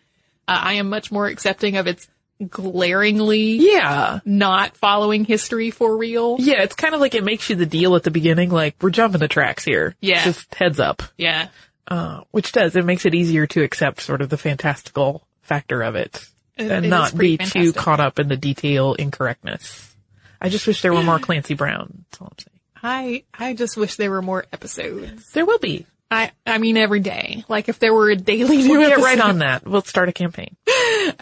Uh, 0.48 0.58
I 0.64 0.74
am 0.76 0.90
much 0.90 1.12
more 1.12 1.28
accepting 1.28 1.76
of 1.78 1.86
its 1.86 2.08
glaringly 2.50 3.58
Yeah. 3.58 4.20
not 4.26 4.78
following 4.78 5.26
history 5.26 5.72
for 5.72 5.98
real. 5.98 6.38
Yeah, 6.40 6.64
it's 6.64 6.76
kind 6.76 6.96
of 6.96 7.02
like 7.02 7.14
it 7.16 7.24
makes 7.26 7.50
you 7.50 7.56
the 7.58 7.66
deal 7.66 7.96
at 7.98 8.04
the 8.04 8.12
beginning, 8.12 8.50
like, 8.50 8.76
we're 8.82 8.90
jumping 8.92 9.20
the 9.20 9.28
tracks 9.28 9.64
here. 9.66 9.96
Yeah. 10.00 10.24
Just 10.24 10.56
heads 10.56 10.80
up. 10.80 11.04
Yeah. 11.18 11.50
Uh, 11.88 12.22
which 12.32 12.52
does, 12.54 12.76
it 12.78 12.86
makes 12.86 13.06
it 13.06 13.14
easier 13.16 13.46
to 13.48 13.62
accept 13.64 14.02
sort 14.02 14.22
of 14.22 14.30
the 14.30 14.38
fantastical 14.38 15.28
factor 15.50 15.82
of 15.84 15.96
it. 15.96 16.26
It- 16.58 16.72
and 16.72 16.86
it 16.86 16.90
not 16.90 17.18
be 17.18 17.38
too 17.38 17.74
caught 17.74 18.00
up 18.00 18.20
in 18.20 18.28
the 18.30 18.38
detail 18.38 18.94
incorrectness. 18.94 19.94
I 20.42 20.48
just 20.50 20.66
wish 20.68 20.82
there 20.82 20.94
were 20.94 21.04
more 21.04 21.20
Clancy 21.20 21.54
Brown. 21.54 22.06
That's 22.12 22.22
all 22.22 22.28
I'm 22.32 22.38
saying. 22.40 22.60
I 22.82 23.24
I 23.38 23.54
just 23.56 23.76
wish 23.76 23.96
there 23.98 24.10
were 24.12 24.22
more 24.22 24.46
episodes. 24.54 25.24
There 25.34 25.46
will 25.46 25.60
be. 25.60 25.86
I 26.12 26.32
I 26.46 26.58
mean 26.60 26.78
every 26.78 27.02
day. 27.02 27.44
Like 27.50 27.68
if 27.70 27.80
there 27.80 27.94
were 27.94 28.10
a 28.10 28.16
daily 28.16 28.58
new 28.58 28.70
We'll 28.78 28.82
get 28.82 28.92
episode. 28.94 29.06
right 29.06 29.20
on 29.20 29.40
that. 29.40 29.66
We'll 29.68 29.82
start 29.82 30.08
a 30.10 30.14
campaign. 30.14 30.56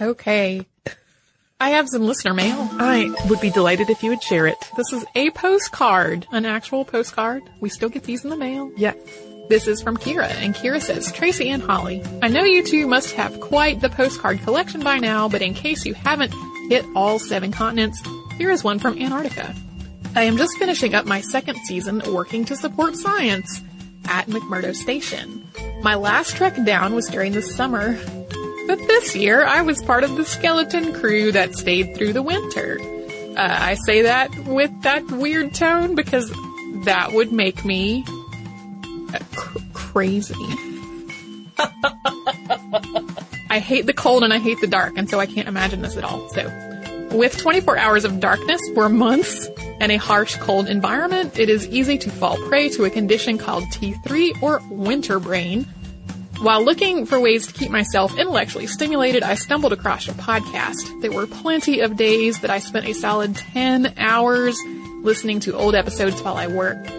Okay. 0.02 0.66
I 1.60 1.70
have 1.72 1.88
some 1.90 2.04
listener 2.04 2.34
mail. 2.34 2.56
I 2.74 3.12
would 3.30 3.40
be 3.42 3.50
delighted 3.50 3.90
if 3.90 4.04
you 4.04 4.10
would 4.12 4.22
share 4.22 4.46
it. 4.48 4.58
This 4.76 4.92
is 4.94 5.04
a 5.16 5.32
postcard, 5.32 6.28
an 6.32 6.46
actual 6.46 6.84
postcard. 6.86 7.42
We 7.60 7.70
still 7.70 7.90
get 7.90 8.04
these 8.04 8.24
in 8.24 8.30
the 8.30 8.38
mail. 8.38 8.72
Yeah. 8.78 8.94
This 9.50 9.66
is 9.66 9.82
from 9.82 9.96
Kira, 9.96 10.30
and 10.42 10.54
Kira 10.54 10.82
says, 10.82 11.10
Tracy 11.14 11.50
and 11.50 11.64
Holly, 11.64 12.04
I 12.22 12.28
know 12.28 12.44
you 12.44 12.64
two 12.64 12.86
must 12.86 13.14
have 13.14 13.40
quite 13.40 13.80
the 13.80 13.90
postcard 13.90 14.42
collection 14.42 14.82
by 14.82 14.98
now, 14.98 15.30
but 15.30 15.42
in 15.42 15.54
case 15.54 15.86
you 15.86 15.94
haven't 15.94 16.34
hit 16.70 16.86
all 16.98 17.18
seven 17.18 17.54
continents, 17.54 18.02
here 18.38 18.50
is 18.50 18.66
one 18.66 18.78
from 18.78 18.98
Antarctica. 19.00 19.56
I 20.16 20.24
am 20.24 20.36
just 20.36 20.58
finishing 20.58 20.96
up 20.96 21.06
my 21.06 21.22
second 21.22 21.60
season 21.60 22.02
working 22.14 22.44
to 22.46 22.58
support 22.58 22.98
science 22.98 23.62
at 24.06 24.28
McMurdo 24.28 24.76
Station. 24.76 25.48
My 25.82 25.96
last 25.96 26.36
trek 26.36 26.62
down 26.66 26.94
was 26.94 27.08
during 27.08 27.32
the 27.32 27.42
summer, 27.42 27.98
but 28.68 28.80
this 28.80 29.16
year 29.16 29.46
I 29.46 29.62
was 29.62 29.82
part 29.82 30.04
of 30.04 30.18
the 30.18 30.26
skeleton 30.26 30.92
crew 30.92 31.32
that 31.32 31.56
stayed 31.56 31.96
through 31.96 32.12
the 32.12 32.22
winter. 32.22 32.80
Uh, 33.38 33.58
I 33.62 33.76
say 33.86 34.02
that 34.02 34.30
with 34.46 34.72
that 34.82 35.10
weird 35.10 35.54
tone 35.54 35.96
because 35.96 36.30
that 36.84 37.14
would 37.14 37.32
make 37.32 37.64
me 37.64 38.04
cr- 39.36 39.60
crazy. 39.74 40.36
I 43.50 43.60
hate 43.60 43.86
the 43.86 43.94
cold 43.94 44.24
and 44.24 44.34
I 44.34 44.40
hate 44.40 44.60
the 44.62 44.68
dark, 44.68 44.98
and 44.98 45.10
so 45.10 45.20
I 45.20 45.26
can't 45.26 45.48
imagine 45.48 45.82
this 45.82 45.98
at 45.98 46.04
all. 46.04 46.30
So, 46.30 46.44
with 47.12 47.38
24 47.38 47.78
hours 47.78 48.04
of 48.06 48.20
darkness 48.20 48.62
for 48.74 48.90
months 48.90 49.50
and 49.80 49.92
a 49.92 49.98
harsh 49.98 50.36
cold 50.38 50.68
environment, 50.68 51.40
it 51.40 51.50
is 51.50 51.68
easy 51.68 51.98
to 52.00 52.10
fall 52.10 52.38
prey 52.48 52.70
to 52.70 52.86
a 52.86 52.90
condition 52.90 53.38
called 53.38 53.64
T3 53.66 54.44
or 54.44 54.62
winter 54.70 55.20
brain. 55.20 55.66
While 56.42 56.64
looking 56.64 57.08
for 57.08 57.20
ways 57.20 57.48
to 57.48 57.54
keep 57.54 57.72
myself 57.72 58.16
intellectually 58.20 58.68
stimulated, 58.68 59.24
I 59.24 59.34
stumbled 59.34 59.74
across 59.74 60.06
your 60.06 60.16
podcast. 60.16 61.02
There 61.02 61.12
were 61.12 61.26
plenty 61.26 61.80
of 61.80 61.98
days 61.98 62.42
that 62.42 62.52
I 62.52 62.60
spent 62.60 62.86
a 62.86 62.94
solid 62.94 63.36
10 63.36 63.96
hours 63.98 64.56
listening 65.02 65.40
to 65.42 65.56
old 65.56 65.74
episodes 65.74 66.22
while 66.22 66.38
I 66.38 66.46
worked. 66.46 66.92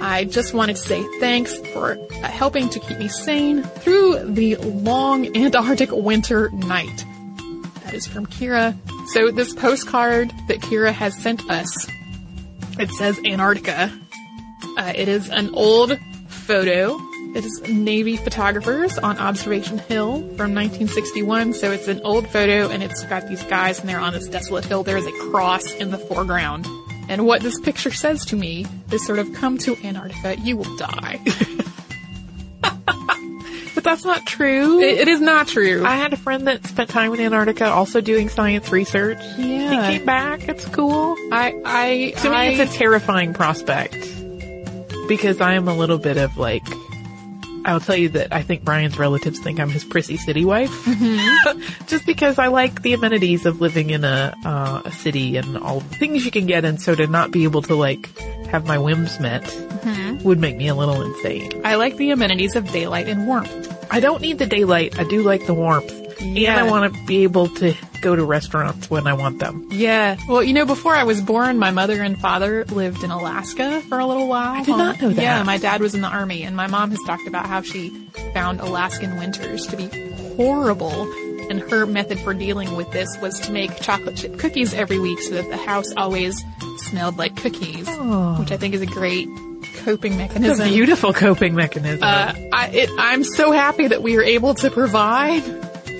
I 0.00 0.24
just 0.24 0.54
wanted 0.54 0.76
to 0.76 0.82
say 0.82 1.02
thanks 1.18 1.56
for 1.72 1.92
uh, 1.92 2.28
helping 2.28 2.68
to 2.70 2.80
keep 2.80 2.98
me 2.98 3.08
sane 3.08 3.62
through 3.62 4.32
the 4.32 4.56
long 4.56 5.36
Antarctic 5.36 5.90
winter 5.90 6.50
night. 6.50 7.04
That 7.84 7.94
is 7.94 8.06
from 8.06 8.26
Kira. 8.26 8.76
So 9.08 9.30
this 9.30 9.54
postcard 9.54 10.30
that 10.48 10.58
Kira 10.60 10.92
has 10.92 11.16
sent 11.16 11.48
us, 11.50 11.88
it 12.78 12.90
says 12.90 13.18
Antarctica. 13.26 13.92
Uh, 14.76 14.92
it 14.94 15.08
is 15.08 15.28
an 15.30 15.54
old 15.54 15.98
photo. 16.28 16.98
It 17.34 17.44
is 17.44 17.60
Navy 17.68 18.16
photographers 18.16 18.98
on 18.98 19.18
Observation 19.18 19.78
Hill 19.78 20.20
from 20.20 20.54
1961. 20.54 21.54
So 21.54 21.72
it's 21.72 21.88
an 21.88 22.00
old 22.04 22.28
photo 22.28 22.68
and 22.70 22.82
it's 22.82 23.04
got 23.04 23.28
these 23.28 23.42
guys 23.44 23.80
and 23.80 23.88
they're 23.88 24.00
on 24.00 24.12
this 24.12 24.28
desolate 24.28 24.64
hill. 24.64 24.82
There 24.82 24.96
is 24.96 25.06
a 25.06 25.12
cross 25.30 25.74
in 25.74 25.90
the 25.90 25.98
foreground. 25.98 26.66
And 27.08 27.26
what 27.26 27.40
this 27.42 27.58
picture 27.60 27.90
says 27.90 28.24
to 28.26 28.36
me 28.36 28.66
is 28.92 29.04
sort 29.06 29.18
of 29.18 29.32
come 29.34 29.58
to 29.58 29.76
Antarctica, 29.84 30.38
you 30.40 30.56
will 30.56 30.76
die. 30.76 31.20
But 33.78 33.84
that's 33.84 34.04
not 34.04 34.26
true. 34.26 34.80
it, 34.80 34.98
it 34.98 35.06
is 35.06 35.20
not 35.20 35.46
true. 35.46 35.84
I 35.86 35.94
had 35.94 36.12
a 36.12 36.16
friend 36.16 36.48
that 36.48 36.66
spent 36.66 36.90
time 36.90 37.14
in 37.14 37.20
Antarctica 37.20 37.66
also 37.66 38.00
doing 38.00 38.28
science 38.28 38.72
research. 38.72 39.18
Yeah. 39.38 39.92
He 39.92 39.98
came 39.98 40.04
back. 40.04 40.48
It's 40.48 40.64
cool. 40.64 41.14
I, 41.30 41.54
I, 41.64 42.12
To 42.22 42.28
I, 42.28 42.48
me, 42.48 42.58
it's 42.60 42.74
a 42.74 42.76
terrifying 42.76 43.34
prospect 43.34 43.94
because 45.06 45.40
I 45.40 45.54
am 45.54 45.68
a 45.68 45.76
little 45.76 45.98
bit 45.98 46.16
of 46.16 46.36
like. 46.36 46.66
I'll 47.68 47.80
tell 47.80 47.96
you 47.96 48.08
that 48.10 48.32
I 48.32 48.42
think 48.42 48.64
Brian's 48.64 48.98
relatives 48.98 49.38
think 49.38 49.60
I'm 49.60 49.70
his 49.70 49.84
prissy 49.84 50.16
city 50.16 50.44
wife, 50.44 50.72
just 51.86 52.06
because 52.06 52.38
I 52.38 52.46
like 52.46 52.82
the 52.82 52.94
amenities 52.94 53.44
of 53.44 53.60
living 53.60 53.90
in 53.90 54.04
a 54.04 54.34
uh, 54.44 54.82
a 54.84 54.92
city 54.92 55.36
and 55.36 55.58
all 55.58 55.80
the 55.80 55.94
things 55.96 56.24
you 56.24 56.30
can 56.30 56.46
get, 56.46 56.64
and 56.64 56.80
so 56.80 56.94
to 56.94 57.06
not 57.06 57.30
be 57.30 57.44
able 57.44 57.62
to 57.62 57.74
like 57.74 58.08
have 58.46 58.66
my 58.66 58.78
whims 58.78 59.20
met 59.20 59.44
would 60.24 60.38
make 60.38 60.56
me 60.56 60.68
a 60.68 60.74
little 60.74 61.00
insane. 61.02 61.60
I 61.64 61.76
like 61.76 61.96
the 61.96 62.10
amenities 62.10 62.56
of 62.56 62.70
daylight 62.72 63.08
and 63.08 63.26
warmth. 63.26 63.86
I 63.90 64.00
don't 64.00 64.20
need 64.20 64.38
the 64.38 64.46
daylight. 64.46 64.98
I 64.98 65.04
do 65.04 65.22
like 65.22 65.46
the 65.46 65.54
warmth, 65.54 65.92
Yeah. 66.20 66.58
and 66.58 66.60
I 66.68 66.70
want 66.70 66.92
to 66.94 67.04
be 67.06 67.22
able 67.22 67.48
to 67.56 67.74
go 68.00 68.14
to 68.16 68.24
restaurants 68.24 68.88
when 68.90 69.06
I 69.06 69.12
want 69.12 69.38
them. 69.40 69.66
Yeah. 69.70 70.16
Well, 70.28 70.42
you 70.42 70.52
know, 70.52 70.64
before 70.66 70.94
I 70.94 71.04
was 71.04 71.20
born, 71.20 71.58
my 71.58 71.70
mother 71.70 72.02
and 72.02 72.18
father 72.18 72.64
lived 72.66 73.02
in 73.02 73.10
Alaska 73.10 73.80
for 73.88 73.98
a 73.98 74.06
little 74.06 74.28
while. 74.28 74.52
I 74.54 74.62
did 74.64 74.76
not 74.76 75.00
know 75.00 75.10
that. 75.10 75.22
Yeah, 75.22 75.42
my 75.42 75.58
dad 75.58 75.80
was 75.80 75.94
in 75.94 76.00
the 76.02 76.08
army, 76.08 76.42
and 76.44 76.54
my 76.56 76.66
mom 76.66 76.90
has 76.90 77.00
talked 77.06 77.26
about 77.26 77.46
how 77.46 77.62
she 77.62 77.90
found 78.34 78.60
Alaskan 78.60 79.16
winters 79.18 79.66
to 79.68 79.76
be 79.76 79.88
horrible. 80.36 81.02
And 81.50 81.60
her 81.60 81.86
method 81.86 82.20
for 82.20 82.34
dealing 82.34 82.76
with 82.76 82.90
this 82.92 83.08
was 83.22 83.38
to 83.40 83.52
make 83.52 83.74
chocolate 83.80 84.16
chip 84.16 84.38
cookies 84.38 84.74
every 84.74 84.98
week 84.98 85.18
so 85.22 85.34
that 85.34 85.48
the 85.48 85.56
house 85.56 85.90
always 85.96 86.38
smelled 86.78 87.16
like 87.16 87.36
cookies, 87.36 87.88
which 87.88 88.52
I 88.52 88.56
think 88.58 88.74
is 88.74 88.82
a 88.82 88.86
great 88.86 89.28
coping 89.84 90.18
mechanism. 90.18 90.60
It's 90.60 90.70
a 90.70 90.74
beautiful 90.74 91.12
coping 91.14 91.54
mechanism. 91.54 92.02
uh, 92.02 92.34
I, 92.52 92.68
it, 92.74 92.90
I'm 92.98 93.24
so 93.24 93.50
happy 93.52 93.86
that 93.88 94.02
we 94.02 94.16
are 94.18 94.22
able 94.22 94.54
to 94.56 94.70
provide 94.70 95.42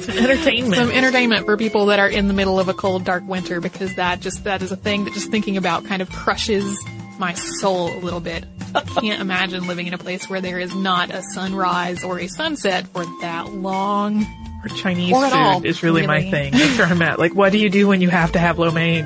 Some 0.08 0.18
entertainment. 0.24 0.74
some 0.74 0.90
entertainment 0.90 1.44
for 1.46 1.56
people 1.56 1.86
that 1.86 1.98
are 1.98 2.08
in 2.08 2.28
the 2.28 2.34
middle 2.34 2.58
of 2.58 2.68
a 2.68 2.74
cold, 2.74 3.04
dark 3.04 3.26
winter 3.26 3.60
because 3.60 3.94
that 3.96 4.20
just 4.20 4.44
that 4.44 4.62
is 4.62 4.72
a 4.72 4.76
thing 4.76 5.04
that 5.04 5.14
just 5.14 5.30
thinking 5.30 5.56
about 5.56 5.84
kind 5.84 6.02
of 6.02 6.10
crushes 6.10 6.78
my 7.18 7.34
soul 7.34 7.88
a 7.96 8.00
little 8.00 8.20
bit. 8.20 8.44
I 8.74 8.80
can't 8.82 9.20
imagine 9.20 9.66
living 9.66 9.86
in 9.86 9.94
a 9.94 9.98
place 9.98 10.28
where 10.28 10.40
there 10.40 10.58
is 10.58 10.74
not 10.74 11.10
a 11.10 11.22
sunrise 11.22 12.04
or 12.04 12.18
a 12.20 12.26
sunset 12.28 12.86
for 12.88 13.04
that 13.22 13.52
long. 13.52 14.26
Or 14.64 14.68
Chinese 14.68 15.12
Or 15.12 15.24
food 15.24 15.32
all, 15.36 15.64
is 15.64 15.82
really, 15.82 16.06
my 16.06 16.22
thing. 16.30 16.52
That's 16.52 16.78
where 16.78 16.86
I'm 16.88 17.00
at. 17.02 17.18
Like, 17.18 17.32
what 17.34 17.52
do 17.52 17.58
you 17.58 17.70
do 17.70 17.86
when 17.88 18.00
you 18.00 18.08
have 18.10 18.32
to 18.32 18.38
have 18.38 18.58
lo 18.58 18.70
mein? 18.70 19.04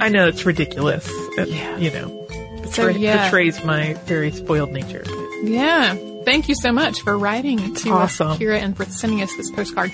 I 0.00 0.08
know 0.08 0.28
it's 0.28 0.46
ridiculous. 0.46 1.08
and, 1.36 1.48
Yeah. 1.48 1.76
You 1.76 1.90
know, 1.90 2.26
So 2.70 2.86
betray- 2.86 3.00
yeah, 3.00 3.24
betrays 3.26 3.64
my 3.64 3.94
very 4.06 4.30
spoiled 4.32 4.70
nature. 4.72 5.04
yeah. 5.42 5.96
Thank 6.24 6.48
you 6.48 6.54
so 6.54 6.70
much 6.72 7.00
for 7.00 7.16
writing 7.18 7.74
to 7.76 7.90
Awesome. 7.92 8.28
us, 8.32 8.38
Kira, 8.38 8.60
and 8.60 8.76
for 8.76 8.84
sending 8.86 9.22
us 9.22 9.34
this 9.36 9.50
postcard. 9.50 9.90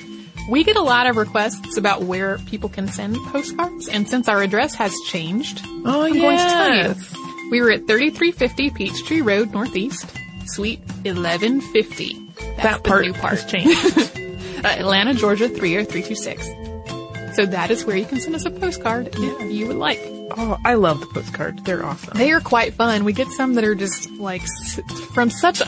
We 0.48 0.62
get 0.64 0.76
a 0.76 0.82
lot 0.82 1.06
of 1.08 1.16
requests 1.16 1.76
about 1.76 2.02
where 2.02 2.38
people 2.38 2.68
can 2.68 2.86
send 2.88 3.16
postcards, 3.16 3.88
and 3.88 4.08
since 4.08 4.28
our 4.28 4.42
address 4.42 4.74
has 4.74 4.94
changed, 5.06 5.60
Oh, 5.84 6.02
I'm 6.02 6.12
going 6.14 6.38
to 6.38 6.44
tell 6.44 6.68
you. 6.74 6.82
yes. 6.82 7.14
We 7.50 7.60
were 7.60 7.70
at 7.72 7.86
3350 7.86 8.70
Peachtree 8.70 9.20
Road 9.22 9.52
Northeast, 9.52 10.06
Suite 10.46 10.80
1150. 11.02 12.14
That's 12.36 12.62
that 12.62 12.82
the 12.84 12.88
part 12.88 13.04
new 13.04 13.12
part. 13.12 13.40
has 13.40 13.44
changed. 13.50 14.12
Uh, 14.56 14.68
Atlanta, 14.68 15.12
Georgia 15.12 15.48
30326. 15.50 17.36
So 17.36 17.44
that 17.44 17.70
is 17.70 17.84
where 17.84 17.94
you 17.94 18.06
can 18.06 18.18
send 18.18 18.34
us 18.34 18.46
a 18.46 18.50
postcard 18.50 19.10
if 19.12 19.52
you 19.52 19.66
would 19.66 19.76
like. 19.76 19.98
oh, 20.02 20.56
I 20.64 20.74
love 20.74 20.98
the 21.00 21.06
postcards. 21.08 21.62
They're 21.62 21.84
awesome. 21.84 22.16
They 22.16 22.32
are 22.32 22.40
quite 22.40 22.72
fun. 22.72 23.04
We 23.04 23.12
get 23.12 23.28
some 23.28 23.52
that 23.56 23.64
are 23.64 23.74
just 23.74 24.10
like 24.12 24.40
s- 24.42 24.80
from 25.12 25.28
such 25.28 25.62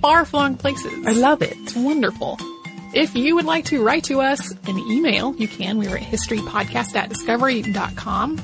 far-flung 0.00 0.56
places. 0.56 1.04
I 1.04 1.12
love 1.12 1.42
it. 1.42 1.56
It's 1.62 1.74
wonderful. 1.74 2.38
If 2.92 3.14
you 3.14 3.34
would 3.34 3.44
like 3.44 3.66
to 3.66 3.82
write 3.82 4.04
to 4.04 4.20
us 4.20 4.52
an 4.66 4.78
email, 4.78 5.34
you 5.36 5.48
can. 5.48 5.78
We 5.78 5.88
are 5.88 5.96
at 5.96 6.02
historypodcast 6.02 6.94
at. 6.94 7.12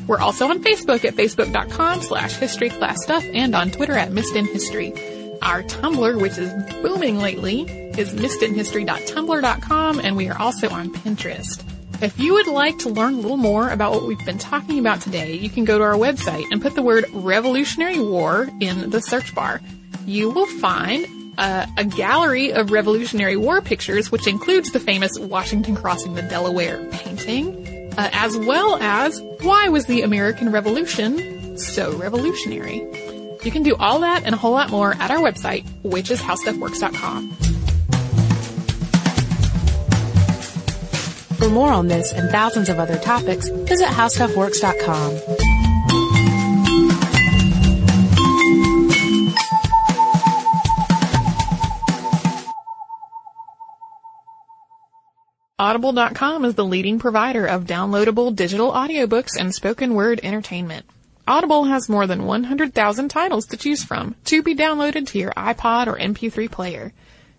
We're 0.07 0.19
also 0.19 0.49
on 0.49 0.63
Facebook 0.63 1.05
at 1.05 1.15
facebook.com 1.15 2.03
slash 2.03 2.35
history 2.35 2.71
class 2.71 3.03
stuff 3.03 3.25
and 3.33 3.55
on 3.55 3.71
Twitter 3.71 3.95
at 3.95 4.13
Missed 4.13 4.35
in 4.35 4.47
History. 4.47 4.93
Our 5.41 5.63
Tumblr, 5.63 6.21
which 6.21 6.39
is 6.39 6.53
booming 6.83 7.19
lately, 7.19 7.63
is 7.99 8.13
missedinhistory.tumblr.com 8.15 10.01
and 10.01 10.17
we 10.17 10.29
are 10.29 10.39
also 10.39 10.69
on 10.71 10.91
Pinterest. 10.91 11.63
If 12.03 12.19
you 12.19 12.35
would 12.35 12.49
like 12.49 12.79
to 12.81 12.89
learn 12.89 13.15
a 13.15 13.19
little 13.19 13.37
more 13.37 13.71
about 13.71 13.93
what 13.93 14.05
we've 14.05 14.25
been 14.25 14.39
talking 14.39 14.81
about 14.81 15.01
today, 15.01 15.35
you 15.35 15.49
can 15.49 15.65
go 15.65 15.79
to 15.79 15.85
our 15.85 15.95
website 15.95 16.45
and 16.51 16.61
put 16.61 16.75
the 16.75 16.83
word 16.83 17.07
Revolutionary 17.13 18.01
War 18.01 18.51
in 18.61 18.91
the 18.91 19.01
search 19.01 19.35
bar. 19.35 19.61
You 20.05 20.31
will 20.31 20.47
find 20.47 21.07
uh, 21.39 21.67
a 21.77 21.85
gallery 21.85 22.53
of 22.53 22.71
Revolutionary 22.71 23.37
War 23.37 23.61
pictures, 23.61 24.11
which 24.11 24.27
includes 24.27 24.73
the 24.73 24.81
famous 24.81 25.19
Washington 25.19 25.75
crossing 25.77 26.15
the 26.15 26.23
Delaware 26.23 26.85
painting, 26.91 27.93
uh, 27.97 28.11
as 28.13 28.37
well 28.37 28.77
as 28.81 29.21
why 29.41 29.69
was 29.69 29.87
the 29.87 30.03
American 30.03 30.53
Revolution 30.53 31.59
so 31.59 31.97
revolutionary. 31.97 32.79
You 33.45 33.51
can 33.51 33.63
do 33.63 33.75
all 33.77 34.01
that 34.01 34.25
and 34.25 34.35
a 34.35 34.39
whole 34.39 34.53
lot 34.53 34.71
more 34.71 34.95
at 34.95 35.11
our 35.11 35.19
website, 35.19 35.67
which 35.83 36.11
is 36.11 36.21
howstuffworks.com. 36.21 37.31
For 41.39 41.49
more 41.49 41.73
on 41.73 41.89
this 41.89 42.13
and 42.13 42.31
thousands 42.31 42.69
of 42.69 42.79
other 42.79 42.99
topics, 42.99 43.49
visit 43.49 43.89
howstuffworks.com. 43.89 45.42
Audible.com 55.63 56.45
is 56.45 56.57
the 56.57 56.65
leading 56.65 56.99
provider 56.99 57.47
of 57.47 57.69
downloadable 57.69 58.35
digital 58.35 58.73
audiobooks 58.73 59.39
and 59.39 59.55
spoken 59.55 59.95
word 59.95 60.19
entertainment. 60.25 60.85
Audible 61.29 61.67
has 61.67 61.89
more 61.89 62.05
than 62.05 62.27
100,000 62.27 63.09
titles 63.09 63.47
to 63.47 63.57
choose 63.57 63.85
from 63.85 64.17
to 64.25 64.43
be 64.43 64.57
downloaded 64.57 65.07
to 65.07 65.21
your 65.21 65.31
iPod 65.37 65.87
or 65.87 65.97
MP3 65.97 66.51
player. 66.51 66.93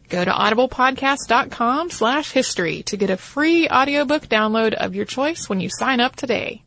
Go 0.07 0.23
to 0.23 0.31
audiblepodcast.com 0.31 1.89
slash 1.89 2.31
history 2.31 2.81
to 2.83 2.95
get 2.95 3.09
a 3.09 3.17
free 3.17 3.67
audiobook 3.67 4.29
download 4.29 4.73
of 4.73 4.95
your 4.95 5.03
choice 5.03 5.49
when 5.49 5.59
you 5.59 5.67
sign 5.69 5.99
up 5.99 6.15
today. 6.15 6.63